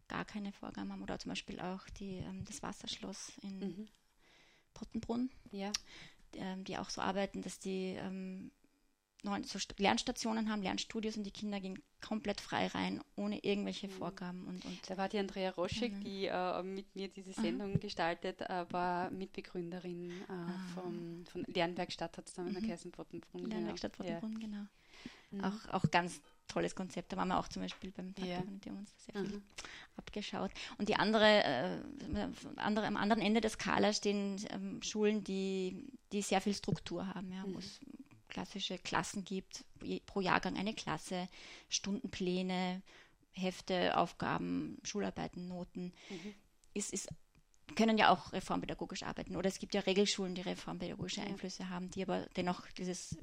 gar 0.09 0.25
keine 0.25 0.51
Vorgaben 0.51 0.91
haben. 0.91 1.01
Oder 1.01 1.17
zum 1.19 1.29
Beispiel 1.29 1.59
auch 1.61 1.87
die, 1.91 2.17
ähm, 2.17 2.43
das 2.45 2.61
Wasserschloss 2.61 3.31
in 3.41 3.59
mhm. 3.59 3.87
Pottenbrunn, 4.73 5.29
ja. 5.51 5.71
ähm, 6.33 6.65
die 6.65 6.77
auch 6.77 6.89
so 6.89 6.99
arbeiten, 7.01 7.41
dass 7.41 7.59
die 7.59 7.95
ähm, 7.97 8.51
so 9.23 9.59
Lernstationen 9.77 10.49
haben, 10.49 10.61
Lernstudios 10.61 11.17
und 11.17 11.23
die 11.23 11.31
Kinder 11.31 11.59
gehen 11.59 11.81
komplett 12.01 12.39
frei 12.39 12.67
rein, 12.67 13.01
ohne 13.17 13.43
irgendwelche 13.43 13.87
mhm. 13.87 13.91
Vorgaben. 13.91 14.47
Und, 14.47 14.63
und 14.63 14.89
da 14.89 14.97
war 14.97 15.09
die 15.09 15.19
Andrea 15.19 15.51
Roschek, 15.51 15.93
mhm. 15.93 16.03
die 16.03 16.25
äh, 16.25 16.63
mit 16.63 16.95
mir 16.95 17.09
diese 17.09 17.33
Sendung 17.33 17.73
mhm. 17.73 17.79
gestaltet, 17.79 18.41
äh, 18.41 18.65
war 18.71 19.11
Mitbegründerin 19.11 20.11
äh, 20.11 20.31
ah. 20.31 20.59
von, 20.73 21.25
von 21.25 21.43
Lernwerkstatt, 21.47 22.17
hat 22.17 22.27
es 22.27 22.33
dann 22.33 22.53
mhm. 22.53 22.61
geheißen, 22.61 22.91
Pottenbrunn. 22.91 23.43
Genau. 23.43 23.55
Lernwerkstatt 23.55 23.93
Pottenbrunn, 23.93 24.33
ja. 24.33 24.39
genau. 24.39 24.65
Mhm. 25.31 25.43
Auch, 25.43 25.73
auch 25.73 25.91
ganz 25.91 26.21
tolles 26.49 26.75
Konzept. 26.75 27.13
Da 27.13 27.17
waren 27.17 27.29
wir 27.29 27.39
auch 27.39 27.47
zum 27.47 27.61
Beispiel 27.61 27.91
beim 27.91 28.13
Tag 28.13 28.25
ja. 28.25 28.41
die 28.45 28.69
haben 28.69 28.79
uns 28.79 28.91
sehr 29.05 29.23
viel 29.23 29.37
mhm. 29.37 29.43
abgeschaut. 29.95 30.51
Und 30.77 30.89
die 30.89 30.95
andere, 30.95 31.43
äh, 31.43 32.27
andere, 32.57 32.87
am 32.87 32.97
anderen 32.97 33.21
Ende 33.21 33.39
der 33.39 33.49
Skala 33.49 33.93
stehen 33.93 34.45
ähm, 34.49 34.81
Schulen, 34.81 35.23
die, 35.23 35.87
die 36.11 36.21
sehr 36.21 36.41
viel 36.41 36.53
Struktur 36.53 37.07
haben, 37.07 37.31
ja, 37.31 37.45
mhm. 37.45 37.55
wo 37.55 37.59
es 37.59 37.79
klassische 38.27 38.77
Klassen 38.77 39.23
gibt, 39.23 39.63
pro 40.05 40.21
Jahrgang 40.21 40.57
eine 40.57 40.73
Klasse, 40.73 41.27
Stundenpläne, 41.69 42.81
Hefte, 43.31 43.97
Aufgaben, 43.97 44.77
Schularbeiten, 44.83 45.47
Noten. 45.47 45.93
Mhm. 46.09 46.35
Ist, 46.73 46.93
ist 46.93 47.09
können 47.75 47.97
ja 47.97 48.09
auch 48.09 48.33
reformpädagogisch 48.33 49.03
arbeiten. 49.03 49.35
Oder 49.35 49.47
es 49.47 49.59
gibt 49.59 49.73
ja 49.73 49.81
Regelschulen, 49.81 50.35
die 50.35 50.41
reformpädagogische 50.41 51.21
Einflüsse 51.21 51.69
haben, 51.69 51.89
die 51.91 52.01
aber 52.01 52.25
dennoch 52.35 52.67
dieses 52.71 53.17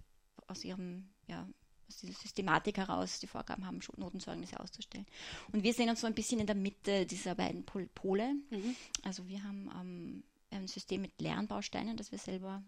aus 0.46 0.64
ihrem 0.64 1.08
ja, 1.26 1.48
aus 1.88 1.98
dieser 1.98 2.14
Systematik 2.14 2.78
heraus 2.78 3.20
die 3.20 3.26
Vorgaben 3.26 3.66
haben, 3.66 3.80
Notenzeugnisse 3.96 4.58
auszustellen. 4.60 5.06
Und 5.52 5.62
wir 5.62 5.72
sehen 5.72 5.88
uns 5.88 6.00
so 6.00 6.06
ein 6.06 6.14
bisschen 6.14 6.40
in 6.40 6.46
der 6.46 6.56
Mitte 6.56 7.06
dieser 7.06 7.34
beiden 7.34 7.64
Pole. 7.64 8.34
Mhm. 8.50 8.76
Also 9.02 9.26
wir 9.28 9.42
haben 9.42 9.70
ähm, 9.80 10.24
ein 10.50 10.68
System 10.68 11.02
mit 11.02 11.20
Lernbausteinen, 11.20 11.96
das 11.96 12.12
wir 12.12 12.18
selber 12.18 12.62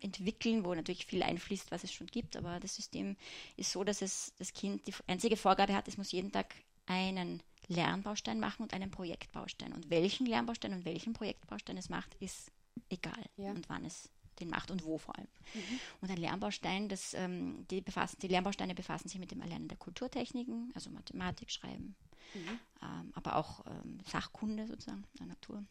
entwickeln, 0.00 0.64
wo 0.64 0.74
natürlich 0.74 1.06
viel 1.06 1.22
einfließt, 1.22 1.70
was 1.70 1.84
es 1.84 1.92
schon 1.92 2.08
gibt, 2.08 2.36
aber 2.36 2.58
das 2.58 2.74
System 2.74 3.16
ist 3.56 3.70
so, 3.70 3.84
dass 3.84 4.02
es 4.02 4.32
das 4.38 4.52
Kind 4.52 4.86
die 4.86 4.94
einzige 5.06 5.36
Vorgabe 5.36 5.74
hat, 5.74 5.86
es 5.86 5.96
muss 5.96 6.12
jeden 6.12 6.32
Tag 6.32 6.54
einen 6.86 7.42
Lernbaustein 7.68 8.40
machen 8.40 8.62
und 8.62 8.74
einen 8.74 8.90
Projektbaustein. 8.90 9.72
Und 9.72 9.90
welchen 9.90 10.26
Lernbaustein 10.26 10.72
und 10.72 10.84
welchen 10.84 11.12
Projektbaustein 11.12 11.76
es 11.76 11.88
macht, 11.88 12.14
ist 12.20 12.52
egal. 12.88 13.24
Ja. 13.36 13.50
Und 13.50 13.68
wann 13.68 13.84
es 13.84 14.08
den 14.40 14.50
macht 14.50 14.70
und 14.70 14.84
wo 14.84 14.98
vor 14.98 15.16
allem. 15.16 15.28
Mhm. 15.54 15.80
Und 16.00 16.10
ein 16.10 16.16
Lernbaustein, 16.16 16.88
das, 16.88 17.14
ähm, 17.14 17.66
die, 17.70 17.80
befassen, 17.80 18.18
die 18.20 18.28
Lernbausteine 18.28 18.74
befassen 18.74 19.08
sich 19.08 19.18
mit 19.18 19.30
dem 19.30 19.40
Erlernen 19.40 19.68
der 19.68 19.78
Kulturtechniken, 19.78 20.72
also 20.74 20.90
Mathematik, 20.90 21.50
Schreiben, 21.50 21.94
mhm. 22.34 22.60
ähm, 22.82 23.12
aber 23.14 23.36
auch 23.36 23.64
ähm, 23.66 24.00
Sachkunde 24.06 24.66
sozusagen, 24.66 25.04
der 25.18 25.26
Natur. 25.26 25.64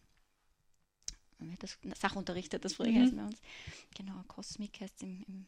Das 1.59 1.77
Sachunterricht 1.99 2.53
hat 2.53 2.63
das 2.63 2.73
früher 2.73 2.91
mhm. 2.91 3.01
heißt 3.01 3.15
bei 3.15 3.23
uns. 3.23 3.41
Genau, 3.95 4.23
Kosmik 4.27 4.79
heißt 4.79 4.95
es 4.95 5.01
im, 5.03 5.23
im 5.27 5.45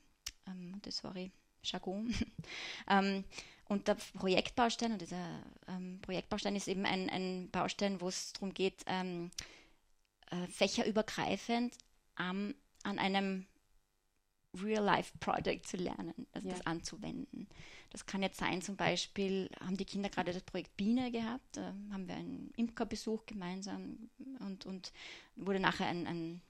ähm, 0.48 0.72
Montessori 0.72 1.32
Jargon. 1.64 2.14
ähm, 2.90 3.24
und 3.66 3.88
der 3.88 3.96
Projektbaustein, 3.96 4.94
und 4.94 5.02
dieser 5.02 5.44
ähm, 5.68 6.00
Projektbaustein 6.02 6.56
ist 6.56 6.68
eben 6.68 6.86
ein, 6.86 7.10
ein 7.10 7.50
Baustein, 7.52 8.00
wo 8.00 8.08
es 8.08 8.34
darum 8.34 8.54
geht, 8.54 8.84
ähm, 8.86 9.32
äh, 10.30 10.48
fächerübergreifend 10.48 11.74
an 12.84 13.00
einem 13.00 13.46
Real-Life-Project 14.54 15.68
zu 15.68 15.78
lernen, 15.78 16.28
also 16.32 16.48
ja. 16.48 16.54
das 16.54 16.66
anzuwenden. 16.66 17.48
Das 17.92 18.06
kann 18.06 18.22
jetzt 18.22 18.40
sein, 18.40 18.62
zum 18.62 18.76
Beispiel 18.76 19.50
haben 19.60 19.78
die 19.78 19.86
Kinder 19.86 20.10
gerade 20.10 20.34
das 20.34 20.44
Projekt 20.44 20.76
Biene 20.78 21.12
gehabt, 21.12 21.58
da 21.58 21.74
haben 21.92 22.08
wir 22.08 22.16
einen 22.16 22.52
Imkerbesuch 22.58 23.26
gemeinsam 23.26 24.10
und, 24.40 24.66
und 24.66 24.92
wurde 25.36 25.60
nachher 25.60 25.88
ein, 25.88 26.06
ein, 26.08 26.42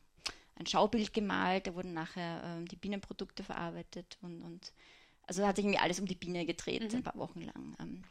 ein 0.55 0.65
Schaubild 0.65 1.13
gemalt, 1.13 1.67
da 1.67 1.75
wurden 1.75 1.93
nachher 1.93 2.41
ähm, 2.43 2.67
die 2.67 2.75
Bienenprodukte 2.75 3.43
verarbeitet 3.43 4.17
und, 4.21 4.41
und 4.41 4.73
also 5.23 5.45
hat 5.45 5.57
sich 5.57 5.65
irgendwie 5.65 5.79
alles 5.79 5.99
um 5.99 6.05
die 6.05 6.15
Biene 6.15 6.45
gedreht, 6.45 6.91
mhm. 6.91 6.97
ein 6.97 7.03
paar 7.03 7.17
Wochen 7.17 7.41
lang. 7.41 7.75
Ähm, 7.79 8.03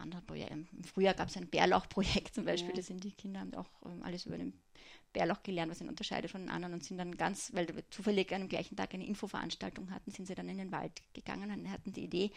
andere 0.00 0.22
Projekte. 0.22 0.54
Im 0.54 0.84
Frühjahr 0.84 1.14
gab 1.14 1.28
es 1.28 1.36
ein 1.36 1.48
Bärlauchprojekt 1.48 2.34
zum 2.34 2.44
Beispiel, 2.44 2.70
ja. 2.70 2.76
da 2.76 2.82
sind 2.82 3.04
die 3.04 3.12
Kinder 3.12 3.40
haben 3.40 3.54
auch 3.54 3.70
ähm, 3.86 4.02
alles 4.02 4.26
über 4.26 4.36
den 4.36 4.52
Bärlauch 5.12 5.42
gelernt, 5.42 5.70
was 5.70 5.80
ihn 5.80 5.88
unterscheidet 5.88 6.30
von 6.30 6.42
den 6.42 6.50
anderen 6.50 6.74
und 6.74 6.84
sind 6.84 6.98
dann 6.98 7.16
ganz, 7.16 7.54
weil 7.54 7.68
wir 7.68 7.88
zufällig 7.90 8.34
am 8.34 8.48
gleichen 8.48 8.76
Tag 8.76 8.92
eine 8.92 9.06
Infoveranstaltung 9.06 9.90
hatten, 9.90 10.10
sind 10.10 10.26
sie 10.26 10.34
dann 10.34 10.48
in 10.48 10.58
den 10.58 10.72
Wald 10.72 11.00
gegangen 11.14 11.50
und 11.50 11.70
hatten 11.70 11.92
die 11.92 12.04
Idee, 12.04 12.32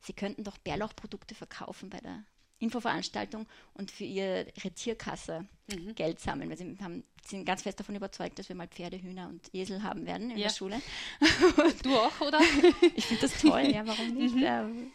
sie 0.00 0.14
könnten 0.14 0.42
doch 0.42 0.58
Bärlauchprodukte 0.58 1.34
verkaufen 1.34 1.90
bei 1.90 2.00
der 2.00 2.24
Infoveranstaltung 2.62 3.46
und 3.74 3.90
für 3.90 4.04
ihre 4.04 4.46
Tierkasse 4.74 5.46
mhm. 5.68 5.94
Geld 5.94 6.20
sammeln, 6.20 6.48
weil 6.48 6.56
sie 6.56 6.76
haben, 6.80 7.04
sind 7.24 7.44
ganz 7.44 7.62
fest 7.62 7.80
davon 7.80 7.96
überzeugt, 7.96 8.38
dass 8.38 8.48
wir 8.48 8.56
mal 8.56 8.68
Pferde, 8.68 9.02
Hühner 9.02 9.28
und 9.28 9.52
Esel 9.52 9.82
haben 9.82 10.06
werden 10.06 10.30
in 10.30 10.38
ja. 10.38 10.44
der 10.46 10.54
Schule. 10.54 10.80
Du 11.82 11.94
auch, 11.94 12.20
oder? 12.20 12.40
ich 12.96 13.04
finde 13.04 13.22
das 13.22 13.40
toll, 13.40 13.62
ja, 13.72 13.86
warum 13.86 14.14
nicht? 14.14 14.36
Mhm. 14.36 14.44
Ähm, 14.44 14.92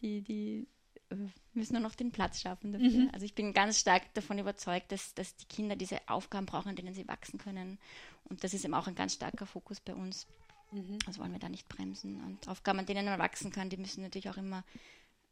die, 0.00 0.22
die 0.22 0.68
äh, 1.10 1.16
müssen 1.58 1.74
nur 1.74 1.82
noch 1.82 1.94
den 1.94 2.12
Platz 2.12 2.40
schaffen 2.40 2.72
dafür. 2.72 2.88
Mhm. 2.88 3.10
Also 3.12 3.26
ich 3.26 3.34
bin 3.34 3.52
ganz 3.52 3.78
stark 3.78 4.12
davon 4.14 4.38
überzeugt, 4.38 4.92
dass, 4.92 5.14
dass 5.14 5.36
die 5.36 5.46
Kinder 5.46 5.76
diese 5.76 6.00
Aufgaben 6.08 6.46
brauchen, 6.46 6.68
an 6.70 6.76
denen 6.76 6.94
sie 6.94 7.08
wachsen 7.08 7.38
können. 7.38 7.78
Und 8.24 8.44
das 8.44 8.54
ist 8.54 8.64
eben 8.64 8.74
auch 8.74 8.86
ein 8.86 8.94
ganz 8.94 9.14
starker 9.14 9.46
Fokus 9.46 9.80
bei 9.80 9.94
uns. 9.94 10.26
Mhm. 10.72 10.98
Also 11.06 11.20
wollen 11.20 11.32
wir 11.32 11.38
da 11.38 11.48
nicht 11.48 11.68
bremsen. 11.68 12.22
Und 12.24 12.48
Aufgaben, 12.48 12.78
an 12.78 12.86
denen 12.86 13.04
man 13.04 13.18
wachsen 13.18 13.50
kann, 13.50 13.70
die 13.70 13.76
müssen 13.76 14.02
natürlich 14.02 14.30
auch 14.30 14.36
immer 14.36 14.64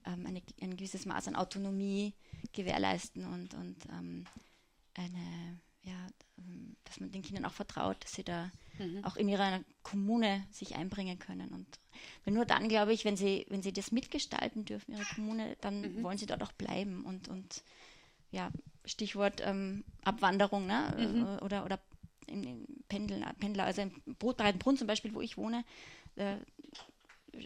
ähm, 0.05 0.27
eine, 0.27 0.43
ein 0.61 0.77
gewisses 0.77 1.07
Maß 1.07 1.29
an 1.29 1.37
Autonomie 1.37 2.15
gewährleisten 2.53 3.25
und, 3.25 3.55
und 3.55 3.77
ähm, 3.91 4.25
eine, 4.95 5.61
ja, 5.83 6.07
ähm, 6.39 6.77
dass 6.85 7.01
man 7.01 7.11
den 7.11 7.23
Kindern 7.23 7.45
auch 7.45 7.53
vertraut, 7.53 8.03
dass 8.03 8.13
sie 8.13 8.25
da 8.25 8.51
mhm. 8.79 9.05
auch 9.05 9.17
in 9.17 9.29
ihrer 9.29 9.61
Kommune 9.83 10.45
sich 10.51 10.77
einbringen 10.77 11.19
können. 11.19 11.51
Und 11.53 12.35
nur 12.35 12.45
dann, 12.45 12.69
glaube 12.69 12.93
ich, 12.93 13.05
wenn 13.05 13.17
sie, 13.17 13.47
wenn 13.49 13.63
sie 13.63 13.73
das 13.73 13.93
mitgestalten 13.93 14.65
dürfen, 14.65 14.93
ihre 14.93 15.05
Kommune, 15.15 15.57
dann 15.61 15.81
mhm. 15.81 16.03
wollen 16.03 16.19
sie 16.19 16.27
dort 16.27 16.43
auch 16.43 16.53
bleiben. 16.53 17.05
Und, 17.05 17.29
und 17.29 17.63
ja, 18.31 18.51
Stichwort 18.85 19.43
ähm, 19.45 19.85
Abwanderung 20.05 20.67
ne? 20.67 20.95
Mhm. 20.97 21.23
Äh, 21.23 21.45
oder, 21.45 21.65
oder 21.65 21.79
im, 22.27 22.43
im 22.43 22.67
Pendeln, 22.89 23.25
Pendler, 23.39 23.65
also 23.65 23.83
im 23.83 23.93
Breitenbrunn 24.19 24.77
zum 24.77 24.87
Beispiel, 24.87 25.15
wo 25.15 25.21
ich 25.21 25.37
wohne, 25.37 25.65
äh, 26.17 26.37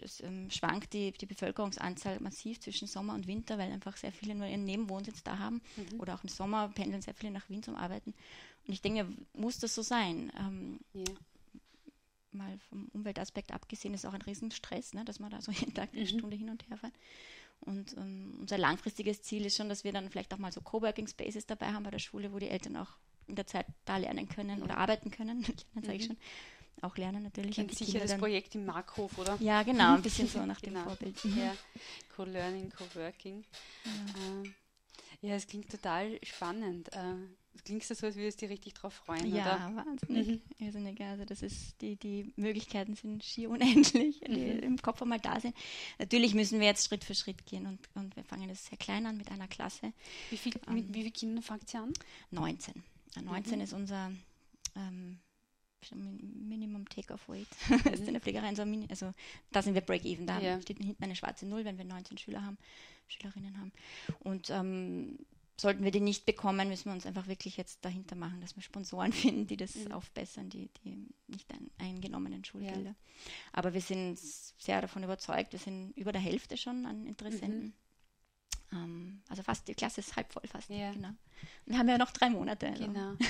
es, 0.01 0.21
ähm, 0.21 0.49
schwankt 0.49 0.93
die, 0.93 1.11
die 1.11 1.25
Bevölkerungsanzahl 1.25 2.19
massiv 2.19 2.59
zwischen 2.59 2.87
Sommer 2.87 3.13
und 3.13 3.27
Winter, 3.27 3.57
weil 3.57 3.71
einfach 3.71 3.97
sehr 3.97 4.11
viele 4.11 4.35
nur 4.35 4.47
ihren 4.47 4.63
Nebenwohnsitz 4.63 5.23
da 5.23 5.37
haben. 5.37 5.61
Mhm. 5.75 5.99
Oder 5.99 6.15
auch 6.15 6.23
im 6.23 6.29
Sommer 6.29 6.69
pendeln 6.69 7.01
sehr 7.01 7.13
viele 7.13 7.31
nach 7.31 7.49
Wien 7.49 7.63
zum 7.63 7.75
Arbeiten. 7.75 8.13
Und 8.71 8.75
ich 8.75 8.81
denke, 8.81 9.05
muss 9.33 9.59
das 9.59 9.75
so 9.75 9.81
sein? 9.81 10.31
Ähm, 10.39 10.79
yeah. 10.95 11.17
Mal 12.31 12.57
vom 12.69 12.87
Umweltaspekt 12.93 13.51
abgesehen, 13.51 13.93
ist 13.93 14.05
auch 14.05 14.13
ein 14.13 14.21
Riesenstress, 14.21 14.93
ne, 14.93 15.03
dass 15.03 15.19
man 15.19 15.29
da 15.29 15.41
so 15.41 15.51
jeden 15.59 15.73
Tag 15.73 15.89
eine 15.91 16.03
mhm. 16.03 16.07
Stunde 16.07 16.37
hin 16.37 16.49
und 16.49 16.65
her 16.69 16.77
fährt. 16.77 16.93
Und 17.59 17.97
ähm, 17.97 18.37
unser 18.39 18.57
langfristiges 18.57 19.23
Ziel 19.23 19.45
ist 19.45 19.57
schon, 19.57 19.67
dass 19.67 19.83
wir 19.83 19.91
dann 19.91 20.09
vielleicht 20.09 20.33
auch 20.33 20.37
mal 20.37 20.53
so 20.53 20.61
Coworking 20.61 21.05
Spaces 21.05 21.45
dabei 21.45 21.73
haben 21.73 21.83
bei 21.83 21.91
der 21.91 21.99
Schule, 21.99 22.31
wo 22.31 22.39
die 22.39 22.47
Eltern 22.47 22.77
auch 22.77 22.91
in 23.27 23.35
der 23.35 23.45
Zeit 23.45 23.65
da 23.83 23.97
lernen 23.97 24.29
können 24.29 24.63
oder 24.63 24.77
arbeiten 24.77 25.11
können. 25.11 25.41
Lernen 25.73 25.83
sage 25.83 25.95
ich 25.95 26.03
mhm. 26.03 26.13
schon 26.13 26.17
auch 26.79 26.95
lernen 26.95 27.23
natürlich. 27.23 27.55
Kennt 27.55 27.75
sicher 27.75 27.99
das 27.99 28.17
Projekt 28.17 28.55
im 28.55 28.65
Markhof, 28.65 29.17
oder? 29.17 29.35
Ja, 29.41 29.63
genau, 29.63 29.95
ein 29.95 30.01
bisschen 30.01 30.29
so 30.29 30.39
nach 30.45 30.61
dem 30.61 30.75
genau. 30.75 30.85
Vorbild. 30.85 31.25
Mhm. 31.25 31.37
Ja, 31.37 31.55
Co-Learning, 32.15 32.71
Co-Working. 32.71 33.43
Ja. 33.83 34.43
Äh, 34.43 35.27
ja, 35.27 35.35
es 35.35 35.45
klingt 35.45 35.69
total 35.69 36.17
spannend. 36.23 36.87
Äh, 36.93 37.15
klingt 37.63 37.83
so, 37.83 37.93
als 38.05 38.15
würdest 38.15 38.41
du 38.41 38.45
dich 38.45 38.53
richtig 38.53 38.73
drauf 38.73 38.93
freuen, 38.93 39.33
ja, 39.33 39.43
oder? 39.43 39.75
wahnsinnig. 39.75 40.27
Mhm. 40.27 40.41
Irrsinnig. 40.65 41.01
Also 41.01 41.25
das 41.25 41.41
ist, 41.41 41.81
die, 41.81 41.95
die 41.95 42.31
Möglichkeiten 42.35 42.95
sind 42.95 43.23
schier 43.23 43.49
unendlich, 43.49 44.21
die 44.27 44.53
mhm. 44.53 44.59
im 44.59 44.77
Kopf 44.81 45.01
einmal 45.01 45.19
da 45.19 45.39
sind. 45.39 45.55
Natürlich 45.99 46.33
müssen 46.33 46.59
wir 46.59 46.67
jetzt 46.67 46.87
Schritt 46.87 47.03
für 47.03 47.15
Schritt 47.15 47.45
gehen 47.45 47.67
und, 47.67 47.79
und 47.95 48.15
wir 48.15 48.23
fangen 48.23 48.47
das 48.47 48.65
sehr 48.65 48.77
klein 48.77 49.05
an 49.05 49.17
mit 49.17 49.31
einer 49.31 49.47
Klasse. 49.47 49.93
Wie, 50.29 50.37
viel, 50.37 50.53
ähm, 50.67 50.75
mit 50.75 50.93
wie 50.93 50.99
viele 50.99 51.11
Kinder 51.11 51.41
fangt 51.41 51.73
ihr 51.73 51.81
an? 51.81 51.93
19. 52.31 52.83
19 53.23 53.55
mhm. 53.55 53.61
ist 53.61 53.73
unser 53.73 54.11
ähm, 54.75 55.19
Minimum 55.93 56.87
Take-off 56.87 57.27
Weight. 57.27 57.47
das 57.83 57.93
ist 57.99 58.07
in 58.07 58.13
der 58.13 58.21
Pflegerei 58.21 58.53
so 58.55 58.65
Mini, 58.65 58.87
also 58.89 59.13
da 59.51 59.61
sind 59.61 59.73
wir 59.73 59.81
Break-Even. 59.81 60.27
Da 60.27 60.39
ja. 60.39 60.61
steht 60.61 60.77
hinten 60.77 61.03
eine 61.03 61.15
schwarze 61.15 61.45
Null, 61.45 61.65
wenn 61.65 61.77
wir 61.77 61.85
19 61.85 62.17
Schüler 62.17 62.43
haben, 62.43 62.57
Schülerinnen 63.07 63.57
haben. 63.57 63.71
Und 64.19 64.49
ähm, 64.51 65.17
sollten 65.59 65.83
wir 65.83 65.91
die 65.91 65.99
nicht 65.99 66.25
bekommen, 66.25 66.69
müssen 66.69 66.85
wir 66.85 66.93
uns 66.93 67.05
einfach 67.05 67.27
wirklich 67.27 67.57
jetzt 67.57 67.83
dahinter 67.85 68.15
machen, 68.15 68.41
dass 68.41 68.55
wir 68.55 68.63
Sponsoren 68.63 69.13
finden, 69.13 69.47
die 69.47 69.57
das 69.57 69.75
mhm. 69.75 69.91
aufbessern, 69.91 70.49
die, 70.49 70.69
die 70.83 71.07
nicht 71.27 71.51
ein, 71.51 71.69
eingenommenen 71.77 72.43
Schulgelder. 72.43 72.91
Ja. 72.91 72.95
Aber 73.53 73.73
wir 73.73 73.81
sind 73.81 74.19
sehr 74.19 74.81
davon 74.81 75.03
überzeugt, 75.03 75.53
wir 75.53 75.59
sind 75.59 75.91
über 75.95 76.11
der 76.11 76.21
Hälfte 76.21 76.57
schon 76.57 76.85
an 76.85 77.05
Interessenten. 77.05 77.65
Mhm. 77.65 77.73
Ähm, 78.73 79.21
also 79.29 79.43
fast, 79.43 79.67
die 79.67 79.73
Klasse 79.73 80.01
ist 80.01 80.15
halb 80.15 80.31
voll 80.31 80.43
fast. 80.47 80.69
Ja. 80.69 80.91
Genau. 80.91 81.09
Und 81.65 81.77
haben 81.77 81.89
ja 81.89 81.97
noch 81.97 82.11
drei 82.11 82.29
Monate. 82.29 82.67
Also. 82.67 82.85
Genau. 82.85 83.13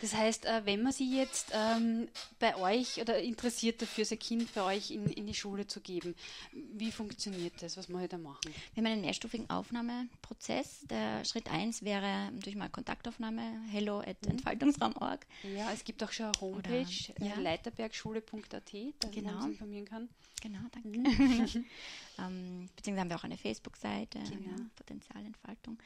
Das 0.00 0.14
heißt, 0.14 0.44
äh, 0.44 0.64
wenn 0.64 0.82
man 0.82 0.92
sie 0.92 1.16
jetzt 1.16 1.50
ähm, 1.52 2.06
bei 2.38 2.54
euch 2.54 3.00
oder 3.00 3.18
interessiert 3.18 3.82
dafür, 3.82 4.04
sein 4.04 4.20
Kind 4.20 4.54
bei 4.54 4.62
euch 4.62 4.92
in, 4.92 5.06
in 5.06 5.26
die 5.26 5.34
Schule 5.34 5.66
zu 5.66 5.80
geben, 5.80 6.14
wie 6.52 6.92
funktioniert 6.92 7.54
das? 7.60 7.76
Was 7.76 7.88
muss 7.88 8.02
ich 8.02 8.08
da 8.08 8.16
machen? 8.16 8.54
Wir 8.74 8.84
haben 8.84 8.92
einen 8.92 9.00
mehrstufigen 9.00 9.50
Aufnahmeprozess. 9.50 10.86
Der 10.88 11.24
Schritt 11.24 11.50
1 11.50 11.82
wäre 11.82 12.30
durch 12.32 12.54
mal 12.54 12.68
Kontaktaufnahme, 12.68 13.42
hello 13.72 13.98
at 13.98 14.22
mhm. 14.22 14.32
entfaltungsraum.org. 14.32 15.26
Ja, 15.56 15.72
es 15.72 15.82
gibt 15.82 16.00
auch 16.04 16.12
schon 16.12 16.26
eine 16.26 16.40
Homepage, 16.40 17.12
oder, 17.16 17.26
ja. 17.26 17.40
leiterbergschule.at, 17.40 18.72
da 19.00 19.08
genau. 19.08 19.32
man 19.32 19.42
sich 19.42 19.50
informieren 19.50 19.84
kann. 19.84 20.08
Genau, 20.40 20.60
danke. 20.72 20.98
Mhm. 20.98 21.64
ähm, 22.18 22.68
beziehungsweise 22.76 23.00
haben 23.00 23.10
wir 23.10 23.16
auch 23.16 23.24
eine 23.24 23.36
Facebook-Seite, 23.36 24.18
genau. 24.18 24.50
ja, 24.50 24.56
Potenzialentfaltung. 24.76 25.78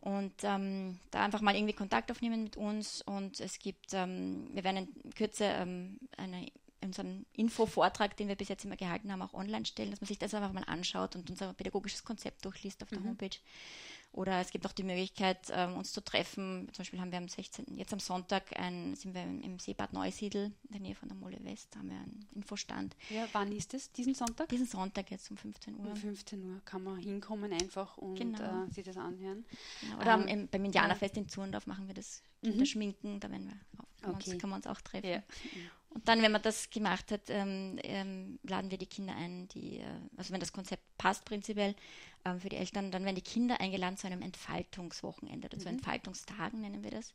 Und 0.00 0.34
ähm, 0.42 0.98
da 1.10 1.24
einfach 1.24 1.40
mal 1.40 1.56
irgendwie 1.56 1.74
Kontakt 1.74 2.10
aufnehmen 2.10 2.44
mit 2.44 2.56
uns. 2.56 3.02
Und 3.02 3.40
es 3.40 3.58
gibt, 3.58 3.92
ähm, 3.92 4.48
wir 4.52 4.62
werden 4.62 4.88
in 5.04 5.14
Kürze 5.14 5.44
ähm, 5.44 5.98
eine, 6.16 6.46
unseren 6.80 7.26
Infovortrag, 7.32 8.16
den 8.16 8.28
wir 8.28 8.36
bis 8.36 8.48
jetzt 8.48 8.64
immer 8.64 8.76
gehalten 8.76 9.10
haben, 9.10 9.22
auch 9.22 9.34
online 9.34 9.66
stellen, 9.66 9.90
dass 9.90 10.00
man 10.00 10.06
sich 10.06 10.18
das 10.18 10.34
einfach 10.34 10.52
mal 10.52 10.64
anschaut 10.64 11.16
und 11.16 11.28
unser 11.30 11.52
pädagogisches 11.54 12.04
Konzept 12.04 12.44
durchliest 12.44 12.82
auf 12.82 12.90
der 12.90 13.00
mhm. 13.00 13.08
Homepage. 13.08 13.36
Oder 14.16 14.40
es 14.40 14.50
gibt 14.50 14.66
auch 14.66 14.72
die 14.72 14.82
Möglichkeit, 14.82 15.52
ähm, 15.52 15.76
uns 15.76 15.92
zu 15.92 16.02
treffen. 16.02 16.68
Zum 16.72 16.82
Beispiel 16.82 17.00
haben 17.00 17.12
wir 17.12 17.18
am 17.18 17.28
16. 17.28 17.76
jetzt 17.76 17.92
am 17.92 18.00
Sonntag 18.00 18.58
ein, 18.58 18.94
sind 18.94 19.14
wir 19.14 19.22
im 19.22 19.58
Seebad 19.58 19.92
Neusiedl 19.92 20.52
in 20.64 20.72
der 20.72 20.80
Nähe 20.80 20.94
von 20.94 21.08
der 21.10 21.18
Mole 21.18 21.36
West, 21.42 21.76
haben 21.76 21.90
wir 21.90 21.96
einen 21.96 22.26
Infostand. 22.34 22.96
Ja, 23.10 23.28
wann 23.32 23.52
ist 23.52 23.74
es? 23.74 23.92
Diesen 23.92 24.14
Sonntag? 24.14 24.48
Diesen 24.48 24.66
Sonntag 24.66 25.10
jetzt 25.10 25.30
um 25.30 25.36
15 25.36 25.78
Uhr. 25.78 25.86
Um 25.86 25.96
15 25.96 26.42
Uhr 26.42 26.62
kann 26.64 26.82
man 26.82 26.96
hinkommen 26.96 27.52
einfach 27.52 27.98
und 27.98 28.14
genau. 28.14 28.64
äh, 28.64 28.70
sich 28.72 28.86
das 28.86 28.96
anhören. 28.96 29.44
Genau. 29.82 29.96
Oder 30.00 30.26
ähm, 30.28 30.48
beim 30.50 30.64
Indianerfest 30.64 31.16
ja. 31.16 31.22
in 31.22 31.28
Zurndorf 31.28 31.66
machen 31.66 31.86
wir 31.86 31.94
das 31.94 32.22
Kinder 32.42 32.60
mhm. 32.60 32.66
schminken, 32.66 33.20
da 33.20 33.30
werden 33.30 33.48
wir 33.48 34.08
auf, 34.08 34.14
okay. 34.14 34.30
uns, 34.30 34.40
kann 34.40 34.48
man 34.48 34.58
uns 34.58 34.66
auch 34.66 34.80
treffen. 34.80 35.10
Ja. 35.10 35.22
Und 35.96 36.06
dann, 36.08 36.20
wenn 36.20 36.30
man 36.30 36.42
das 36.42 36.68
gemacht 36.68 37.10
hat, 37.10 37.22
ähm, 37.30 37.78
ähm, 37.82 38.38
laden 38.42 38.70
wir 38.70 38.76
die 38.76 38.84
Kinder 38.84 39.16
ein, 39.16 39.48
die, 39.48 39.78
äh, 39.78 39.84
also 40.18 40.30
wenn 40.30 40.40
das 40.40 40.52
Konzept 40.52 40.82
passt 40.98 41.24
prinzipiell 41.24 41.74
ähm, 42.26 42.38
für 42.38 42.50
die 42.50 42.56
Eltern, 42.56 42.90
dann 42.90 43.06
werden 43.06 43.16
die 43.16 43.22
Kinder 43.22 43.62
eingeladen 43.62 43.96
zu 43.96 44.06
einem 44.06 44.20
Entfaltungswochenende 44.20 45.46
oder 45.46 45.56
mhm. 45.56 45.62
zu 45.62 45.68
Entfaltungstagen 45.70 46.60
nennen 46.60 46.84
wir 46.84 46.90
das. 46.90 47.14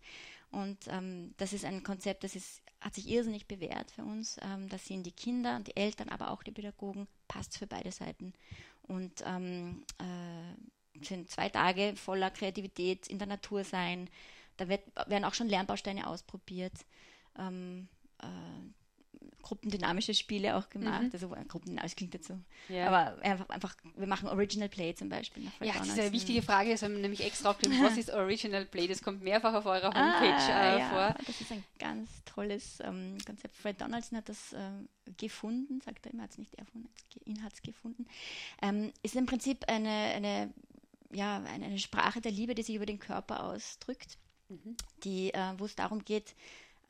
Und 0.49 0.79
ähm, 0.87 1.35
das 1.37 1.53
ist 1.53 1.63
ein 1.63 1.83
Konzept, 1.83 2.23
das 2.23 2.35
ist, 2.35 2.63
hat 2.79 2.95
sich 2.95 3.07
irrsinnig 3.07 3.45
bewährt 3.45 3.91
für 3.91 4.01
uns. 4.01 4.39
Ähm, 4.41 4.67
da 4.67 4.79
sehen 4.79 5.03
die 5.03 5.11
Kinder 5.11 5.57
und 5.57 5.67
die 5.67 5.77
Eltern, 5.77 6.09
aber 6.09 6.31
auch 6.31 6.41
die 6.41 6.51
Pädagogen, 6.51 7.07
passt 7.27 7.59
für 7.59 7.67
beide 7.67 7.91
Seiten. 7.91 8.33
Und 8.81 9.23
ähm, 9.27 9.83
äh, 9.99 11.05
sind 11.05 11.29
zwei 11.29 11.49
Tage 11.49 11.95
voller 11.95 12.31
Kreativität 12.31 13.05
in 13.05 13.19
der 13.19 13.27
Natur 13.27 13.63
sein. 13.63 14.09
Da 14.57 14.67
wird, 14.67 14.81
werden 15.05 15.25
auch 15.25 15.35
schon 15.35 15.49
Lernbausteine 15.49 16.07
ausprobiert. 16.07 16.73
Ähm, 18.23 18.29
äh, 18.29 19.41
gruppendynamische 19.41 20.13
Spiele 20.13 20.55
auch 20.55 20.69
gemacht. 20.69 21.03
Mhm. 21.03 21.09
Also 21.13 21.29
gruppendynamisch 21.29 21.95
klingt 21.95 22.23
so. 22.23 22.39
Ja. 22.69 22.87
Aber 22.87 23.21
einfach, 23.21 23.49
einfach, 23.49 23.75
wir 23.95 24.07
machen 24.07 24.29
Original 24.29 24.69
Play 24.69 24.95
zum 24.95 25.09
Beispiel. 25.09 25.43
Ja, 25.59 25.73
das 25.77 25.89
ist 25.89 25.99
eine 25.99 26.11
wichtige 26.11 26.41
Frage. 26.41 26.71
Das 26.71 26.83
haben 26.83 26.93
wir 26.93 27.01
nämlich 27.01 27.23
extra 27.23 27.51
aufgeschrieben. 27.51 27.83
Was 27.83 27.97
ist 27.97 28.11
Original 28.11 28.65
Play? 28.65 28.87
Das 28.87 29.01
kommt 29.01 29.21
mehrfach 29.23 29.53
auf 29.53 29.65
eurer 29.65 29.87
Homepage 29.87 30.53
ah, 30.53 30.75
äh, 30.75 30.79
ja. 30.79 30.89
vor. 30.89 31.15
Das 31.25 31.41
ist 31.41 31.51
ein 31.51 31.63
ganz 31.79 32.09
tolles 32.25 32.79
ähm, 32.81 33.17
Konzept. 33.25 33.57
Fred 33.57 33.81
Donaldson 33.81 34.17
hat 34.17 34.29
das 34.29 34.53
äh, 34.53 34.69
gefunden, 35.17 35.81
sagt 35.81 36.05
er 36.05 36.13
immer, 36.13 36.23
hat 36.23 36.31
es 36.31 36.37
nicht 36.37 36.55
erfunden, 36.55 36.89
ihn 37.25 37.43
hat 37.43 37.53
es 37.53 37.61
gefunden. 37.61 38.05
Ähm, 38.61 38.91
ist 39.03 39.15
im 39.15 39.25
Prinzip 39.25 39.65
eine, 39.67 39.89
eine, 39.89 40.53
ja, 41.11 41.37
eine, 41.37 41.65
eine, 41.65 41.79
Sprache 41.79 42.21
der 42.21 42.31
Liebe, 42.31 42.55
die 42.55 42.63
sich 42.63 42.75
über 42.75 42.85
den 42.85 42.99
Körper 42.99 43.43
ausdrückt, 43.43 44.17
mhm. 44.49 44.77
die, 45.03 45.33
äh, 45.33 45.53
wo 45.57 45.65
es 45.65 45.75
darum 45.75 46.05
geht, 46.05 46.35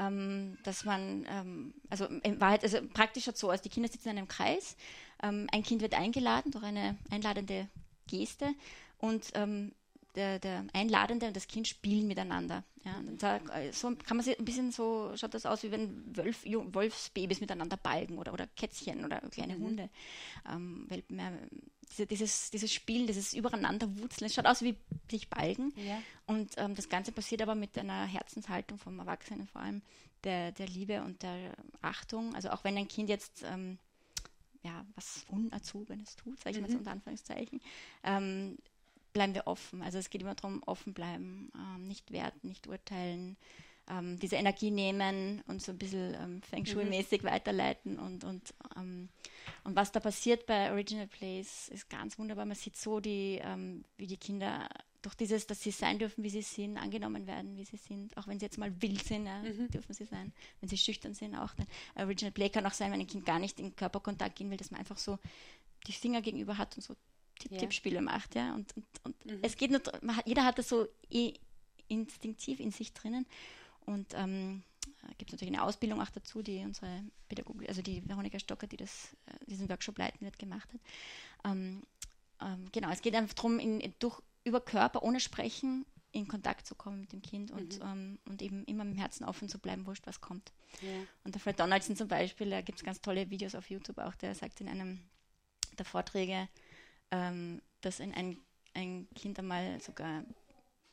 ähm, 0.02 0.58
dass 0.64 0.84
man, 0.84 1.26
ähm, 1.30 1.74
also 1.90 2.06
in 2.06 2.42
Wahrheit, 2.42 2.64
also 2.64 2.80
praktisch 2.94 3.26
so 3.34 3.52
aus, 3.52 3.62
die 3.62 3.70
Kinder 3.70 3.90
sitzen 3.90 4.10
in 4.10 4.18
einem 4.18 4.28
Kreis, 4.28 4.76
ähm, 5.22 5.48
ein 5.52 5.64
Kind 5.64 5.82
wird 5.82 5.94
eingeladen 5.94 6.52
durch 6.52 6.64
eine 6.64 6.98
einladende 7.10 7.68
Geste 8.08 8.54
und 8.98 9.30
ähm, 9.36 9.74
der, 10.16 10.40
der, 10.40 10.66
Einladende 10.74 11.28
und 11.28 11.36
das 11.36 11.48
Kind 11.48 11.68
spielen 11.68 12.08
miteinander. 12.08 12.64
Ja, 12.84 13.00
da, 13.18 13.40
so 13.72 13.96
kann 13.96 14.18
man 14.18 14.26
sich 14.26 14.38
ein 14.38 14.44
bisschen 14.44 14.72
so, 14.72 15.14
schaut 15.16 15.34
das 15.34 15.46
aus, 15.46 15.64
wie 15.64 15.72
wenn 15.72 16.04
Wolf, 16.18 16.44
Wolfsbabys 16.46 17.40
miteinander 17.40 17.78
balgen 17.78 18.18
oder, 18.18 18.34
oder 18.34 18.48
Kätzchen 18.48 19.06
oder 19.06 19.22
kleine 19.30 19.56
mhm. 19.56 19.64
Hunde. 19.64 19.90
Ähm, 20.52 20.88
mehr, 21.08 21.32
diese, 21.92 22.08
dieses, 22.08 22.50
dieses 22.50 22.74
Spielen, 22.74 23.08
dieses 23.08 23.34
Übereinanderwurzeln, 23.34 24.28
es 24.28 24.34
schaut 24.34 24.46
aus 24.46 24.62
wie 24.62 24.76
sich 25.10 25.30
balgen. 25.30 25.74
Ja. 25.76 26.02
Und 26.26 26.54
ähm, 26.58 26.76
das 26.76 26.90
Ganze 26.90 27.12
passiert 27.12 27.42
aber 27.42 27.56
mit 27.56 27.78
einer 27.78 28.06
Herzenshaltung 28.06 28.78
vom 28.78 28.98
Erwachsenen 29.00 29.48
vor 29.48 29.62
allem, 29.62 29.82
der, 30.24 30.52
der 30.52 30.68
Liebe 30.68 31.02
und 31.04 31.22
der 31.24 31.54
Achtung. 31.82 32.36
Also 32.36 32.50
auch 32.52 32.64
wenn 32.64 32.78
ein 32.78 32.88
Kind 32.88 33.10
jetzt 33.10 33.44
ähm, 33.44 33.78
ja, 34.64 34.86
was 34.96 35.26
Unerzogenes 35.30 36.16
tut, 36.16 36.40
sage 36.40 36.52
ich 36.52 36.58
mhm. 36.58 36.64
mal 36.64 36.72
so 36.72 36.78
unter 36.78 36.92
Anführungszeichen, 36.92 37.62
ähm, 38.04 38.58
bleiben 39.14 39.34
wir 39.34 39.48
offen. 39.48 39.82
Also 39.82 39.98
es 39.98 40.10
geht 40.10 40.22
immer 40.22 40.36
darum, 40.36 40.62
offen 40.66 40.94
bleiben, 40.94 41.52
ähm, 41.56 41.88
nicht 41.88 42.12
werten, 42.12 42.48
nicht 42.48 42.68
urteilen, 42.68 43.38
ähm, 43.90 44.20
diese 44.20 44.36
Energie 44.36 44.72
nehmen 44.72 45.42
und 45.48 45.62
so 45.62 45.72
ein 45.72 45.78
bisschen 45.78 46.14
ähm, 46.14 46.42
Feng 46.44 46.66
Shui-mäßig 46.66 47.24
mhm. 47.24 47.28
weiterleiten. 47.28 48.00
Und, 48.00 48.24
und, 48.24 48.54
ähm, 48.78 49.10
und 49.64 49.76
was 49.76 49.92
da 49.92 50.00
passiert 50.00 50.46
bei 50.46 50.72
Original 50.72 51.08
Plays 51.08 51.70
ist 51.70 51.90
ganz 51.90 52.18
wunderbar. 52.18 52.46
Man 52.46 52.56
sieht 52.56 52.78
so, 52.78 53.00
die, 53.00 53.40
ähm, 53.44 53.84
wie 53.98 54.08
die 54.08 54.18
Kinder 54.18 54.68
durch 55.02 55.16
dieses, 55.16 55.48
dass 55.48 55.62
sie 55.62 55.72
sein 55.72 55.98
dürfen, 55.98 56.24
wie 56.24 56.30
sie 56.30 56.44
sind, 56.44 56.78
angenommen 56.78 57.26
werden, 57.26 57.58
wie 57.58 57.66
sie 57.66 57.78
sind, 57.78 58.16
auch 58.18 58.28
wenn 58.28 58.40
sie 58.40 58.46
jetzt 58.46 58.60
mal 58.60 58.72
wild 58.82 59.04
sind, 59.04 59.26
ja, 59.26 59.40
mhm. 59.40 59.70
dürfen 59.70 59.94
sie 59.94 60.06
sein. 60.06 60.32
Wenn 60.60 60.70
sie 60.70 60.78
schüchtern 60.78 61.14
sind, 61.14 61.36
auch. 61.36 61.54
Denn 61.56 61.66
Original 61.96 62.32
Play 62.32 62.50
kann 62.50 62.66
auch 62.66 62.74
sein, 62.74 62.92
wenn 62.92 63.00
ein 63.00 63.08
Kind 63.08 63.26
gar 63.26 63.40
nicht 63.40 63.60
in 63.60 63.76
Körperkontakt 63.76 64.36
gehen 64.36 64.52
will, 64.52 64.58
dass 64.58 64.70
man 64.70 64.80
einfach 64.80 64.98
so 64.98 65.18
die 65.88 65.94
Finger 65.94 66.22
gegenüber 66.22 66.58
hat 66.58 66.76
und 66.76 66.84
so 66.84 66.96
Tipp-Tipp-Spiele 67.40 67.96
ja. 67.96 68.02
macht, 68.02 68.36
ja. 68.36 68.54
Und, 68.54 68.76
und, 68.76 68.86
und 69.04 69.26
mhm. 69.26 69.40
es 69.42 69.58
geht 69.58 69.72
nur, 69.72 69.82
hat, 70.16 70.28
jeder 70.28 70.46
hat 70.46 70.60
das 70.60 70.70
so 70.70 70.88
eh 71.10 71.34
instinktiv 71.88 72.60
in 72.60 72.72
sich 72.72 72.94
drinnen. 72.94 73.26
Und 73.86 74.14
ähm, 74.14 74.64
gibt 75.18 75.30
es 75.30 75.34
natürlich 75.34 75.54
eine 75.54 75.64
Ausbildung 75.64 76.02
auch 76.02 76.10
dazu, 76.10 76.42
die 76.42 76.60
unsere 76.60 77.04
Pädagogik, 77.28 77.70
also 77.70 77.82
die 77.82 78.08
Veronika 78.08 78.40
Stocker, 78.40 78.68
die 78.68 78.78
das, 78.78 79.16
äh, 79.26 79.46
diesen 79.46 79.70
Workshop 79.70 79.98
leiten 79.98 80.22
wird, 80.22 80.38
gemacht 80.40 80.72
hat. 80.74 80.82
Ähm, 81.46 81.84
ähm, 82.42 82.68
genau, 82.72 82.90
es 82.92 83.02
geht 83.02 83.16
einfach 83.16 83.34
darum, 83.34 83.60
in, 83.60 83.94
durch, 84.00 84.22
über 84.44 84.62
Körper 84.62 85.04
ohne 85.04 85.20
Sprechen 85.20 85.86
in 86.12 86.28
Kontakt 86.28 86.68
zu 86.68 86.76
kommen 86.76 87.02
mit 87.02 87.14
dem 87.14 87.22
Kind 87.22 87.52
und, 87.52 87.80
mhm. 87.80 87.86
ähm, 87.86 88.20
und 88.26 88.42
eben 88.42 88.66
immer 88.66 88.84
mit 88.84 88.96
dem 88.96 89.00
Herzen 89.00 89.24
offen 89.24 89.48
zu 89.48 89.60
bleiben, 89.60 89.86
wurscht, 89.86 90.06
was 90.08 90.20
kommt. 90.20 90.52
Ja. 90.82 90.90
Und 91.24 91.36
der 91.36 91.42
Fred 91.42 91.60
Donaldson 91.60 91.96
zum 91.96 92.08
Beispiel, 92.08 92.50
da 92.50 92.62
gibt 92.62 92.80
es 92.80 92.84
ganz 92.84 93.02
tolle 93.02 93.30
Videos 93.30 93.56
auf 93.56 93.70
YouTube 93.70 93.98
auch, 93.98 94.16
der 94.16 94.36
sagt 94.36 94.60
in 94.62 94.68
einem 94.68 95.00
der 95.78 95.86
Vorträge, 95.86 96.50
ähm, 97.12 97.62
dass 97.80 98.02
ein, 98.02 98.38
ein 98.74 99.08
Kind 99.16 99.40
einmal 99.40 99.80
sogar 99.80 100.24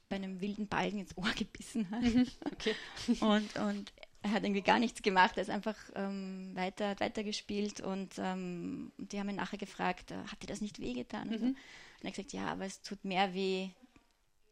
bei 0.08 0.16
einem 0.16 0.40
wilden 0.40 0.68
Balken 0.68 0.98
ins 1.00 1.16
Ohr 1.16 1.30
gebissen 1.36 1.90
hat. 1.90 2.02
Mhm. 2.02 2.26
Okay. 2.52 2.74
und, 3.20 3.56
und 3.56 3.92
er 4.22 4.32
hat 4.32 4.42
irgendwie 4.42 4.62
gar 4.62 4.78
nichts 4.78 5.02
gemacht, 5.02 5.36
er 5.36 5.42
ist 5.42 5.50
einfach 5.50 5.76
ähm, 5.94 6.50
weiter, 6.54 6.98
weiter 6.98 7.22
gespielt 7.22 7.80
und 7.80 8.14
ähm, 8.18 8.92
die 8.98 9.18
haben 9.18 9.28
ihn 9.28 9.36
nachher 9.36 9.58
gefragt, 9.58 10.10
äh, 10.10 10.16
hat 10.26 10.42
dir 10.42 10.48
das 10.48 10.60
nicht 10.60 10.80
wehgetan? 10.80 11.28
Mhm. 11.28 11.34
Und 11.34 11.56
er 12.02 12.08
hat 12.08 12.14
gesagt, 12.14 12.32
ja, 12.32 12.48
aber 12.48 12.64
es 12.64 12.82
tut 12.82 13.04
mehr 13.04 13.32
weh, 13.34 13.70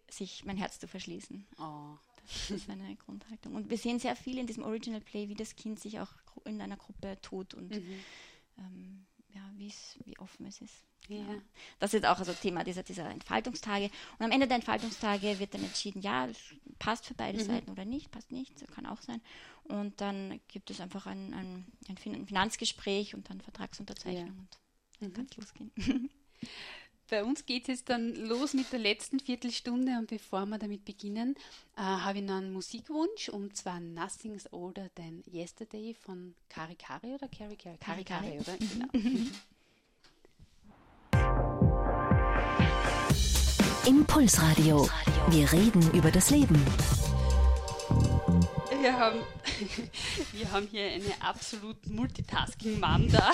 sich 0.09 0.45
mein 0.45 0.57
Herz 0.57 0.79
zu 0.79 0.87
verschließen. 0.87 1.47
Oh. 1.59 1.97
Das 2.27 2.51
ist 2.51 2.69
meine 2.69 2.97
Grundhaltung. 2.97 3.55
Und 3.55 3.71
wir 3.71 3.79
sehen 3.79 4.01
sehr 4.01 4.17
viel 4.17 4.39
in 4.39 4.47
diesem 4.47 4.65
Original 4.65 5.01
Play, 5.01 5.29
wie 5.29 5.35
das 5.35 5.55
Kind 5.55 5.79
sich 5.79 6.01
auch 6.01 6.11
in 6.45 6.61
einer 6.61 6.77
Gruppe 6.77 7.19
tut 7.23 7.55
und 7.55 7.71
mhm. 7.71 8.01
ähm, 8.59 9.07
ja, 9.37 9.51
wie 10.05 10.19
offen 10.19 10.47
es 10.47 10.61
ist. 10.61 10.85
Ja. 11.09 11.25
Das 11.79 11.95
ist 11.95 12.05
auch 12.05 12.19
also 12.19 12.33
Thema 12.33 12.65
dieser, 12.65 12.83
dieser 12.83 13.09
Entfaltungstage. 13.09 13.91
Und 14.19 14.25
am 14.25 14.31
Ende 14.31 14.49
der 14.49 14.57
Entfaltungstage 14.57 15.39
wird 15.39 15.55
dann 15.55 15.63
entschieden, 15.63 16.03
ja, 16.03 16.29
passt 16.79 17.07
für 17.07 17.15
beide 17.15 17.39
mhm. 17.39 17.45
Seiten 17.45 17.71
oder 17.71 17.85
nicht, 17.85 18.11
passt 18.11 18.33
nicht, 18.33 18.61
das 18.61 18.71
kann 18.71 18.87
auch 18.87 19.01
sein. 19.03 19.21
Und 19.65 20.01
dann 20.01 20.41
gibt 20.49 20.71
es 20.71 20.81
einfach 20.81 21.07
ein, 21.07 21.35
ein, 21.35 21.67
ein 21.89 22.27
Finanzgespräch 22.27 23.15
und 23.15 23.31
dann 23.31 23.41
Vertragsunterzeichnung 23.41 24.27
ja. 24.27 24.33
und 24.33 24.59
dann 25.01 25.09
mhm. 25.09 25.13
kann 25.13 25.27
es 25.31 25.37
losgehen. 25.37 25.71
Bei 27.09 27.23
uns 27.23 27.47
geht 27.47 27.63
es 27.63 27.69
jetzt 27.69 27.89
dann 27.89 28.15
los 28.17 28.53
mit 28.53 28.73
der 28.73 28.81
letzten 28.81 29.21
Viertelstunde 29.21 29.93
und 29.99 30.09
bevor 30.09 30.45
wir 30.47 30.59
damit 30.59 30.85
beginnen, 30.85 31.37
äh, 31.77 31.81
habe 31.81 32.19
ich 32.19 32.25
noch 32.25 32.37
einen 32.37 32.53
Musikwunsch 32.53 33.29
und 33.29 33.57
zwar 33.57 33.79
Nothing's 33.79 34.53
Older 34.53 34.93
Than 34.97 35.23
Yesterday 35.33 35.95
von 35.95 36.35
Kari 36.49 36.75
Kari 36.75 37.15
oder 37.15 37.29
Kari 37.29 37.57
Kari? 37.57 37.79
Kari 37.79 38.05
Kari, 38.05 38.39
oder? 38.41 38.57
Genau. 38.67 38.89
Impulsradio. 43.87 44.89
Wir 45.29 45.53
reden 45.53 45.91
über 45.93 46.11
das 46.11 46.31
Leben. 46.31 46.61
Wir 48.87 48.97
haben, 48.97 49.19
wir 50.33 50.53
haben 50.53 50.69
hier 50.71 50.85
eine 50.85 51.13
absolut 51.19 51.85
Multitasking-Mom 51.89 53.11
da. 53.11 53.33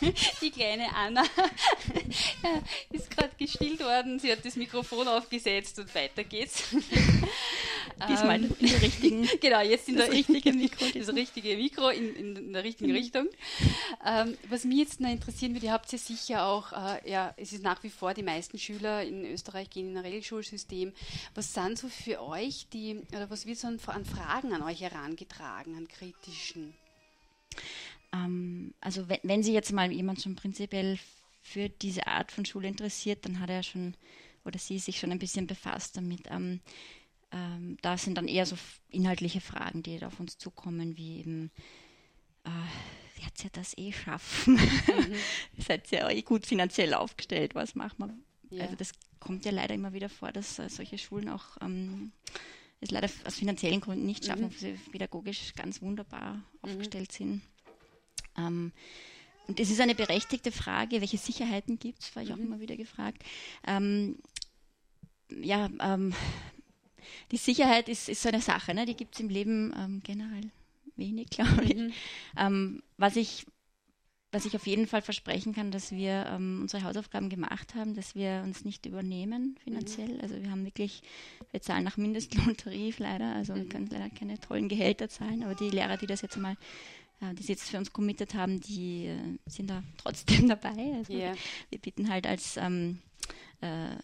Die 0.40 0.52
kleine 0.52 0.94
Anna 0.94 1.24
ist 2.92 3.10
gerade 3.10 3.32
gestillt 3.36 3.80
worden. 3.80 4.20
Sie 4.20 4.30
hat 4.30 4.44
das 4.44 4.54
Mikrofon 4.54 5.08
aufgesetzt 5.08 5.80
und 5.80 5.92
weiter 5.96 6.22
geht's. 6.22 6.62
Diesmal 8.08 8.36
ähm, 8.44 8.54
in 8.60 8.68
der 8.68 8.82
richtigen. 8.82 9.28
Genau, 9.40 9.60
jetzt 9.62 9.88
in 9.88 9.96
das 9.96 10.06
der 10.06 10.14
richtige 10.14 10.52
Mikro. 10.52 10.84
Das 10.94 11.08
richtige 11.08 11.56
Mikro 11.56 11.88
in, 11.88 12.14
in 12.14 12.52
der 12.52 12.62
richtigen 12.62 12.90
mhm. 12.90 12.96
Richtung. 12.96 13.28
Ähm, 14.06 14.36
was 14.48 14.64
mich 14.64 14.78
jetzt 14.78 15.00
noch 15.00 15.10
interessieren 15.10 15.54
würde, 15.54 15.66
ihr 15.66 15.72
habt 15.72 15.90
ja 15.90 15.98
sicher 15.98 16.46
auch, 16.46 16.70
äh, 16.72 17.10
ja, 17.10 17.34
es 17.36 17.52
ist 17.52 17.64
nach 17.64 17.82
wie 17.82 17.90
vor, 17.90 18.14
die 18.14 18.22
meisten 18.22 18.58
Schüler 18.58 19.02
in 19.02 19.24
Österreich 19.24 19.70
gehen 19.70 19.90
in 19.90 19.96
ein 19.96 20.04
Regelschulsystem. 20.04 20.92
Was 21.34 21.52
sind 21.52 21.78
so 21.78 21.88
für 21.88 22.22
euch 22.22 22.68
die, 22.72 23.00
oder 23.10 23.28
was 23.30 23.46
wird 23.46 23.58
so 23.58 23.66
an, 23.66 23.80
an 23.92 24.04
Fragen 24.04 24.52
an 24.52 24.62
euch 24.62 24.80
herangetragen, 24.80 25.76
an 25.76 25.88
kritischen? 25.88 26.74
Ähm, 28.12 28.74
also 28.80 29.08
wenn, 29.08 29.20
wenn 29.22 29.42
sich 29.42 29.54
jetzt 29.54 29.72
mal 29.72 29.90
jemand 29.90 30.22
schon 30.22 30.36
prinzipiell 30.36 30.98
für 31.42 31.68
diese 31.68 32.06
Art 32.06 32.32
von 32.32 32.44
Schule 32.44 32.68
interessiert, 32.68 33.24
dann 33.24 33.40
hat 33.40 33.50
er 33.50 33.62
schon 33.62 33.94
oder 34.44 34.58
sie 34.58 34.78
sich 34.78 34.98
schon 34.98 35.12
ein 35.12 35.18
bisschen 35.18 35.46
befasst 35.46 35.96
damit. 35.96 36.22
Ähm, 36.30 36.60
ähm, 37.30 37.76
da 37.82 37.98
sind 37.98 38.16
dann 38.16 38.28
eher 38.28 38.46
so 38.46 38.56
inhaltliche 38.88 39.40
Fragen, 39.40 39.82
die 39.82 40.02
auf 40.04 40.18
uns 40.18 40.38
zukommen, 40.38 40.96
wie 40.96 41.18
eben, 41.18 41.50
äh, 42.44 43.22
wird 43.22 43.36
sie 43.36 43.50
das 43.50 43.76
eh 43.76 43.92
schaffen? 43.92 44.54
Mhm. 44.54 45.14
Seid 45.66 45.92
ihr 45.92 46.08
eh 46.08 46.22
gut 46.22 46.46
finanziell 46.46 46.94
aufgestellt? 46.94 47.54
Was 47.54 47.74
macht 47.74 47.98
man? 47.98 48.22
Ja. 48.50 48.64
Also 48.64 48.76
das 48.76 48.92
kommt 49.20 49.44
ja 49.44 49.50
leider 49.50 49.74
immer 49.74 49.92
wieder 49.92 50.08
vor, 50.08 50.32
dass 50.32 50.58
äh, 50.58 50.70
solche 50.70 50.96
Schulen 50.96 51.28
auch 51.28 51.58
ähm, 51.60 52.12
es 52.80 52.90
leider 52.90 53.08
aus 53.24 53.34
finanziellen 53.36 53.80
Gründen 53.80 54.06
nicht 54.06 54.24
schaffen, 54.24 54.42
mhm. 54.42 54.46
obwohl 54.46 54.60
sie 54.60 54.90
pädagogisch 54.90 55.54
ganz 55.54 55.82
wunderbar 55.82 56.34
mhm. 56.34 56.42
aufgestellt 56.62 57.12
sind. 57.12 57.42
Ähm, 58.36 58.72
und 59.46 59.58
es 59.60 59.70
ist 59.70 59.80
eine 59.80 59.94
berechtigte 59.94 60.52
Frage, 60.52 61.00
welche 61.00 61.16
Sicherheiten 61.16 61.78
gibt 61.78 62.02
es, 62.02 62.14
war 62.14 62.22
ich 62.22 62.32
auch 62.32 62.36
mhm. 62.36 62.46
immer 62.46 62.60
wieder 62.60 62.76
gefragt. 62.76 63.22
Ähm, 63.66 64.18
ja, 65.30 65.68
ähm, 65.80 66.14
die 67.32 67.36
Sicherheit 67.36 67.88
ist, 67.88 68.08
ist 68.08 68.22
so 68.22 68.28
eine 68.28 68.40
Sache, 68.40 68.74
ne? 68.74 68.86
die 68.86 68.94
gibt 68.94 69.14
es 69.14 69.20
im 69.20 69.28
Leben 69.28 69.72
ähm, 69.76 70.02
generell 70.04 70.50
wenig, 70.96 71.28
glaube 71.30 71.64
ich. 71.64 71.74
Mhm. 71.74 71.92
Ähm, 72.36 72.82
was 72.96 73.16
ich. 73.16 73.46
Was 74.30 74.44
ich 74.44 74.54
auf 74.54 74.66
jeden 74.66 74.86
Fall 74.86 75.00
versprechen 75.00 75.54
kann, 75.54 75.70
dass 75.70 75.90
wir 75.90 76.26
ähm, 76.26 76.58
unsere 76.60 76.82
Hausaufgaben 76.82 77.30
gemacht 77.30 77.74
haben, 77.74 77.94
dass 77.94 78.14
wir 78.14 78.42
uns 78.44 78.64
nicht 78.64 78.84
übernehmen 78.84 79.56
finanziell. 79.64 80.08
Mhm. 80.08 80.20
Also 80.20 80.42
wir 80.42 80.50
haben 80.50 80.66
wirklich, 80.66 81.02
wir 81.50 81.62
zahlen 81.62 81.84
nach 81.84 81.96
Mindestlohntarif 81.96 82.98
leider, 82.98 83.34
also 83.34 83.54
mhm. 83.54 83.56
wir 83.56 83.68
können 83.70 83.88
leider 83.90 84.10
keine 84.10 84.38
tollen 84.38 84.68
Gehälter 84.68 85.08
zahlen, 85.08 85.42
aber 85.42 85.54
die 85.54 85.70
Lehrer, 85.70 85.96
die 85.96 86.06
das 86.06 86.20
jetzt 86.20 86.36
mal 86.36 86.56
äh, 87.20 87.34
die 87.34 87.42
sie 87.42 87.52
jetzt 87.52 87.68
für 87.68 87.78
uns 87.78 87.92
committed 87.92 88.34
haben, 88.34 88.60
die 88.60 89.06
äh, 89.06 89.38
sind 89.46 89.70
da 89.70 89.82
trotzdem 89.96 90.48
dabei. 90.48 90.94
Also 90.96 91.12
yeah. 91.12 91.34
wir 91.70 91.78
bieten 91.78 92.10
halt 92.10 92.26
als 92.26 92.56
ähm, 92.56 93.00
äh, 93.60 93.96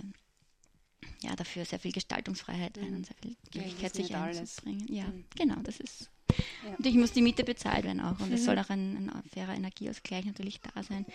ja, 1.23 1.37
dafür 1.37 1.65
sehr 1.65 1.79
viel 1.79 1.93
Gestaltungsfreiheit 1.93 2.79
ein 2.79 2.91
mhm. 2.91 2.97
und 2.97 3.07
sehr 3.07 3.17
viel 3.23 3.37
Gleichheit 3.51 3.95
sich 3.95 4.15
einzubringen. 4.15 4.93
Ja, 4.93 5.05
mhm. 5.05 5.25
genau, 5.37 5.57
das 5.63 5.81
ist 5.81 6.11
Ja. 6.31 6.71
Natürlich 6.71 6.99
muss 6.99 7.13
die 7.13 7.23
Miete 7.23 7.45
bezahlt 7.45 7.85
werden 7.85 8.01
auch 8.01 8.19
und 8.21 8.33
es 8.33 8.41
mhm. 8.41 8.45
soll 8.45 8.59
auch 8.59 8.71
ein, 8.71 9.11
ein, 9.11 9.23
fairer 9.33 9.55
Energieausgleich 9.55 10.25
natürlich 10.25 10.61
da 10.61 10.83
sein. 10.83 11.07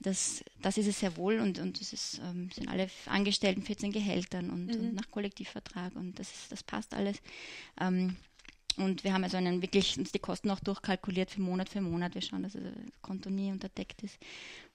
Das, 0.00 0.44
das 0.62 0.78
ist 0.78 0.86
es 0.86 1.00
sehr 1.00 1.16
wohl 1.16 1.40
und, 1.40 1.58
und 1.58 1.80
es 1.80 1.92
ist, 1.92 2.20
ähm, 2.24 2.50
sind 2.54 2.68
alle 2.68 2.88
Angestellten 3.06 3.62
14 3.62 3.90
Gehältern 3.90 4.50
und, 4.50 4.66
mhm. 4.66 4.80
und 4.80 4.94
nach 4.94 5.10
Kollektivvertrag 5.10 5.96
und 5.96 6.18
das, 6.18 6.28
das 6.50 6.62
passt 6.62 6.94
alles. 6.94 7.20
Ähm, 7.80 8.16
und 8.78 9.02
wir 9.02 9.12
haben 9.12 9.24
also 9.24 9.36
einen 9.36 9.60
wirklich 9.60 9.98
uns 9.98 10.12
die 10.12 10.20
Kosten 10.20 10.50
auch 10.50 10.60
durchkalkuliert 10.60 11.30
für 11.32 11.40
Monat 11.40 11.68
für 11.68 11.80
Monat. 11.80 12.14
Wir 12.14 12.22
schauen, 12.22 12.44
dass 12.44 12.52
das 12.52 12.62
Konto 13.02 13.28
nie 13.28 13.50
unterdeckt 13.50 14.02
ist. 14.02 14.18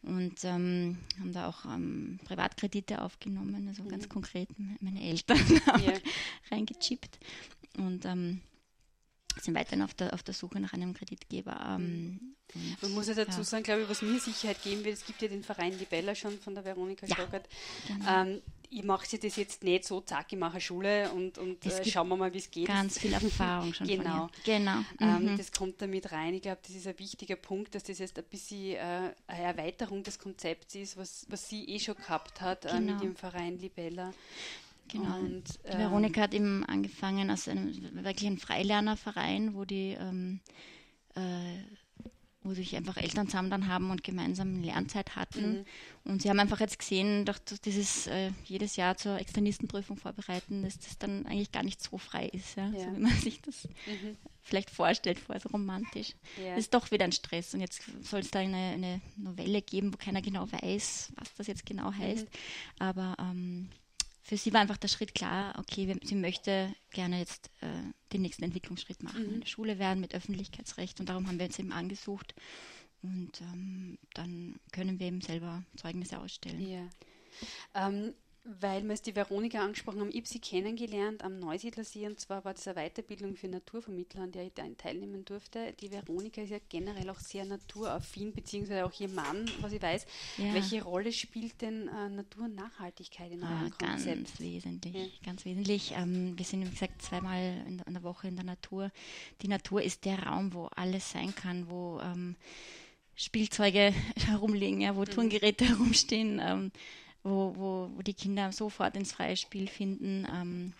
Und 0.02 0.44
ähm, 0.44 0.98
haben 1.20 1.32
da 1.32 1.48
auch 1.48 1.64
ähm, 1.66 2.20
Privatkredite 2.26 3.02
aufgenommen, 3.02 3.68
also 3.70 3.84
mhm. 3.84 3.90
ganz 3.90 4.10
konkret 4.10 4.50
meine 4.82 5.02
Eltern 5.02 5.40
yeah. 5.82 5.98
reingechippt. 6.52 7.18
Und 7.78 8.06
ähm, 8.06 8.42
sind 9.42 9.56
weiterhin 9.56 9.82
auf 9.82 9.94
der, 9.94 10.14
auf 10.14 10.24
der 10.24 10.34
Suche 10.34 10.60
nach 10.60 10.74
einem 10.74 10.94
Kreditgeber. 10.94 11.78
Ähm, 11.80 12.36
Man 12.82 12.92
muss 12.92 13.08
ja 13.08 13.14
dazu 13.14 13.40
ja. 13.40 13.44
sagen, 13.44 13.64
glaube 13.64 13.84
ich, 13.84 13.90
was 13.90 14.02
mir 14.02 14.20
Sicherheit 14.20 14.62
geben 14.64 14.84
wird, 14.84 14.96
es 14.98 15.06
gibt 15.06 15.22
ja 15.22 15.28
den 15.28 15.44
Verein 15.44 15.78
Libella 15.78 16.16
schon 16.16 16.40
von 16.40 16.56
der 16.56 16.66
Veronika 16.66 17.06
ja, 17.06 17.16
Stockert. 17.16 17.48
Genau. 17.88 18.22
Ähm, 18.22 18.42
ich 18.74 18.84
mache 18.84 19.08
sie 19.08 19.20
das 19.20 19.36
jetzt 19.36 19.64
nicht 19.64 19.86
so, 19.86 20.02
zack, 20.02 20.34
ich 20.34 20.40
mache 20.40 20.60
Schule 20.60 21.12
und, 21.12 21.38
und 21.38 21.64
äh, 21.66 21.86
schauen 21.86 22.08
wir 22.10 22.18
mal, 22.18 22.34
wie 22.34 22.40
es 22.40 22.50
geht. 22.50 22.68
Ganz 22.68 22.98
viel 22.98 23.14
Erfahrung 23.14 23.74
schon. 23.74 23.88
genau. 23.88 24.30
genau. 24.44 24.80
Ähm, 25.00 25.34
mhm. 25.34 25.38
Das 25.38 25.52
kommt 25.52 25.82
damit 25.82 26.12
rein. 26.12 26.34
Ich 26.34 26.42
glaube, 26.42 26.60
das 26.66 26.76
ist 26.76 26.88
ein 26.88 26.98
wichtiger 26.98 27.36
Punkt, 27.36 27.76
dass 27.76 27.84
das 27.84 28.00
jetzt 28.00 28.18
ein 28.18 28.24
bisschen 28.26 28.76
äh, 28.76 29.14
eine 29.28 29.44
Erweiterung 29.44 30.02
des 30.02 30.18
Konzepts 30.18 30.74
ist, 30.76 30.98
was, 30.98 31.28
was 31.30 31.48
sie 31.50 31.66
eh 31.66 31.80
schon 31.80 31.96
gehabt 31.96 32.42
hat 32.42 32.62
genau. 32.62 32.74
äh, 32.74 32.80
mit 32.80 32.88
genau. 32.90 33.02
dem 33.02 33.16
Verein 33.16 33.60
Libella. 33.60 34.12
Genau. 34.90 35.20
Und, 35.20 35.44
ähm, 35.66 35.80
Veronika 35.80 36.22
hat 36.22 36.34
eben 36.34 36.66
angefangen 36.66 37.30
als 37.30 37.48
einem 37.48 37.74
wirklich 38.04 38.28
ein 38.28 38.38
Freilernerverein, 38.38 39.56
wo 39.56 39.66
die 39.66 39.98
ähm, 40.00 40.40
äh, 41.16 41.60
wo 42.44 42.54
sich 42.54 42.76
einfach 42.76 42.98
Eltern 42.98 43.28
zusammen 43.28 43.50
dann 43.50 43.68
haben 43.68 43.90
und 43.90 44.04
gemeinsam 44.04 44.62
Lernzeit 44.62 45.16
hatten. 45.16 45.60
Mhm. 45.60 45.66
Und 46.12 46.22
sie 46.22 46.30
haben 46.30 46.40
einfach 46.40 46.60
jetzt 46.60 46.78
gesehen, 46.78 47.26
durch 47.26 47.40
dieses 47.40 48.08
äh, 48.08 48.32
jedes 48.46 48.76
Jahr 48.76 48.98
zur 48.98 49.18
Externistenprüfung 49.18 49.98
vorbereiten, 49.98 50.64
dass 50.64 50.78
das 50.80 50.98
dann 50.98 51.26
eigentlich 51.26 51.52
gar 51.52 51.64
nicht 51.64 51.82
so 51.82 51.98
frei 51.98 52.28
ist, 52.28 52.58
ja? 52.58 52.70
ja. 52.70 52.80
so 52.80 52.96
wie 52.96 53.00
man 53.00 53.12
sich 53.22 53.42
das 53.42 53.68
mhm. 53.86 54.18
vielleicht 54.42 54.70
vorstellt, 54.70 55.20
vorher 55.20 55.42
so 55.42 55.50
romantisch. 55.50 56.16
Ja. 56.38 56.56
Das 56.56 56.66
ist 56.66 56.74
doch 56.74 56.92
wieder 56.92 57.06
ein 57.06 57.14
Stress. 57.14 57.54
Und 57.54 57.62
jetzt 57.62 57.82
soll 58.02 58.20
es 58.20 58.32
da 58.32 58.40
eine, 58.40 58.58
eine, 58.58 59.02
Novelle 59.16 59.62
geben, 59.62 59.94
wo 59.94 59.98
keiner 59.98 60.22
genau 60.22 60.52
weiß, 60.52 61.14
was 61.16 61.34
das 61.36 61.48
jetzt 61.48 61.66
genau 61.66 61.94
heißt. 61.94 62.26
Mhm. 62.26 62.30
Aber 62.80 63.16
ähm, 63.20 63.70
für 64.24 64.38
sie 64.38 64.54
war 64.54 64.62
einfach 64.62 64.78
der 64.78 64.88
Schritt 64.88 65.14
klar, 65.14 65.54
okay, 65.60 65.96
sie 66.02 66.16
möchte 66.16 66.74
gerne 66.92 67.20
jetzt 67.20 67.52
äh, 67.62 67.68
den 68.14 68.22
nächsten 68.22 68.44
Entwicklungsschritt 68.44 69.04
machen, 69.04 69.28
mhm. 69.28 69.34
in 69.34 69.40
der 69.42 69.48
Schule 69.48 69.80
werden 69.80 70.00
mit 70.00 70.16
Öffentlichkeitsrecht 70.16 71.00
und 71.02 71.10
darum 71.10 71.28
haben 71.28 71.38
wir 71.38 71.46
uns 71.46 71.60
eben 71.60 71.74
angesucht 71.74 72.34
und 73.02 73.42
ähm, 73.42 73.98
dann 74.14 74.56
können 74.72 74.98
wir 75.00 75.08
eben 75.08 75.22
selber 75.22 75.64
Zeugnisse 75.76 76.20
ausstellen. 76.20 76.68
Ja. 76.68 76.90
Ähm, 77.76 78.14
weil 78.46 78.84
wir 78.84 78.94
es 78.94 79.02
die 79.02 79.16
Veronika 79.16 79.64
angesprochen 79.64 80.02
haben, 80.02 80.10
ich 80.10 80.18
habe 80.18 80.28
sie 80.28 80.40
kennengelernt 80.40 81.24
am 81.24 81.40
Neusiedlersee 81.40 82.06
und 82.08 82.20
zwar 82.20 82.44
war 82.44 82.54
das 82.54 82.68
eine 82.68 82.76
Weiterbildung 82.76 83.38
für 83.38 83.48
Naturvermittler, 83.48 84.24
an 84.24 84.32
der 84.34 84.46
ich 84.46 84.54
teilnehmen 84.78 85.24
durfte. 85.24 85.74
Die 85.80 85.90
Veronika 85.90 86.42
ist 86.42 86.50
ja 86.50 86.58
generell 86.68 87.10
auch 87.10 87.20
sehr 87.20 87.46
naturaffin, 87.46 88.34
beziehungsweise 88.34 88.86
auch 88.86 89.00
ihr 89.00 89.08
Mann, 89.08 89.50
was 89.62 89.72
ich 89.72 89.82
weiß. 89.82 90.06
Ja. 90.38 90.54
Welche 90.54 90.84
Rolle 90.84 91.14
spielt 91.14 91.62
denn 91.62 91.88
äh, 91.88 92.10
Natur 92.10 92.46
und 92.46 92.56
Nachhaltigkeit 92.56 93.32
in 93.32 93.44
eurem 93.44 93.72
ah, 93.80 93.86
Konzept? 93.86 94.18
Ganz 94.26 94.40
wesentlich, 94.42 94.94
ja. 94.94 95.06
ganz 95.26 95.46
wesentlich. 95.46 95.94
Ähm, 95.96 96.38
wir 96.38 96.46
sind, 96.46 96.66
wie 96.66 96.70
gesagt, 96.70 97.02
zweimal 97.02 97.64
in, 97.66 97.82
in, 97.86 97.94
der 97.94 98.04
Woche 98.04 98.28
in 98.28 98.36
der 98.36 98.46
Natur. 98.46 98.92
Die 99.42 99.48
Natur 99.48 99.82
ist 99.82 100.04
der 100.04 100.22
Raum, 100.24 100.54
wo 100.54 100.66
alles 100.76 101.12
sein 101.12 101.34
kann, 101.34 101.70
wo 101.70 102.02
ähm, 102.02 102.36
Spielzeuge 103.16 103.94
herumliegen, 104.26 104.82
ja, 104.82 104.98
wo 104.98 105.02
mhm. 105.02 105.06
Turngeräte 105.06 105.66
herumstehen. 105.70 106.42
Ähm, 106.44 106.72
wo, 107.24 107.54
wo, 107.56 107.90
wo 107.96 108.02
die 108.02 108.14
Kinder 108.14 108.52
sofort 108.52 108.96
ins 108.96 109.14
freie 109.14 109.38
Spiel 109.38 109.68
finden. 109.68 110.28
Ähm, 110.32 110.74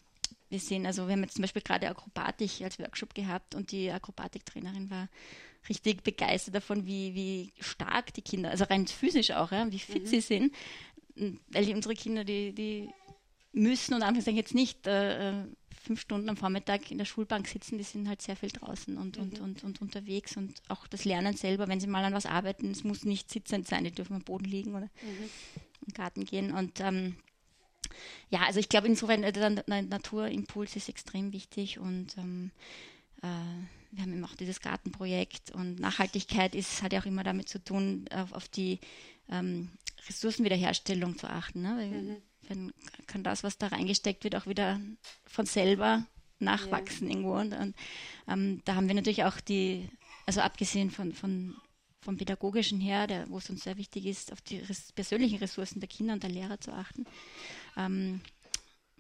wir 0.50 0.60
sehen, 0.60 0.86
also 0.86 1.08
wir 1.08 1.14
haben 1.14 1.24
jetzt 1.24 1.36
zum 1.36 1.42
Beispiel 1.42 1.62
gerade 1.62 1.90
Akrobatik 1.90 2.62
als 2.62 2.78
Workshop 2.78 3.16
gehabt 3.16 3.56
und 3.56 3.72
die 3.72 3.90
Akrobatiktrainerin 3.90 4.90
war 4.90 5.10
richtig 5.68 6.04
begeistert 6.04 6.56
davon, 6.56 6.86
wie, 6.86 7.16
wie 7.16 7.54
stark 7.60 8.14
die 8.14 8.22
Kinder, 8.22 8.52
also 8.52 8.66
rein 8.66 8.86
physisch 8.86 9.32
auch, 9.32 9.52
ja, 9.52 9.72
wie 9.72 9.80
fit 9.80 10.04
mhm. 10.04 10.08
sie 10.08 10.22
sind. 10.22 10.56
Weil 11.16 11.66
die, 11.66 11.74
unsere 11.74 11.96
Kinder, 11.96 12.24
die, 12.24 12.54
die 12.54 12.90
müssen 13.54 13.94
und 13.94 14.04
Anführungszeichen 14.04 14.38
jetzt 14.38 14.54
nicht 14.54 14.86
äh, 14.88 15.30
äh, 15.30 15.46
fünf 15.84 16.02
Stunden 16.02 16.30
am 16.30 16.38
Vormittag 16.38 16.92
in 16.92 16.98
der 16.98 17.06
Schulbank 17.06 17.48
sitzen, 17.48 17.78
die 17.78 17.84
sind 17.84 18.08
halt 18.08 18.22
sehr 18.22 18.36
viel 18.36 18.50
draußen 18.50 18.98
und, 18.98 19.18
mhm. 19.18 19.24
und, 19.24 19.40
und, 19.40 19.64
und 19.64 19.82
unterwegs 19.82 20.38
und 20.38 20.62
auch 20.68 20.86
das 20.88 21.06
Lernen 21.06 21.36
selber, 21.36 21.68
wenn 21.68 21.80
sie 21.80 21.88
mal 21.88 22.04
an 22.04 22.14
was 22.14 22.26
arbeiten, 22.26 22.72
es 22.72 22.84
muss 22.84 23.06
nicht 23.06 23.32
sitzend 23.32 23.68
sein, 23.68 23.86
die 23.86 23.92
dürfen 23.92 24.16
am 24.16 24.24
Boden 24.24 24.46
liegen 24.46 24.76
oder 24.76 24.90
mhm 25.02 25.30
Garten 25.94 26.26
gehen. 26.26 26.54
Und 26.54 26.80
ähm, 26.80 27.16
ja, 28.30 28.42
also 28.42 28.60
ich 28.60 28.70
glaube 28.70 28.88
insofern, 28.88 29.22
der 29.22 29.52
Naturimpuls 29.84 30.76
ist 30.76 30.90
extrem 30.90 31.32
wichtig 31.34 31.80
und 31.80 32.18
ähm, 32.18 32.52
äh, 33.22 33.28
wir 33.92 34.04
haben 34.04 34.14
eben 34.14 34.26
auch 34.26 34.36
dieses 34.36 34.60
Gartenprojekt 34.60 35.52
und 35.52 35.80
Nachhaltigkeit 35.80 36.56
ist, 36.56 36.82
hat 36.82 36.94
ja 36.94 37.02
auch 37.02 37.06
immer 37.06 37.24
damit 37.24 37.48
zu 37.48 37.64
tun, 37.64 38.06
auf, 38.12 38.34
auf 38.34 38.48
die 38.48 38.80
ähm, 39.30 39.70
Ressourcenwiederherstellung 40.08 41.18
zu 41.18 41.30
achten. 41.30 41.62
Ne? 41.62 41.76
Weil, 41.78 42.02
mhm. 42.02 42.18
Dann 42.50 42.74
kann 43.08 43.24
das, 43.24 43.44
was 43.44 43.58
da 43.58 43.68
reingesteckt 43.68 44.24
wird, 44.24 44.36
auch 44.36 44.48
wieder 44.48 44.82
von 45.26 45.46
selber 45.46 46.06
nachwachsen 46.40 47.08
ja. 47.08 47.14
irgendwo. 47.14 47.36
Und, 47.36 47.54
und 47.54 47.76
ähm, 48.28 48.62
da 48.66 48.76
haben 48.76 48.88
wir 48.88 48.96
natürlich 48.96 49.24
auch 49.24 49.40
die, 49.40 49.90
also 50.26 50.42
abgesehen 50.42 50.92
von, 50.92 51.14
von 51.14 51.56
vom 52.04 52.18
Pädagogischen 52.18 52.80
her, 52.80 53.08
der, 53.08 53.30
wo 53.30 53.38
es 53.38 53.50
uns 53.50 53.64
sehr 53.64 53.78
wichtig 53.78 54.06
ist, 54.06 54.32
auf 54.32 54.42
die 54.42 54.58
res 54.58 54.92
persönlichen 54.92 55.40
Ressourcen 55.40 55.80
der 55.80 55.90
Kinder 55.90 56.14
und 56.14 56.24
der 56.24 56.30
Lehrer 56.30 56.60
zu 56.60 56.72
achten. 56.72 57.06
Ähm, 57.78 58.22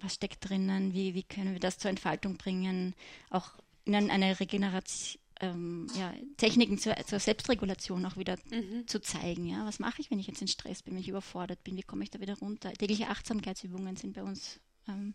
was 0.01 0.15
steckt 0.15 0.47
drinnen? 0.47 0.93
Wie, 0.93 1.13
wie 1.13 1.23
können 1.23 1.53
wir 1.53 1.59
das 1.59 1.77
zur 1.77 1.89
Entfaltung 1.89 2.37
bringen? 2.37 2.95
Auch 3.29 3.51
ihnen 3.85 4.09
eine 4.09 4.39
Regeneration, 4.39 5.21
ähm, 5.41 5.87
ja, 5.95 6.13
Techniken 6.37 6.77
zur, 6.77 6.95
zur, 7.05 7.19
Selbstregulation 7.19 8.05
auch 8.05 8.17
wieder 8.17 8.37
mhm. 8.49 8.87
zu 8.87 9.01
zeigen. 9.01 9.45
Ja? 9.45 9.65
Was 9.65 9.79
mache 9.79 10.01
ich, 10.01 10.11
wenn 10.11 10.19
ich 10.19 10.27
jetzt 10.27 10.41
in 10.41 10.47
Stress 10.47 10.83
bin, 10.83 10.93
wenn 10.93 11.01
ich 11.01 11.09
überfordert 11.09 11.63
bin? 11.63 11.77
Wie 11.77 11.83
komme 11.83 12.03
ich 12.03 12.09
da 12.09 12.19
wieder 12.19 12.37
runter? 12.37 12.71
Tägliche 12.73 13.09
Achtsamkeitsübungen 13.09 13.95
sind 13.95 14.13
bei 14.13 14.23
uns 14.23 14.59
ähm, 14.87 15.13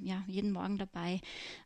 ja, 0.00 0.22
jeden 0.26 0.52
Morgen 0.52 0.78
dabei. 0.78 1.20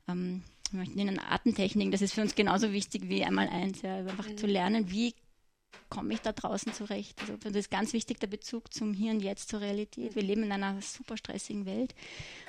Ähm, 0.08 0.42
wir 0.74 0.80
möchten 0.80 0.98
in 0.98 1.18
Artentechniken, 1.20 1.92
das 1.92 2.02
ist 2.02 2.14
für 2.14 2.20
uns 2.20 2.34
genauso 2.34 2.72
wichtig 2.72 3.08
wie 3.08 3.24
einmal 3.24 3.48
eins, 3.48 3.82
ja, 3.82 3.98
einfach 3.98 4.28
mhm. 4.28 4.36
zu 4.36 4.46
lernen, 4.46 4.90
wie 4.90 5.14
komme 5.88 6.14
ich 6.14 6.20
da 6.20 6.32
draußen 6.32 6.72
zurecht. 6.72 7.20
Also 7.20 7.36
das 7.36 7.54
ist 7.54 7.70
ganz 7.70 7.92
wichtig, 7.92 8.18
der 8.18 8.26
Bezug 8.26 8.72
zum 8.72 8.92
Hier 8.92 9.12
und 9.12 9.20
Jetzt, 9.20 9.48
zur 9.48 9.60
Realität. 9.60 10.16
Wir 10.16 10.22
leben 10.22 10.42
in 10.42 10.52
einer 10.52 10.80
super 10.82 11.16
stressigen 11.16 11.64
Welt 11.66 11.94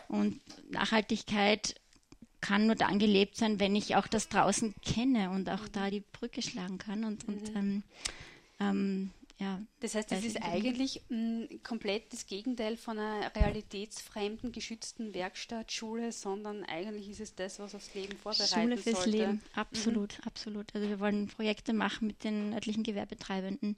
und 0.07 0.39
Nachhaltigkeit 0.71 1.75
kann 2.41 2.65
nur 2.65 2.75
dann 2.75 2.99
gelebt 2.99 3.37
sein, 3.37 3.59
wenn 3.59 3.75
ich 3.75 3.95
auch 3.95 4.07
das 4.07 4.29
draußen 4.29 4.73
kenne 4.83 5.29
und 5.29 5.49
auch 5.49 5.67
da 5.67 5.89
die 5.89 6.03
Brücke 6.11 6.41
schlagen 6.41 6.77
kann 6.77 7.03
und, 7.03 7.27
und 7.27 7.53
mhm. 7.53 7.57
ähm, 7.57 7.83
ähm, 8.59 9.11
ja, 9.37 9.61
das 9.81 9.95
heißt, 9.95 10.11
das 10.11 10.23
ist 10.23 10.41
eigentlich 10.41 11.01
m, 11.09 11.49
komplett 11.61 12.13
das 12.13 12.25
Gegenteil 12.25 12.77
von 12.77 12.97
einer 12.97 13.35
realitätsfremden, 13.35 14.53
geschützten 14.53 15.13
Werkstattschule, 15.13 16.13
sondern 16.13 16.63
eigentlich 16.63 17.09
ist 17.09 17.19
es 17.19 17.35
das, 17.35 17.59
was 17.59 17.75
aufs 17.75 17.93
Leben 17.93 18.15
vorbereitet 18.17 18.53
Schule 18.53 18.77
fürs 18.77 19.03
sollte. 19.03 19.17
Leben, 19.17 19.41
absolut, 19.53 20.17
mhm. 20.17 20.23
absolut. 20.25 20.73
Also 20.73 20.87
wir 20.87 21.01
wollen 21.01 21.27
Projekte 21.27 21.73
machen 21.73 22.07
mit 22.07 22.23
den 22.23 22.53
örtlichen 22.53 22.83
Gewerbetreibenden, 22.83 23.75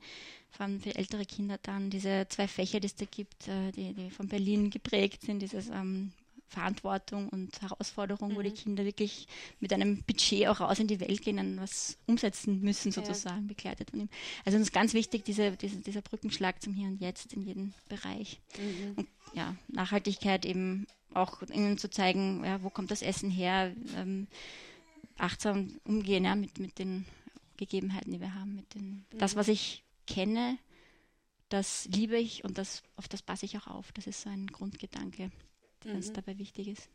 vor 0.52 0.68
allem 0.68 0.80
für 0.80 0.96
ältere 0.96 1.26
Kinder 1.26 1.58
dann. 1.64 1.90
Diese 1.90 2.28
zwei 2.30 2.48
Fächer, 2.48 2.80
die 2.80 2.88
es 2.88 2.96
da 2.96 3.06
gibt, 3.06 3.48
äh, 3.48 3.72
die, 3.72 3.94
die 3.94 4.12
von 4.12 4.28
Berlin 4.28 4.70
geprägt 4.70 5.24
sind, 5.24 5.40
dieses 5.40 5.70
ähm, 5.70 6.12
Verantwortung 6.48 7.30
und 7.30 7.62
Herausforderung, 7.62 8.32
mhm. 8.32 8.36
wo 8.36 8.42
die 8.42 8.50
mhm. 8.50 8.56
Kinder 8.56 8.86
wirklich 8.86 9.28
mit 9.60 9.74
einem 9.74 10.04
Budget 10.04 10.48
auch 10.48 10.62
raus 10.62 10.80
in 10.80 10.88
die 10.88 11.00
Welt 11.00 11.22
gehen 11.22 11.40
und 11.40 11.60
was 11.60 11.98
umsetzen 12.06 12.62
müssen, 12.62 12.92
sozusagen, 12.92 13.42
ja. 13.42 13.48
begleitet 13.48 13.92
von 13.92 14.02
ihm. 14.02 14.10
Also 14.46 14.58
uns 14.58 14.68
ist 14.68 14.74
ganz 14.74 14.94
wichtig, 14.94 15.26
diese, 15.26 15.52
diese, 15.52 15.78
dieser 15.78 16.02
Brückenschlag 16.02 16.62
zum 16.62 16.74
Hier 16.74 16.88
und 16.88 17.02
Jetzt 17.02 17.34
in 17.34 17.42
jedem 17.42 17.74
Bereich. 17.90 18.40
Mhm. 18.58 18.94
Und 18.96 19.08
ja, 19.34 19.56
Nachhaltigkeit 19.68 20.46
eben 20.46 20.88
auch 21.14 21.42
ihnen 21.42 21.78
zu 21.78 21.90
zeigen, 21.90 22.44
ja, 22.46 22.64
wo 22.64 22.70
kommt 22.70 22.92
das 22.92 23.02
Essen 23.02 23.30
her, 23.30 23.74
ähm, 23.96 24.28
achtsam 25.18 25.80
umgehen 25.84 26.26
ja, 26.26 26.36
mit, 26.36 26.60
mit 26.60 26.80
den 26.80 27.06
Gegebenheiten, 27.58 28.12
die 28.12 28.22
wir 28.22 28.36
haben, 28.36 28.56
mit 28.56 28.74
den, 28.74 29.06
mhm. 29.12 29.18
das, 29.18 29.36
was 29.36 29.48
ich 29.50 29.84
kenne, 30.06 30.58
das 31.50 31.86
liebe 31.86 32.18
ich 32.18 32.44
und 32.44 32.58
das, 32.58 32.84
auf 32.96 33.08
das 33.08 33.22
passe 33.22 33.46
ich 33.46 33.58
auch 33.58 33.68
auf. 33.68 33.92
Das 33.94 34.08
ist 34.08 34.22
so 34.22 34.30
ein 34.30 34.48
Grundgedanke 34.48 35.32
mhm. 35.94 36.00
es 36.00 36.14
dabei 36.14 36.38
wichtig 36.38 36.68
ist. 36.68 36.90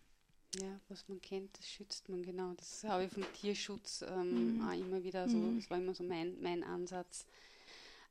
Ja, 0.60 0.80
was 0.88 1.08
man 1.08 1.20
kennt, 1.22 1.56
das 1.58 1.66
schützt 1.66 2.08
man, 2.10 2.22
genau. 2.22 2.52
Das 2.54 2.84
habe 2.84 3.04
ich 3.04 3.12
vom 3.12 3.24
Tierschutz 3.32 4.04
ähm, 4.06 4.56
mhm. 4.56 4.68
auch 4.68 4.72
immer 4.72 5.02
wieder 5.02 5.28
so, 5.28 5.38
mhm. 5.38 5.56
das 5.56 5.70
war 5.70 5.78
immer 5.78 5.94
so 5.94 6.04
mein, 6.04 6.40
mein 6.42 6.62
Ansatz. 6.62 7.24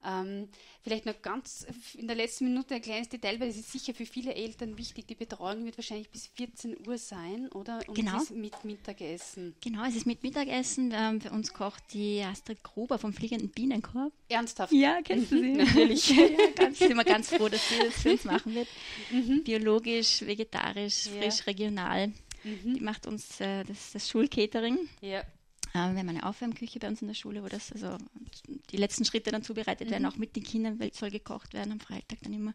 Ähm, 0.03 0.47
vielleicht 0.81 1.05
noch 1.05 1.21
ganz 1.21 1.65
in 1.95 2.07
der 2.07 2.15
letzten 2.15 2.45
Minute 2.45 2.75
ein 2.75 2.81
kleines 2.81 3.09
Detail, 3.09 3.39
weil 3.39 3.49
es 3.49 3.57
ist 3.57 3.71
sicher 3.71 3.93
für 3.93 4.05
viele 4.05 4.33
Eltern 4.33 4.77
wichtig. 4.77 5.07
Die 5.07 5.15
Betreuung 5.15 5.65
wird 5.65 5.77
wahrscheinlich 5.77 6.09
bis 6.09 6.27
14 6.27 6.87
Uhr 6.87 6.97
sein, 6.97 7.49
oder? 7.49 7.79
Und 7.87 7.95
genau. 7.95 8.17
es 8.17 8.23
ist 8.23 8.31
mit 8.31 8.63
Mittagessen. 8.65 9.55
Genau, 9.61 9.85
es 9.85 9.95
ist 9.95 10.07
mit 10.07 10.23
Mittagessen. 10.23 10.91
Ähm, 10.93 11.21
für 11.21 11.31
uns 11.31 11.53
kocht 11.53 11.83
die 11.93 12.21
Astrid 12.21 12.63
Gruber 12.63 12.97
vom 12.97 13.13
Fliegenden 13.13 13.49
Bienenkorb. 13.49 14.11
Ernsthaft? 14.29 14.73
Ja, 14.73 15.01
kennst 15.03 15.31
du 15.31 15.39
sie? 15.41 15.51
Natürlich. 15.53 16.09
ja, 16.09 16.27
ganz, 16.55 16.79
sind 16.79 16.95
wir 16.95 17.03
ganz 17.03 17.29
froh, 17.29 17.49
dass 17.49 17.67
sie 17.69 17.79
das 17.79 18.01
für 18.01 18.11
uns 18.11 18.23
machen 18.23 18.55
wird. 18.55 18.67
Mhm. 19.11 19.43
Biologisch, 19.43 20.21
vegetarisch, 20.21 21.09
frisch, 21.09 21.39
ja. 21.39 21.43
regional. 21.45 22.07
Mhm. 22.43 22.75
Die 22.75 22.81
macht 22.81 23.05
uns 23.05 23.39
äh, 23.39 23.63
das, 23.65 23.91
das 23.91 24.09
Schulcatering. 24.09 24.89
Ja. 25.01 25.23
Ähm, 25.73 25.93
wir 25.93 25.99
haben 25.99 26.09
eine 26.09 26.25
Aufwärmküche 26.25 26.79
bei 26.79 26.87
uns 26.87 27.01
in 27.01 27.07
der 27.07 27.15
Schule, 27.15 27.43
wo 27.43 27.47
das 27.47 27.71
also 27.71 27.97
die 28.71 28.77
letzten 28.77 29.05
Schritte 29.05 29.31
dann 29.31 29.43
zubereitet 29.43 29.87
mhm. 29.87 29.91
werden, 29.91 30.05
auch 30.05 30.17
mit 30.17 30.35
den 30.35 30.43
Kindern, 30.43 30.79
weil 30.79 30.89
es 30.89 30.97
soll 30.97 31.11
gekocht 31.11 31.53
werden 31.53 31.71
am 31.71 31.79
Freitag 31.79 32.19
dann 32.23 32.33
immer. 32.33 32.53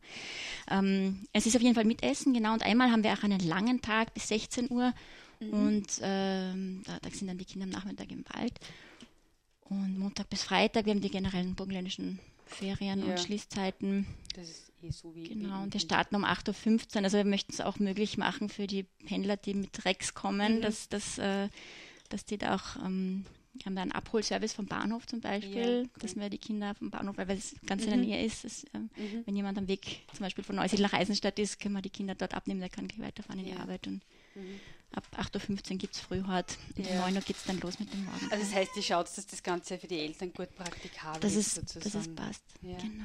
Ähm, 0.71 1.27
es 1.33 1.47
ist 1.47 1.57
auf 1.57 1.63
jeden 1.63 1.75
Fall 1.75 1.85
mit 1.85 2.03
Essen, 2.03 2.35
genau. 2.35 2.53
Und 2.53 2.63
einmal 2.63 2.91
haben 2.91 3.03
wir 3.03 3.13
auch 3.13 3.23
einen 3.23 3.41
langen 3.41 3.81
Tag 3.81 4.13
bis 4.15 4.29
16 4.29 4.71
Uhr 4.71 4.93
mhm. 5.41 5.51
und 5.51 5.87
ähm, 6.03 6.83
da, 6.85 6.99
da, 7.01 7.11
sind 7.11 7.29
dann 7.29 7.39
die 7.39 7.45
Kinder 7.45 7.65
am 7.65 7.71
Nachmittag 7.71 8.11
im 8.11 8.25
Wald. 8.35 8.59
Und 9.69 9.99
Montag 9.99 10.29
bis 10.31 10.45
Freitag, 10.45 10.85
wir 10.85 10.93
haben 10.93 11.01
die 11.01 11.11
generellen 11.11 11.55
burgenländischen 11.55 12.21
Ferien 12.45 13.01
ja. 13.01 13.07
und 13.07 13.19
Schließzeiten. 13.21 14.07
Das 14.35 14.49
ist 14.49 14.73
eh 14.83 14.91
so 14.91 15.15
wie. 15.17 15.25
Genau, 15.25 15.63
und 15.63 15.73
wir 15.73 15.81
starten 15.81 16.15
um 16.15 16.25
8.15 16.25 16.97
Uhr. 16.97 17.05
Also 17.05 17.17
wir 17.17 17.25
möchten 17.25 17.53
es 17.53 17.61
auch 17.61 17.79
möglich 17.79 18.19
machen 18.19 18.49
für 18.49 18.69
die 18.69 18.85
Pendler, 19.07 19.37
die 19.37 19.55
mit 19.55 19.85
Rex 19.85 20.15
kommen, 20.15 20.59
mhm. 20.59 20.61
dass 20.63 20.89
das. 20.89 21.19
Äh, 21.19 21.49
dass 22.09 22.25
die 22.25 22.39
da 22.39 22.55
auch, 22.57 22.77
ähm, 22.85 23.25
haben 23.65 23.75
da 23.75 23.83
einen 23.83 23.93
Abholservice 23.93 24.53
vom 24.53 24.67
Bahnhof 24.67 25.07
zum 25.07 25.21
Beispiel, 25.21 25.83
ja, 25.83 26.01
dass 26.01 26.17
wir 26.17 26.29
die 26.29 26.39
Kinder 26.39 26.75
vom 26.75 26.91
Bahnhof, 26.91 27.17
weil 27.17 27.31
es 27.31 27.57
ganz 27.67 27.83
mhm. 27.83 27.93
in 27.93 27.95
der 27.95 27.99
mhm. 27.99 28.11
Nähe 28.11 28.25
ist, 28.25 28.45
dass, 28.45 28.65
äh, 28.65 28.79
mhm. 28.79 29.23
wenn 29.25 29.37
jemand 29.37 29.59
am 29.59 29.69
Weg 29.69 30.03
zum 30.13 30.21
Beispiel 30.25 30.45
von 30.45 30.57
Neusiedl 30.57 30.83
nach 30.83 30.93
Eisenstadt 30.93 31.39
ist, 31.39 31.59
können 31.61 31.75
wir 31.75 31.83
die 31.83 31.91
Kinder 31.91 32.15
dort 32.15 32.35
abnehmen, 32.35 32.61
der 32.61 32.69
kann 32.69 32.89
gleich 32.89 33.01
weiterfahren 33.01 33.41
in 33.41 33.47
die 33.47 33.55
Arbeit 33.55 33.87
und 33.87 34.03
mhm. 34.35 34.61
ab 34.93 35.05
8.15 35.17 35.73
Uhr 35.73 35.79
gibt 35.79 35.95
es 35.95 36.01
Frühhort 36.01 36.59
und 36.77 36.87
ja. 36.87 36.93
um 36.93 36.99
9 36.99 37.17
Uhr 37.17 37.23
geht 37.23 37.37
es 37.37 37.45
dann 37.45 37.61
los 37.61 37.79
mit 37.79 37.93
dem 37.93 38.05
Morgen. 38.05 38.31
Also 38.31 38.45
das 38.45 38.55
heißt, 38.55 38.77
ihr 38.77 38.83
schaut, 38.83 39.07
dass 39.07 39.27
das 39.27 39.43
Ganze 39.43 39.79
für 39.79 39.87
die 39.87 40.01
Eltern 40.01 40.33
gut 40.33 40.55
praktikabel 40.55 41.21
das 41.21 41.35
ist, 41.35 41.55
sozusagen. 41.55 41.85
Dass 41.85 41.95
es 41.95 42.15
passt, 42.15 42.45
genau. 42.61 43.05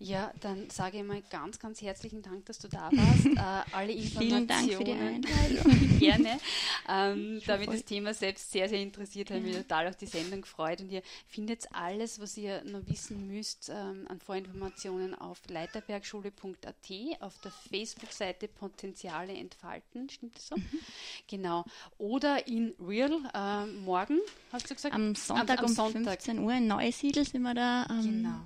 Ja, 0.00 0.32
dann 0.40 0.68
sage 0.70 0.98
ich 0.98 1.04
mal 1.04 1.22
ganz, 1.30 1.58
ganz 1.58 1.80
herzlichen 1.80 2.20
Dank, 2.20 2.44
dass 2.46 2.58
du 2.58 2.68
da 2.68 2.90
warst. 2.92 3.26
äh, 3.72 3.74
alle 3.74 3.92
Informationen. 3.92 4.30
Vielen 4.30 4.46
Dank 4.48 4.72
für 4.72 4.84
die 4.84 4.92
Einladung. 4.92 5.98
Gerne. 5.98 6.40
Ähm, 6.88 7.40
da 7.46 7.56
mich 7.56 7.68
das 7.68 7.84
Thema 7.84 8.12
selbst 8.12 8.50
sehr, 8.50 8.68
sehr 8.68 8.80
interessiert, 8.80 9.30
habe 9.30 9.40
ich 9.40 9.46
mich 9.46 9.56
total 9.56 9.88
auf 9.88 9.96
die 9.96 10.06
Sendung 10.06 10.40
gefreut. 10.40 10.80
Und 10.80 10.90
ihr 10.90 11.02
findet 11.28 11.72
alles, 11.72 12.20
was 12.20 12.36
ihr 12.36 12.62
noch 12.64 12.86
wissen 12.86 13.28
müsst, 13.28 13.70
ähm, 13.70 14.06
an 14.08 14.18
Vorinformationen 14.18 15.14
auf 15.14 15.40
leiterbergschule.at, 15.48 17.20
auf 17.20 17.38
der 17.38 17.52
Facebook-Seite 17.70 18.48
Potenziale 18.48 19.32
entfalten. 19.32 20.10
Stimmt 20.10 20.36
das 20.36 20.48
so? 20.48 20.56
Mhm. 20.56 20.80
Genau. 21.28 21.64
Oder 21.98 22.48
in 22.48 22.74
Real 22.80 23.12
äh, 23.32 23.66
morgen, 23.66 24.18
hast 24.52 24.68
du 24.68 24.74
gesagt? 24.74 24.94
Am 24.94 25.14
Sonntag 25.14 25.60
am, 25.60 25.64
am 25.66 25.70
um 25.70 25.74
Sonntag. 25.74 26.22
15 26.22 26.38
Uhr 26.40 26.52
in 26.54 26.66
Neusiedl 26.66 27.24
sind 27.24 27.42
wir 27.42 27.54
da. 27.54 27.86
Ähm, 27.88 28.02
genau 28.02 28.40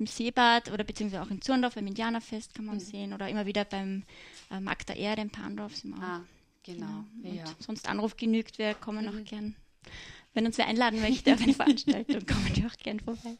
im 0.00 0.06
Seebad 0.06 0.72
oder 0.72 0.82
beziehungsweise 0.82 1.22
auch 1.22 1.30
in 1.30 1.42
Zurndorf 1.42 1.74
beim 1.74 1.86
Indianerfest 1.86 2.54
kann 2.54 2.64
man 2.64 2.76
mhm. 2.76 2.80
sehen 2.80 3.12
oder 3.12 3.28
immer 3.28 3.46
wieder 3.46 3.64
beim 3.64 4.02
äh, 4.50 4.58
Magda 4.58 4.94
Erde 4.94 5.22
in 5.22 5.30
Pandorf 5.30 5.76
sind 5.76 5.90
wir 5.90 6.02
ah, 6.02 6.24
genau. 6.62 7.04
genau. 7.22 7.34
Ja. 7.34 7.44
Sonst 7.60 7.88
Anruf 7.88 8.16
genügt, 8.16 8.58
wir 8.58 8.74
kommen 8.74 9.04
mhm. 9.04 9.08
auch 9.10 9.24
gern. 9.24 9.54
Wenn 10.32 10.46
uns 10.46 10.58
wer 10.58 10.66
einladen 10.66 11.00
möchte 11.00 11.34
auf 11.34 11.42
eine 11.42 11.54
Veranstaltung, 11.54 12.24
kommen 12.26 12.50
wir 12.54 12.66
auch 12.66 12.76
gern 12.78 12.98
vorbei. 13.00 13.36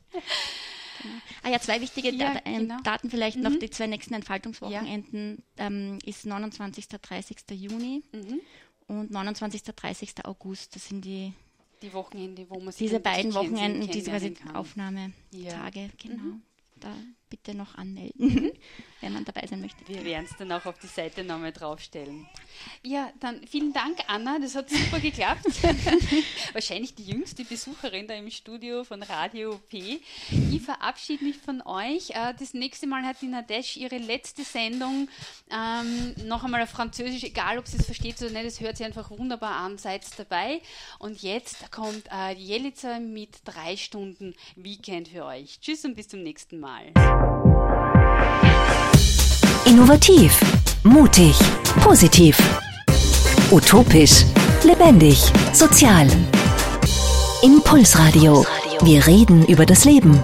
Genau. 1.02 1.14
Ah 1.42 1.48
ja, 1.48 1.58
zwei 1.60 1.80
wichtige 1.80 2.10
ja, 2.10 2.34
Dat 2.34 2.44
genau. 2.44 2.80
Daten 2.82 3.08
vielleicht 3.08 3.38
mhm. 3.38 3.44
noch. 3.44 3.58
Die 3.58 3.70
zwei 3.70 3.86
nächsten 3.86 4.12
Entfaltungswochenenden 4.12 5.42
ja. 5.58 5.66
ähm, 5.66 5.98
ist 6.04 6.26
29. 6.26 6.88
30. 6.88 7.38
Juni 7.52 8.02
mhm. 8.12 8.40
und 8.86 9.10
29. 9.10 9.62
30. 9.62 10.26
August. 10.26 10.76
Das 10.76 10.88
sind 10.88 11.04
die 11.04 11.32
die 11.80 11.94
Wochenende, 11.94 12.44
wo 12.50 12.60
man 12.60 12.74
diese 12.78 13.00
beiden 13.00 13.32
Wochenenden, 13.32 13.90
diese 13.90 14.12
Aufnahmetage, 14.52 15.14
ja. 15.32 15.88
genau. 15.96 16.22
Mhm 16.22 16.42
da 16.80 17.19
bitte 17.30 17.54
noch 17.54 17.76
anmelden, 17.76 18.12
mhm. 18.16 18.52
wenn 19.00 19.12
man 19.12 19.24
dabei 19.24 19.46
sein 19.46 19.60
möchte. 19.60 19.86
Wir 19.86 20.04
werden 20.04 20.26
es 20.30 20.36
dann 20.36 20.50
auch 20.52 20.66
auf 20.66 20.78
die 20.78 20.86
Seite 20.86 21.24
nochmal 21.24 21.52
draufstellen. 21.52 22.28
Ja, 22.82 23.12
dann 23.20 23.46
vielen 23.46 23.72
Dank, 23.72 23.98
Anna. 24.06 24.38
Das 24.38 24.54
hat 24.54 24.68
super 24.68 25.00
geklappt. 25.00 25.46
Wahrscheinlich 26.52 26.94
die 26.94 27.04
jüngste 27.04 27.44
Besucherin 27.44 28.06
da 28.06 28.14
im 28.14 28.30
Studio 28.30 28.84
von 28.84 29.02
Radio 29.02 29.60
P. 29.68 30.00
Ich 30.50 30.62
verabschiede 30.62 31.24
mich 31.24 31.36
von 31.38 31.62
euch. 31.62 32.10
Äh, 32.10 32.34
das 32.38 32.54
nächste 32.54 32.86
Mal 32.86 33.04
hat 33.04 33.22
die 33.22 33.28
Nadesh 33.28 33.76
ihre 33.76 33.98
letzte 33.98 34.42
Sendung 34.42 35.08
ähm, 35.50 36.14
noch 36.26 36.44
einmal 36.44 36.62
auf 36.62 36.70
Französisch, 36.70 37.22
egal 37.22 37.58
ob 37.58 37.66
sie 37.66 37.78
es 37.78 37.86
versteht 37.86 38.20
oder 38.20 38.30
nicht, 38.30 38.44
es 38.44 38.60
hört 38.60 38.76
sich 38.76 38.86
einfach 38.86 39.10
wunderbar 39.10 39.56
an. 39.56 39.78
Seid 39.78 40.06
dabei. 40.18 40.60
Und 40.98 41.22
jetzt 41.22 41.70
kommt 41.70 42.04
äh, 42.12 42.32
Jelitzer 42.32 43.00
mit 43.00 43.38
drei 43.44 43.76
Stunden 43.76 44.34
Weekend 44.56 45.08
für 45.08 45.24
euch. 45.24 45.60
Tschüss 45.60 45.84
und 45.84 45.94
bis 45.94 46.08
zum 46.08 46.22
nächsten 46.22 46.58
Mal. 46.58 46.70
Mal. 46.70 47.19
Innovativ, 49.64 50.38
mutig, 50.82 51.34
positiv, 51.82 52.36
utopisch, 53.50 54.24
lebendig, 54.64 55.32
sozial. 55.52 56.06
Impulsradio. 57.42 58.44
Wir 58.82 59.06
reden 59.06 59.46
über 59.46 59.66
das 59.66 59.84
Leben. 59.84 60.22